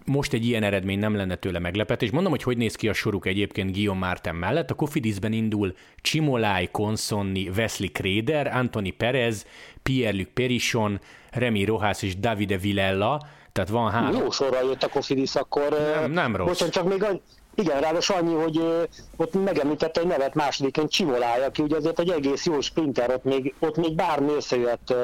most 0.09 0.33
egy 0.33 0.47
ilyen 0.47 0.63
eredmény 0.63 0.99
nem 0.99 1.17
lenne 1.17 1.35
tőle 1.35 1.59
meglepetés. 1.59 2.11
Mondom, 2.11 2.31
hogy 2.31 2.43
hogy 2.43 2.57
néz 2.57 2.75
ki 2.75 2.89
a 2.89 2.93
soruk 2.93 3.27
egyébként 3.27 3.73
Guillaume 3.73 4.07
Martin 4.07 4.35
mellett. 4.35 4.71
A 4.71 4.75
Kofidisben 4.75 5.33
indul 5.33 5.75
Csimolai, 6.01 6.69
Consonni, 6.71 7.49
Wesley 7.49 7.89
Kréder, 7.93 8.47
Anthony 8.47 8.97
Perez, 8.97 9.47
Pierre-Luc 9.83 10.29
Perichon, 10.35 11.01
Remy 11.31 11.65
Rojas 11.65 12.03
és 12.03 12.17
Davide 12.19 12.57
Villella. 12.57 13.27
Tehát 13.65 13.73
van 13.73 13.91
három. 13.91 14.21
Jó 14.21 14.31
sorra 14.31 14.63
jött 14.63 14.83
a 14.83 14.89
Kofidis, 14.89 15.35
akkor... 15.35 15.69
Nem, 16.01 16.11
nem 16.11 16.37
rossz. 16.37 16.47
Bocsánat, 16.49 16.75
csak 16.75 16.89
még 16.89 17.03
annyi, 17.03 17.21
igen, 17.55 17.81
ráadásul 17.81 18.17
annyi, 18.17 18.35
hogy 18.35 18.87
ott 19.17 19.45
megemlítette 19.45 20.01
egy 20.01 20.07
nevet 20.07 20.35
másodiként 20.35 20.91
Csimolai, 20.91 21.43
aki 21.47 21.63
ugye 21.63 21.77
azért 21.77 21.99
egy 21.99 22.11
egész 22.11 22.47
jó 22.47 22.61
sprinter, 22.61 23.11
ott 23.11 23.25
még, 23.25 23.55
ott 23.59 23.77
még 23.77 23.95
bármi 23.95 24.33
összejött 24.33 24.95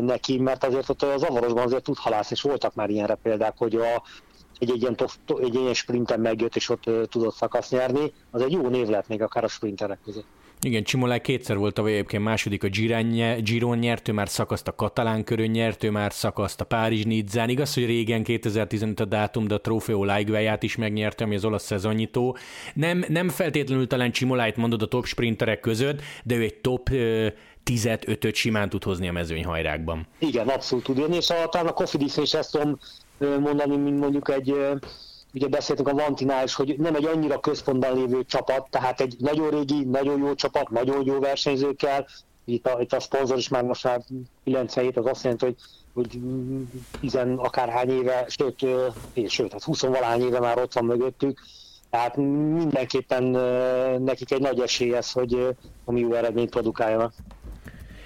neki, 0.00 0.38
mert 0.38 0.64
azért 0.64 0.88
ott 0.88 1.02
az 1.02 1.22
avarosban 1.22 1.64
azért 1.64 1.82
tud 1.82 1.98
halász, 1.98 2.30
és 2.30 2.42
voltak 2.42 2.74
már 2.74 2.90
ilyenre 2.90 3.14
példák, 3.14 3.54
hogy 3.56 3.74
a, 3.74 4.02
egy, 4.58 4.70
egy, 4.70 4.82
ilyen, 4.82 4.96
egy 5.40 5.54
ilyen 5.54 5.74
sprinten 5.74 6.20
megjött, 6.20 6.56
és 6.56 6.68
ott 6.68 6.90
tudott 7.08 7.34
szakasz 7.34 7.70
nyerni, 7.70 8.12
az 8.30 8.42
egy 8.42 8.52
jó 8.52 8.68
név 8.68 8.88
lehet 8.88 9.08
még 9.08 9.22
akár 9.22 9.44
a 9.44 9.48
sprinterek 9.48 9.98
között. 10.04 10.26
Igen, 10.64 10.82
Csimolai 10.82 11.20
kétszer 11.20 11.56
volt 11.56 11.74
tavaly 11.74 11.92
egyébként 11.92 12.22
második 12.22 12.64
a 12.64 12.68
Giron 13.42 13.78
nyert, 13.78 14.08
ő 14.08 14.12
már 14.12 14.28
szakaszt 14.28 14.68
a 14.68 14.74
Katalán 14.74 15.24
körön 15.24 15.50
nyert, 15.50 15.90
már 15.90 16.12
szakaszt 16.12 16.60
a 16.60 16.64
Párizs 16.64 17.04
Nidzán. 17.04 17.48
Igaz, 17.48 17.74
hogy 17.74 17.86
régen 17.86 18.22
2015 18.22 19.00
a 19.00 19.04
dátum, 19.04 19.46
de 19.46 19.54
a 19.54 19.60
Trofeo 19.60 20.04
Laigveját 20.04 20.62
is 20.62 20.76
megnyerte, 20.76 21.24
ami 21.24 21.34
az 21.34 21.44
olasz 21.44 21.64
szezonnyitó. 21.64 22.36
Nem, 22.74 23.04
nem 23.08 23.28
feltétlenül 23.28 23.86
talán 23.86 24.12
Csimolájt 24.12 24.56
mondod 24.56 24.82
a 24.82 24.86
top 24.86 25.04
sprinterek 25.04 25.60
között, 25.60 26.00
de 26.24 26.34
ő 26.34 26.42
egy 26.42 26.54
top 26.54 26.90
tizet, 27.62 28.08
ötöt 28.08 28.34
simán 28.34 28.68
tud 28.68 28.84
hozni 28.84 29.08
a 29.08 29.12
mezőnyhajrákban. 29.12 30.06
Igen, 30.18 30.48
abszolút 30.48 30.84
tud 30.84 30.98
jönni, 30.98 31.16
és 31.16 31.26
talán 31.26 31.66
a 31.66 31.72
Cofidis 31.72 32.16
is 32.16 32.34
ezt 32.34 32.50
tudom 32.50 32.78
mondani, 33.18 33.76
mint 33.76 33.98
mondjuk 33.98 34.30
egy, 34.30 34.54
ugye 35.34 35.48
beszéltünk 35.48 35.88
a 35.88 35.94
Vantinál 35.94 36.44
is, 36.44 36.54
hogy 36.54 36.74
nem 36.78 36.94
egy 36.94 37.04
annyira 37.04 37.40
központban 37.40 37.94
lévő 37.94 38.24
csapat, 38.24 38.70
tehát 38.70 39.00
egy 39.00 39.16
nagyon 39.18 39.50
régi, 39.50 39.84
nagyon 39.84 40.18
jó 40.18 40.34
csapat, 40.34 40.70
nagyon 40.70 41.04
jó 41.04 41.18
versenyzőkkel, 41.18 42.06
itt 42.44 42.66
a, 42.66 42.80
itt 42.80 42.92
a 42.92 43.00
szponzor 43.00 43.36
is 43.36 43.48
már 43.48 43.62
most 43.62 43.84
már 43.84 44.00
97, 44.44 44.96
az 44.96 45.06
azt 45.06 45.22
jelenti, 45.22 45.44
hogy 45.44 45.56
hogy 45.94 46.20
tizen 47.00 47.34
akárhány 47.38 47.90
éve, 47.90 48.24
sőt, 48.28 48.66
sőt, 49.26 49.52
hát 49.52 49.62
20 49.62 49.80
valány 49.80 50.20
éve 50.20 50.40
már 50.40 50.58
ott 50.58 50.72
van 50.72 50.84
mögöttük, 50.84 51.40
tehát 51.90 52.16
mindenképpen 52.16 53.22
nekik 54.02 54.30
egy 54.30 54.40
nagy 54.40 54.60
esély 54.60 54.94
ez, 54.94 55.12
hogy 55.12 55.48
ami 55.84 56.00
jó 56.00 56.12
eredményt 56.12 56.50
produkáljanak. 56.50 57.12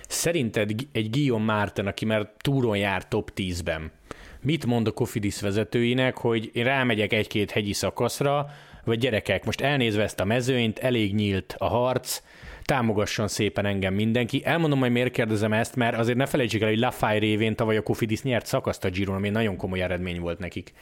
Szerinted 0.09 0.71
egy 0.93 1.11
Guillaume 1.11 1.45
Márten, 1.45 1.87
aki 1.87 2.05
már 2.05 2.33
túron 2.37 2.77
jár 2.77 3.09
top 3.09 3.31
10-ben, 3.37 3.93
mit 4.40 4.66
mond 4.66 4.87
a 4.87 4.90
Kofidis 4.90 5.40
vezetőinek, 5.40 6.16
hogy 6.16 6.51
én 6.53 6.64
rámegyek 6.64 7.12
egy-két 7.12 7.51
hegyi 7.51 7.72
szakaszra, 7.72 8.51
vagy 8.85 8.98
gyerekek, 8.98 9.44
most 9.44 9.61
elnézve 9.61 10.03
ezt 10.03 10.20
a 10.20 10.24
mezőnyt, 10.24 10.79
elég 10.79 11.14
nyílt 11.14 11.55
a 11.59 11.66
harc, 11.66 12.20
támogasson 12.62 13.29
szépen 13.29 13.66
engem 13.66 13.94
mindenki. 13.94 14.42
Elmondom, 14.44 14.79
hogy 14.79 14.90
miért 14.90 15.11
kérdezem 15.11 15.53
ezt, 15.53 15.77
mert 15.77 15.96
azért 15.96 16.16
ne 16.16 16.27
felejtsék 16.27 16.62
el, 16.62 16.68
hogy 16.68 16.79
Lafay 16.79 17.18
révén 17.18 17.55
tavaly 17.55 17.77
a 17.77 17.83
Kofidis 17.83 18.22
nyert 18.22 18.46
szakaszt 18.46 18.85
a 18.85 18.90
Giron, 18.90 19.16
ami 19.16 19.29
nagyon 19.29 19.57
komoly 19.57 19.83
eredmény 19.83 20.20
volt 20.20 20.38
nekik. 20.38 20.72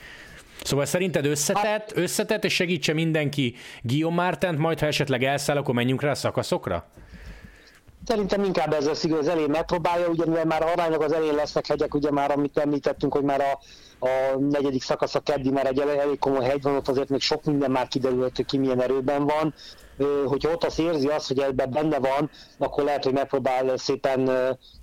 Szóval 0.63 0.85
szerinted 0.85 1.27
összetett, 1.27 1.97
összetett, 1.97 2.45
és 2.45 2.55
segítse 2.55 2.93
mindenki 2.93 3.55
Guillaume 3.83 4.23
Mártent, 4.23 4.59
majd 4.59 4.79
ha 4.79 4.87
esetleg 4.87 5.25
elszáll, 5.25 5.57
akkor 5.57 5.75
menjünk 5.75 6.03
rá 6.03 6.11
a 6.11 6.15
szakaszokra? 6.15 6.89
Szerintem 8.07 8.45
inkább 8.45 8.73
ez 8.73 8.87
lesz 8.87 9.05
az 9.05 9.29
elején 9.29 9.51
megpróbálja, 9.51 10.09
ugye 10.09 10.27
mivel 10.27 10.45
már 10.45 10.63
aránylag 10.63 11.03
az 11.03 11.13
elején 11.13 11.35
lesznek 11.35 11.67
hegyek, 11.67 11.95
ugye 11.95 12.11
már 12.11 12.31
amit 12.31 12.59
említettünk, 12.59 13.13
hogy 13.13 13.23
már 13.23 13.41
a, 13.41 13.59
a 14.07 14.39
negyedik 14.39 14.83
szakasz 14.83 15.15
a 15.15 15.21
keddi 15.21 15.51
már 15.51 15.67
egy 15.67 15.79
elég 15.79 16.19
komoly 16.19 16.45
hegy 16.45 16.63
van, 16.63 16.75
ott 16.75 16.89
azért 16.89 17.09
még 17.09 17.21
sok 17.21 17.45
minden 17.45 17.71
már 17.71 17.89
kiderült, 17.89 18.37
hogy 18.37 18.45
ki 18.45 18.59
milyen 18.59 18.83
erőben 18.83 19.27
van. 19.27 19.55
Hogyha 20.25 20.51
ott 20.51 20.65
az 20.65 20.79
érzi 20.79 21.07
azt, 21.07 21.29
hogy 21.29 21.39
ebben 21.39 21.71
benne 21.71 21.99
van, 21.99 22.31
akkor 22.59 22.85
lehet, 22.85 23.05
hogy 23.05 23.13
megpróbál 23.13 23.77
szépen 23.77 24.31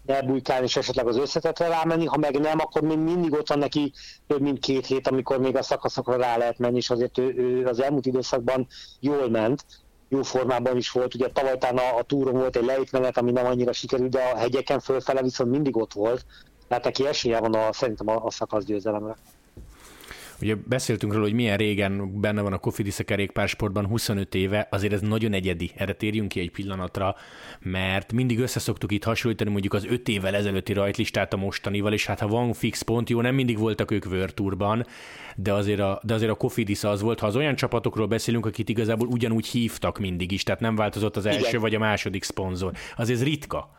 elbújkálni 0.05 0.65
és 0.65 0.75
esetleg 0.75 1.07
az 1.07 1.17
összetetre 1.17 1.67
rámenni, 1.67 2.05
ha 2.05 2.17
meg 2.17 2.39
nem, 2.39 2.59
akkor 2.59 2.81
még 2.81 2.97
mindig 2.97 3.33
ott 3.33 3.47
van 3.47 3.59
neki 3.59 3.93
több 4.27 4.41
mint 4.41 4.59
két 4.59 4.85
hét, 4.85 5.07
amikor 5.07 5.39
még 5.39 5.57
a 5.57 5.63
szakaszokra 5.63 6.15
rá 6.15 6.37
lehet 6.37 6.57
menni, 6.57 6.77
és 6.77 6.89
azért 6.89 7.17
ő, 7.17 7.33
ő 7.37 7.65
az 7.65 7.79
elmúlt 7.79 8.05
időszakban 8.05 8.67
jól 8.99 9.29
ment 9.29 9.65
jó 10.13 10.21
formában 10.21 10.77
is 10.77 10.91
volt. 10.91 11.15
Ugye 11.15 11.27
tavaly 11.27 11.57
a, 11.59 11.97
a 11.97 12.03
túron 12.03 12.33
volt 12.33 12.55
egy 12.55 12.65
lejtmenet, 12.65 13.17
ami 13.17 13.31
nem 13.31 13.45
annyira 13.45 13.73
sikerült, 13.73 14.09
de 14.09 14.21
a 14.21 14.37
hegyeken 14.37 14.79
fölfele 14.79 15.21
viszont 15.21 15.49
mindig 15.51 15.77
ott 15.77 15.93
volt. 15.93 16.25
Tehát 16.67 16.83
neki 16.83 17.07
esélye 17.07 17.39
van 17.39 17.53
a, 17.53 17.73
szerintem 17.73 18.07
a, 18.07 18.25
a 18.25 18.31
szakasz 18.31 18.63
győzelemre. 18.63 19.15
Ugye 20.43 20.55
beszéltünk 20.67 21.11
róla, 21.13 21.25
hogy 21.25 21.33
milyen 21.33 21.57
régen 21.57 22.19
benne 22.21 22.41
van 22.41 22.53
a 22.53 22.57
Kofidis 22.57 22.99
a 22.99 23.03
kerékpársportban, 23.03 23.85
25 23.85 24.35
éve, 24.35 24.67
azért 24.71 24.93
ez 24.93 25.01
nagyon 25.01 25.33
egyedi. 25.33 25.71
Erre 25.75 25.93
térjünk 25.93 26.27
ki 26.27 26.39
egy 26.39 26.51
pillanatra, 26.51 27.15
mert 27.59 28.13
mindig 28.13 28.39
összeszoktuk 28.39 28.91
itt 28.91 29.03
hasonlítani 29.03 29.49
mondjuk 29.49 29.73
az 29.73 29.85
5 29.85 30.07
évvel 30.07 30.35
ezelőtti 30.35 30.73
rajtlistát 30.73 31.33
a 31.33 31.37
mostanival, 31.37 31.93
és 31.93 32.05
hát 32.05 32.19
ha 32.19 32.27
van 32.27 32.53
fix 32.53 32.81
pont, 32.81 33.09
jó, 33.09 33.21
nem 33.21 33.35
mindig 33.35 33.57
voltak 33.57 33.91
ők 33.91 34.05
Virtúrban, 34.05 34.85
de 35.35 35.53
azért 35.53 35.79
a, 35.79 35.99
de 36.03 36.13
azért 36.13 36.31
a 36.31 36.35
Kofidis 36.35 36.83
az 36.83 37.01
volt, 37.01 37.19
ha 37.19 37.27
az 37.27 37.35
olyan 37.35 37.55
csapatokról 37.55 38.07
beszélünk, 38.07 38.45
akit 38.45 38.69
igazából 38.69 39.07
ugyanúgy 39.07 39.47
hívtak 39.47 39.99
mindig 39.99 40.31
is, 40.31 40.43
tehát 40.43 40.61
nem 40.61 40.75
változott 40.75 41.17
az 41.17 41.25
első 41.25 41.47
Igen. 41.47 41.61
vagy 41.61 41.75
a 41.75 41.79
második 41.79 42.23
szponzor. 42.23 42.71
Az 42.95 43.09
ez 43.09 43.23
ritka. 43.23 43.77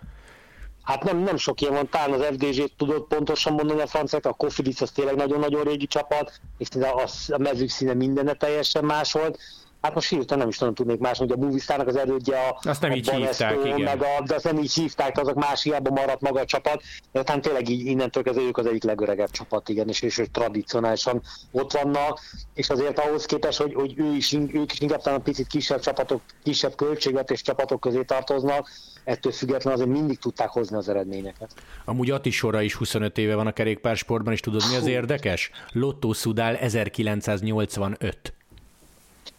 Hát 0.85 1.03
nem, 1.03 1.18
nem 1.18 1.37
sok 1.37 1.61
ilyen 1.61 1.73
van, 1.73 1.88
talán 1.88 2.12
az 2.12 2.25
FDG-t 2.25 2.77
tudod 2.77 3.03
pontosan 3.03 3.53
mondani 3.53 3.81
a 3.81 3.87
franciák, 3.87 4.27
a 4.27 4.33
Kofidis 4.33 4.81
az 4.81 4.90
tényleg 4.90 5.16
nagyon-nagyon 5.16 5.62
régi 5.62 5.87
csapat, 5.87 6.40
és 6.59 6.68
a, 6.81 7.09
a 7.29 7.38
mezők 7.38 7.68
színe 7.68 7.94
mindenne 7.94 8.33
teljesen 8.33 8.85
más 8.85 9.12
volt. 9.12 9.38
Hát 9.85 9.94
most 9.94 10.09
hirtelen 10.09 10.38
nem 10.38 10.49
is 10.49 10.57
tudom 10.57 10.75
tudnék 10.75 10.99
más, 10.99 11.18
hogy 11.18 11.33
a 11.33 11.37
Movistar-nak 11.37 11.87
az 11.87 11.97
elődje 11.97 12.38
a, 12.38 12.59
azt 12.68 12.81
nem 12.81 12.90
a 12.90 12.94
így 12.94 13.11
hívták, 13.11 13.57
igen. 13.64 13.81
meg 13.81 14.03
a, 14.03 14.23
de 14.27 14.35
azt 14.35 14.44
nem 14.44 14.59
így 14.59 14.73
hívták, 14.73 15.18
azok 15.18 15.35
más 15.35 15.62
hiába 15.62 15.90
maradt 15.90 16.20
maga 16.20 16.40
a 16.40 16.44
csapat, 16.44 16.83
de 17.12 17.23
talán 17.23 17.40
tényleg 17.40 17.68
így 17.68 17.87
innentől 17.87 18.23
kezdve 18.23 18.42
ők 18.42 18.59
az 18.59 18.66
egyik 18.66 18.83
legöregebb 18.83 19.31
csapat, 19.31 19.68
igen, 19.68 19.88
és, 19.88 20.03
és, 20.03 20.18
és 20.18 20.27
tradicionálisan 20.33 21.23
ott 21.51 21.73
vannak, 21.73 22.20
és 22.55 22.68
azért 22.68 22.99
ahhoz 22.99 23.27
képest, 23.27 23.59
hogy, 23.62 23.75
hogy 23.75 23.94
ő 23.97 24.14
is, 24.14 24.33
ők 24.33 24.73
is 24.73 24.81
inkább 24.81 25.03
talán 25.03 25.23
picit 25.23 25.47
kisebb 25.47 25.81
csapatok, 25.81 26.20
kisebb 26.42 26.75
költségvetés 26.75 27.42
csapatok 27.42 27.81
közé 27.81 28.03
tartoznak, 28.03 28.68
ettől 29.05 29.33
függetlenül 29.33 29.81
azért 29.81 29.99
mindig 29.99 30.18
tudták 30.18 30.49
hozni 30.49 30.77
az 30.77 30.88
eredményeket. 30.88 31.51
Amúgy 31.85 32.11
Ati 32.11 32.31
Sora 32.31 32.62
is 32.62 32.75
25 32.75 33.18
éve 33.18 33.35
van 33.35 33.47
a 33.47 33.53
kerékpársportban, 33.53 34.33
és 34.33 34.40
tudod 34.40 34.62
mi 34.70 34.77
az 34.77 34.87
érdekes? 34.87 35.51
Lotto 35.73 36.12
Sudál 36.12 36.57
1985. 36.57 38.35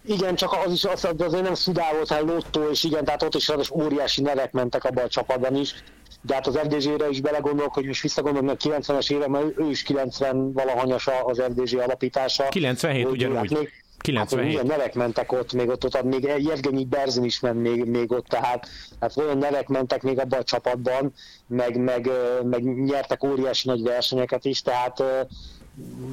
Igen, 0.07 0.35
csak 0.35 0.55
az 0.65 0.71
is 0.71 0.83
az, 0.83 1.07
azért 1.17 1.43
nem 1.43 1.53
Szudál 1.53 1.93
volt, 1.93 2.07
hanem 2.07 2.27
Lotto, 2.27 2.69
és 2.69 2.83
igen, 2.83 3.05
tehát 3.05 3.23
ott 3.23 3.35
is 3.35 3.49
az 3.49 3.71
óriási 3.71 4.21
nevek 4.21 4.51
mentek 4.51 4.83
abban 4.83 5.03
a 5.03 5.07
csapatban 5.07 5.55
is. 5.55 5.73
De 6.21 6.33
hát 6.33 6.47
az 6.47 6.57
FDZ-re 6.57 7.09
is 7.09 7.21
belegondolok, 7.21 7.73
hogy 7.73 7.85
most 7.85 8.01
visszagondolok 8.01 8.49
a 8.49 8.55
90-es 8.55 9.13
évek, 9.13 9.27
mert 9.27 9.59
ő 9.59 9.69
is 9.69 9.83
90 9.83 10.53
valahanyas 10.53 11.09
az 11.25 11.41
FDZ 11.49 11.73
alapítása. 11.73 12.47
97 12.49 13.05
ugyanúgy. 13.05 13.35
Hát 13.35 13.49
még, 13.49 13.71
97. 14.05 14.55
Hát, 14.55 14.63
nevek 14.63 14.93
mentek 14.93 15.31
ott, 15.31 15.53
még 15.53 15.69
ott, 15.69 15.83
ott 15.85 16.03
még 16.03 16.23
Jevgenyi 16.23 16.85
Berzin 16.85 17.23
is 17.23 17.39
ment 17.39 17.61
még, 17.61 17.83
még 17.83 18.11
ott, 18.11 18.25
tehát, 18.25 18.67
tehát 18.99 19.17
olyan 19.17 19.37
nevek 19.37 19.67
mentek 19.67 20.01
még 20.01 20.19
abban 20.19 20.39
a 20.39 20.43
csapatban, 20.43 21.13
meg, 21.47 21.77
meg, 21.77 22.09
meg 22.43 22.63
nyertek 22.63 23.23
óriási 23.23 23.67
nagy 23.67 23.81
versenyeket 23.81 24.45
is, 24.45 24.61
tehát 24.61 25.03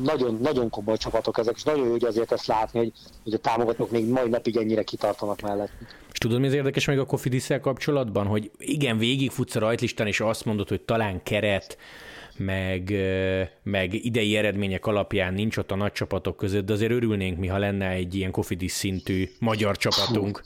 nagyon, 0.02 0.38
nagyon 0.42 0.70
komoly 0.70 0.96
csapatok 0.96 1.38
ezek, 1.38 1.54
és 1.56 1.62
nagyon 1.62 1.84
jó, 1.84 1.90
hogy 1.90 2.04
azért 2.04 2.32
ezt 2.32 2.46
látni, 2.46 2.78
hogy, 2.78 2.92
hogy 3.24 3.34
a 3.34 3.38
támogatók 3.38 3.90
még 3.90 4.08
mai 4.08 4.28
napig 4.28 4.56
ennyire 4.56 4.82
kitartanak 4.82 5.40
mellett. 5.40 5.70
És 6.12 6.18
tudod, 6.18 6.40
mi 6.40 6.46
az 6.46 6.52
érdekes 6.52 6.86
még 6.86 6.98
a 6.98 7.04
kofidis 7.04 7.46
kapcsolatban, 7.60 8.26
hogy 8.26 8.50
igen, 8.58 8.98
végigfutsz 8.98 9.54
a 9.54 9.58
rajtlistán, 9.58 10.06
és 10.06 10.20
azt 10.20 10.44
mondod, 10.44 10.68
hogy 10.68 10.80
talán 10.80 11.22
keret, 11.22 11.78
meg, 12.36 12.94
meg 13.62 13.94
idei 13.94 14.36
eredmények 14.36 14.86
alapján 14.86 15.34
nincs 15.34 15.56
ott 15.56 15.70
a 15.70 15.76
nagy 15.76 15.92
csapatok 15.92 16.36
között, 16.36 16.66
de 16.66 16.72
azért 16.72 16.92
örülnénk 16.92 17.38
mi, 17.38 17.46
ha 17.46 17.58
lenne 17.58 17.88
egy 17.88 18.14
ilyen 18.14 18.30
kofidis 18.30 18.72
szintű 18.72 19.30
magyar 19.38 19.76
csapatunk. 19.76 20.38
Hú, 20.38 20.44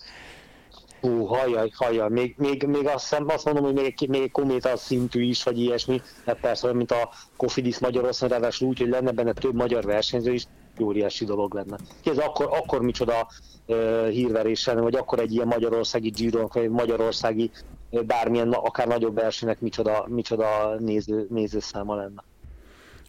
hajjaj, 1.27 1.71
hajjaj, 1.75 2.09
még, 2.09 2.35
még, 2.39 2.63
még 2.63 2.87
azt, 2.87 3.09
hiszem, 3.09 3.29
azt 3.29 3.45
mondom, 3.45 3.65
hogy 3.65 3.75
még, 3.75 4.09
még 4.09 4.31
kométa 4.31 4.77
szintű 4.77 5.23
is, 5.23 5.43
vagy 5.43 5.59
ilyesmi, 5.59 6.01
mert 6.25 6.41
persze 6.41 6.73
mint 6.73 6.91
a 6.91 7.11
Kofidis 7.37 7.79
Magyarország, 7.79 8.31
ráadásul 8.31 8.69
úgy, 8.69 8.79
hogy 8.79 8.89
lenne 8.89 9.11
benne 9.11 9.33
több 9.33 9.55
magyar 9.55 9.85
versenyző 9.85 10.33
is, 10.33 10.45
óriási 10.81 11.25
dolog 11.25 11.55
lenne. 11.55 11.79
Ez 12.05 12.19
akkor, 12.19 12.49
akkor 12.51 12.83
micsoda 12.83 13.29
uh, 13.67 14.09
hírverés 14.09 14.67
lenne, 14.67 14.81
vagy 14.81 14.95
akkor 14.95 15.19
egy 15.19 15.33
ilyen 15.33 15.47
magyarországi 15.47 16.09
Giro, 16.09 16.47
vagy 16.53 16.69
magyarországi 16.69 17.51
bármilyen, 17.91 18.53
akár 18.53 18.87
nagyobb 18.87 19.15
versenynek 19.15 19.61
micsoda, 19.61 20.05
micsoda 20.09 20.77
néző, 20.79 21.27
nézőszáma 21.31 21.95
lenne. 21.95 22.25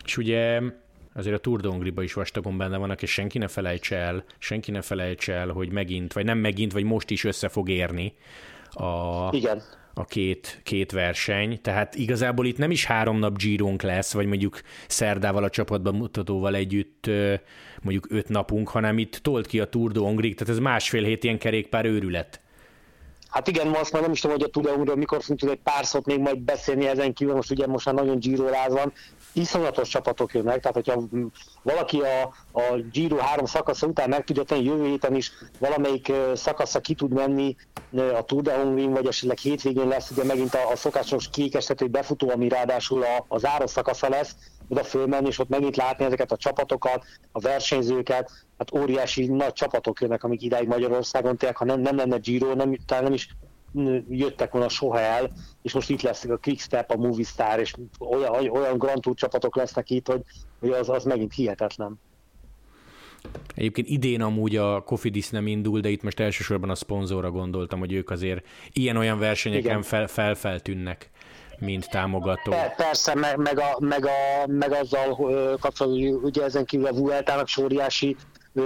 És 0.06 0.18
ugye 0.18 0.62
azért 1.18 1.36
a 1.36 1.40
Tour 1.40 1.62
de 1.62 2.04
is 2.04 2.14
vastagon 2.14 2.58
benne 2.58 2.78
vannak, 2.78 3.02
és 3.02 3.12
senki 3.12 3.38
ne 3.38 3.48
felejtse 3.48 3.96
el, 3.96 4.24
senki 4.38 4.72
ne 4.72 4.82
felejtse 4.82 5.34
el, 5.34 5.50
hogy 5.50 5.72
megint, 5.72 6.14
vagy 6.14 6.26
nem 6.26 6.38
megint, 6.38 6.72
vagy 6.72 6.84
most 6.84 7.10
is 7.10 7.24
össze 7.24 7.50
fog 7.50 7.70
érni 7.70 8.14
a, 8.72 9.30
Igen. 9.32 9.64
a 9.94 10.06
két, 10.06 10.60
két 10.64 10.92
verseny. 10.92 11.62
Tehát 11.62 11.96
igazából 11.96 12.46
itt 12.46 12.58
nem 12.58 12.72
is 12.72 12.86
három 12.86 13.20
nap 13.20 13.38
gyírónk 13.38 13.82
lesz, 13.82 14.14
vagy 14.14 14.26
mondjuk 14.26 14.62
szerdával 14.88 15.44
a 15.44 15.50
csapatban 15.50 15.96
mutatóval 15.96 16.56
együtt 16.56 17.10
mondjuk 17.82 18.08
öt 18.10 18.30
napunk, 18.30 18.70
hanem 18.70 18.98
itt 18.98 19.16
tolt 19.16 19.48
ki 19.48 19.60
a 19.60 19.70
Tour 19.70 19.92
de 19.92 20.00
Hongrig, 20.00 20.36
tehát 20.36 20.54
ez 20.54 20.60
másfél 20.60 21.04
hét 21.04 21.24
ilyen 21.24 21.40
kerékpár 21.40 21.86
őrület. 21.86 22.42
Hát 23.30 23.48
igen, 23.48 23.68
most 23.68 23.92
már 23.92 24.02
nem 24.02 24.12
is 24.12 24.20
tudom, 24.20 24.38
hogy 24.38 24.46
a 24.46 24.50
Tudeunkról 24.50 24.96
mikor 24.96 25.22
fogunk 25.22 25.40
tudni 25.40 25.56
egy 25.56 25.74
pár 25.74 25.86
szót 25.86 26.06
még 26.06 26.20
majd 26.20 26.40
beszélni 26.40 26.88
ezen 26.88 27.14
kívül, 27.14 27.36
most 27.36 27.52
ugye 27.52 27.68
most 27.68 27.86
már 27.86 27.96
nagyon 27.96 28.20
Giro 28.20 28.50
van, 28.70 28.94
iszonyatos 29.38 29.90
csapatok 29.90 30.34
jönnek, 30.34 30.60
tehát 30.60 30.76
hogyha 30.76 31.04
valaki 31.64 32.02
a, 32.02 32.22
a 32.52 32.76
Giro 32.92 33.18
három 33.18 33.46
szakasza 33.46 33.88
után 33.88 34.10
meg 34.10 34.24
tudja 34.24 34.44
tenni 34.44 34.64
jövő 34.64 34.86
héten 34.86 35.16
is 35.16 35.32
valamelyik 35.60 36.12
szakasza 36.34 36.80
ki 36.80 36.94
tud 36.94 37.14
menni 37.14 37.56
a 38.16 38.22
Tour 38.22 38.42
de 38.42 38.58
Hongrin, 38.58 38.92
vagy 38.92 39.08
esetleg 39.08 39.38
hétvégén 39.38 39.88
lesz 39.88 40.12
ugye 40.12 40.24
megint 40.24 40.54
a, 40.54 40.70
a 40.72 40.76
szokásos 40.76 41.30
kékestető 41.30 41.88
befutó, 41.88 42.30
ami 42.30 42.50
ráadásul 42.50 43.04
a, 43.04 43.26
a 43.28 43.38
záró 43.38 43.68
szakasza 43.68 44.10
lesz, 44.10 44.36
oda 44.70 44.84
fölmenni, 44.84 45.28
és 45.28 45.40
ott 45.40 45.50
megint 45.50 45.76
látni 45.76 46.06
ezeket 46.06 46.32
a 46.32 46.38
csapatokat, 46.38 47.06
a 47.32 47.40
versenyzőket, 47.40 48.32
hát 48.58 48.74
óriási 48.74 49.26
nagy 49.26 49.54
csapatok 49.54 50.02
jönnek, 50.02 50.24
amik 50.24 50.42
idáig 50.42 50.68
Magyarországon, 50.68 51.38
tényleg, 51.38 51.58
ha 51.58 51.66
nem, 51.66 51.80
nem 51.80 51.96
lenne 51.96 52.18
Giro, 52.18 52.54
nem, 52.54 52.78
talán 52.86 53.04
nem 53.04 53.14
is 53.14 53.30
jöttek 54.10 54.52
volna 54.52 54.70
soha 54.70 55.00
el, 55.00 55.32
és 55.62 55.74
most 55.74 55.90
itt 55.90 56.02
lesz 56.02 56.24
a 56.24 56.38
Quickstep, 56.38 56.92
a 56.92 56.98
Movistar, 56.98 57.60
és 57.60 57.74
olyan, 58.00 58.50
olyan 58.50 58.78
Grand 58.78 59.02
Tour 59.02 59.16
csapatok 59.16 59.56
lesznek 59.56 59.90
itt, 59.90 60.08
hogy, 60.08 60.22
hogy 60.60 60.70
az, 60.70 60.90
az 60.90 61.04
megint 61.04 61.34
hihetetlen. 61.34 62.00
Egyébként 63.56 63.88
idén 63.88 64.22
amúgy 64.22 64.56
a 64.56 64.84
Cofidis 64.84 65.30
nem 65.30 65.48
indul, 65.48 65.80
de 65.80 65.90
itt 65.90 66.04
most 66.04 66.20
elsősorban 66.20 66.70
a 66.70 66.76
szponzorra 66.76 67.32
gondoltam, 67.32 67.80
hogy 67.80 67.94
ők 67.94 68.10
azért 68.10 68.46
ilyen-olyan 68.74 69.20
versenyeken 69.20 69.82
fel, 69.82 70.08
felfeltűnnek, 70.08 71.10
mint 71.60 71.90
támogató. 71.90 72.54
Persze, 72.78 73.16
meg, 73.16 73.38
meg, 73.38 73.60
a, 73.60 73.78
meg, 73.80 74.06
a, 74.06 74.48
meg 74.48 74.72
azzal 74.72 75.16
kapcsolatban, 75.60 76.02
hogy 76.02 76.12
ugye 76.12 76.44
ezen 76.44 76.66
kívül 76.66 76.86
a 76.86 76.94
Vueltának 76.94 77.48
sóriási 77.48 78.16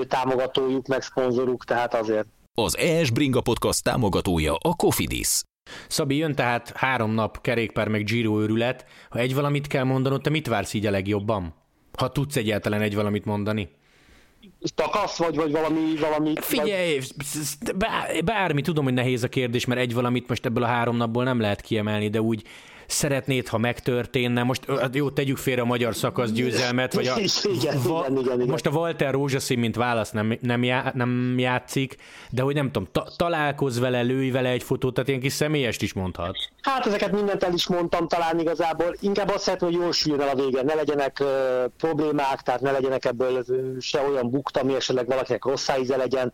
támogatójuk, 0.08 0.88
meg 0.88 1.02
szponzoruk, 1.02 1.66
tehát 1.66 1.94
azért. 1.94 2.28
Az 2.54 2.78
ES 2.78 3.10
Bringa 3.10 3.42
Podcast 3.42 3.84
támogatója 3.84 4.56
a 4.56 4.74
Cofidis. 4.76 5.42
Szabi, 5.88 6.16
jön 6.16 6.36
tehát 6.36 6.72
három 6.76 7.12
nap 7.12 7.42
kerékpár 7.42 7.88
meg 7.88 8.04
Giro 8.04 8.42
őrület. 8.42 8.86
Ha 9.10 9.20
egy 9.20 9.36
valamit 9.36 9.68
kell 9.68 9.84
mondanod, 9.84 10.22
te 10.22 10.30
mit 10.30 10.48
vársz 10.48 10.74
így 10.74 10.86
a 10.86 10.92
legjobban? 10.92 11.54
Ha 11.98 12.12
tudsz 12.12 12.36
egyáltalán 12.36 12.82
egy 12.82 12.96
valamit 12.96 13.26
mondani. 13.26 13.70
Takasz, 14.76 15.18
vagy, 15.18 15.36
vagy 15.36 15.52
valami... 15.52 15.96
valami 16.00 16.34
Figyelj, 16.42 17.00
bármi, 18.26 18.62
tudom, 18.62 18.84
hogy 18.84 18.94
nehéz 18.94 19.24
a 19.24 19.28
kérdés, 19.28 19.66
mert 19.66 19.80
egy 19.80 19.94
valamit 19.94 20.28
most 20.28 20.46
ebből 20.46 20.64
a 20.64 20.68
három 20.68 20.98
napból 20.98 21.24
nem 21.24 21.40
lehet 21.40 21.62
kiemelni, 21.62 22.10
de 22.10 22.22
úgy 22.22 22.44
szeretnéd, 22.92 23.48
ha 23.48 23.58
megtörténne. 23.58 24.44
Most 24.44 24.66
jó, 24.94 25.10
tegyük 25.10 25.38
félre 25.38 25.62
a 25.62 25.66
magyar 25.66 25.96
szakasz 25.96 26.32
győzelmet, 26.32 26.94
vagy 26.94 27.08
a, 27.08 27.16
igen, 27.60 27.82
va, 27.84 28.06
igen, 28.10 28.20
igen, 28.20 28.36
igen. 28.36 28.48
most 28.48 28.66
a 28.66 28.70
Walter 28.70 29.14
Rózsaszín, 29.14 29.60
mint 29.60 29.76
válasz 29.76 30.12
nem, 30.12 30.38
nem, 30.42 30.64
já, 30.64 30.92
nem 30.94 31.36
játszik, 31.38 31.96
de 32.30 32.42
hogy 32.42 32.56
nem 32.56 32.72
tudom, 32.72 32.88
ta, 32.92 33.08
találkozz 33.16 33.80
vele, 33.80 34.02
lőj 34.02 34.30
vele 34.30 34.50
egy 34.50 34.64
fotót, 34.64 34.94
tehát 34.94 35.10
ilyen 35.10 35.22
kis 35.22 35.34
személyest 35.34 35.82
is 35.82 35.94
mondhat. 35.94 36.36
Hát 36.62 36.86
ezeket 36.86 37.12
mindent 37.12 37.44
el 37.44 37.54
is 37.54 37.68
mondtam 37.68 38.08
talán 38.08 38.40
igazából. 38.40 38.96
Inkább 39.00 39.30
azt 39.30 39.44
szeretném, 39.44 39.70
hogy 39.72 39.80
jól 39.80 39.92
süljön 39.92 40.22
el 40.22 40.30
a 40.30 40.36
vége, 40.36 40.64
ne 40.64 40.74
legyenek 40.74 41.18
uh, 41.20 41.28
problémák, 41.78 42.42
tehát 42.42 42.62
ne 42.62 42.72
legyenek 42.72 43.06
ebből 43.06 43.44
se 43.80 44.02
olyan 44.02 44.30
bukta, 44.30 44.60
ami 44.60 44.76
esetleg 44.76 45.08
valakinek 45.08 45.46
rossz 45.46 45.70
íze 45.82 45.98
legyen, 45.98 46.34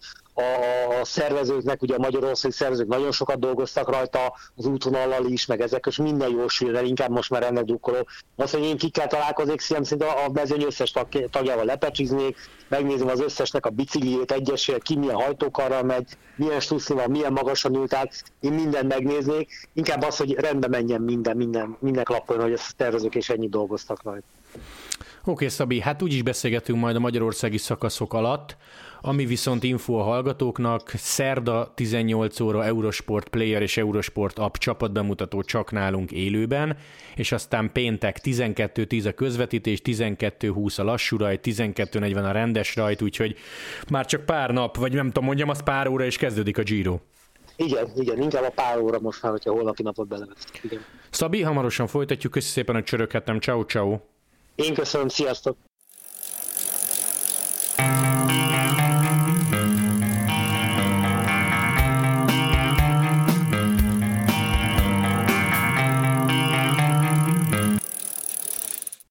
a 1.02 1.06
szervezőknek, 1.06 1.82
ugye 1.82 1.96
a 1.96 2.00
magyarországi 2.00 2.54
szervezők 2.54 2.88
nagyon 2.88 3.12
sokat 3.12 3.40
dolgoztak 3.40 3.90
rajta, 3.90 4.34
az 4.56 4.66
útvonallal 4.66 5.26
is, 5.26 5.46
meg 5.46 5.62
ezek, 5.62 5.86
és 5.86 5.98
minden 5.98 6.30
jó 6.30 6.48
sül, 6.48 6.78
inkább 6.78 7.10
most 7.10 7.30
már 7.30 7.44
ennek 7.44 7.64
dukkoló. 7.64 8.08
Azt, 8.36 8.54
hogy 8.54 8.64
én 8.64 8.78
kikkel 8.78 9.08
találkozik, 9.08 9.60
szinte 9.60 10.06
a 10.06 10.30
mezőny 10.34 10.64
összes 10.64 10.92
tag, 10.92 11.30
tagjával 11.30 11.66
lepecsiznék, 11.66 12.38
megnézem 12.68 13.08
az 13.08 13.22
összesnek 13.22 13.66
a 13.66 13.70
bicikliét, 13.70 14.32
egyesével, 14.32 14.80
ki 14.82 14.96
milyen 14.96 15.16
hajtókarral 15.16 15.84
megy, 15.84 16.08
milyen 16.36 16.62
van, 16.88 17.12
milyen 17.12 17.32
magasan 17.32 17.76
ült 17.76 17.94
át, 17.94 18.24
én 18.40 18.54
mindent 18.54 18.88
megnéznék, 18.88 19.70
inkább 19.74 20.04
az, 20.04 20.18
hogy 20.18 20.34
rendbe 20.34 20.68
menjen 20.68 21.02
minden, 21.02 21.38
minden, 21.38 21.78
minden 21.80 22.04
klappoljon, 22.04 22.44
hogy 22.44 22.54
ezt 22.54 22.72
a 22.72 22.74
tervezők 22.78 23.16
és 23.16 23.30
ennyit 23.30 23.50
dolgoztak 23.50 24.04
rajta. 24.04 24.26
Oké, 24.54 25.32
okay, 25.32 25.48
Szabi, 25.48 25.80
hát 25.80 26.02
úgy 26.02 26.14
is 26.14 26.22
beszélgetünk 26.22 26.80
majd 26.80 26.96
a 26.96 27.00
magyarországi 27.00 27.58
szakaszok 27.58 28.14
alatt, 28.14 28.58
ami 29.02 29.26
viszont 29.26 29.64
info 29.64 29.94
a 29.94 30.04
hallgatóknak, 30.04 30.92
szerda 30.96 31.72
18 31.76 32.40
óra 32.40 32.66
Eurosport 32.66 33.30
Player 33.30 33.62
és 33.62 33.78
Eurosport 33.78 34.40
App 34.40 34.56
csapatbemutató 34.56 35.42
csak 35.42 35.72
nálunk 35.72 36.12
élőben, 36.12 36.78
és 37.16 37.32
aztán 37.32 37.72
péntek 37.72 38.20
12.10 38.24 39.08
a 39.08 39.12
közvetítés, 39.12 39.82
12.20 39.84 40.80
a 40.80 40.84
lassú 40.84 41.18
rajt, 41.18 41.46
12.40 41.48 42.24
a 42.24 42.32
rendes 42.32 42.76
rajt, 42.76 43.02
úgyhogy 43.02 43.36
már 43.90 44.06
csak 44.06 44.26
pár 44.26 44.52
nap, 44.52 44.78
vagy 44.78 44.94
nem 44.94 45.06
tudom 45.06 45.26
mondjam, 45.26 45.50
az 45.50 45.64
pár 45.64 45.88
óra 45.88 46.06
és 46.06 46.18
kezdődik 46.18 46.58
a 46.58 46.64
Giro. 46.64 47.00
Igen, 47.56 47.88
igen, 47.96 48.22
inkább 48.22 48.44
a 48.44 48.52
pár 48.56 48.80
óra 48.80 49.00
most 49.00 49.22
már, 49.22 49.32
hogyha 49.32 49.52
holnapi 49.52 49.84
napot 49.84 50.08
belevettek. 50.08 50.60
Igen. 50.64 50.80
Szabi, 51.10 51.42
hamarosan 51.42 51.88
folytatjuk, 51.88 52.32
köszi 52.32 52.50
szépen, 52.50 52.76
hogy 52.76 52.84
csöröghettem, 52.84 53.40
ciao 53.40 53.64
ciao. 53.64 54.00
Én 54.56 54.74
köszönöm, 54.74 55.08
sziasztok! 55.08 55.58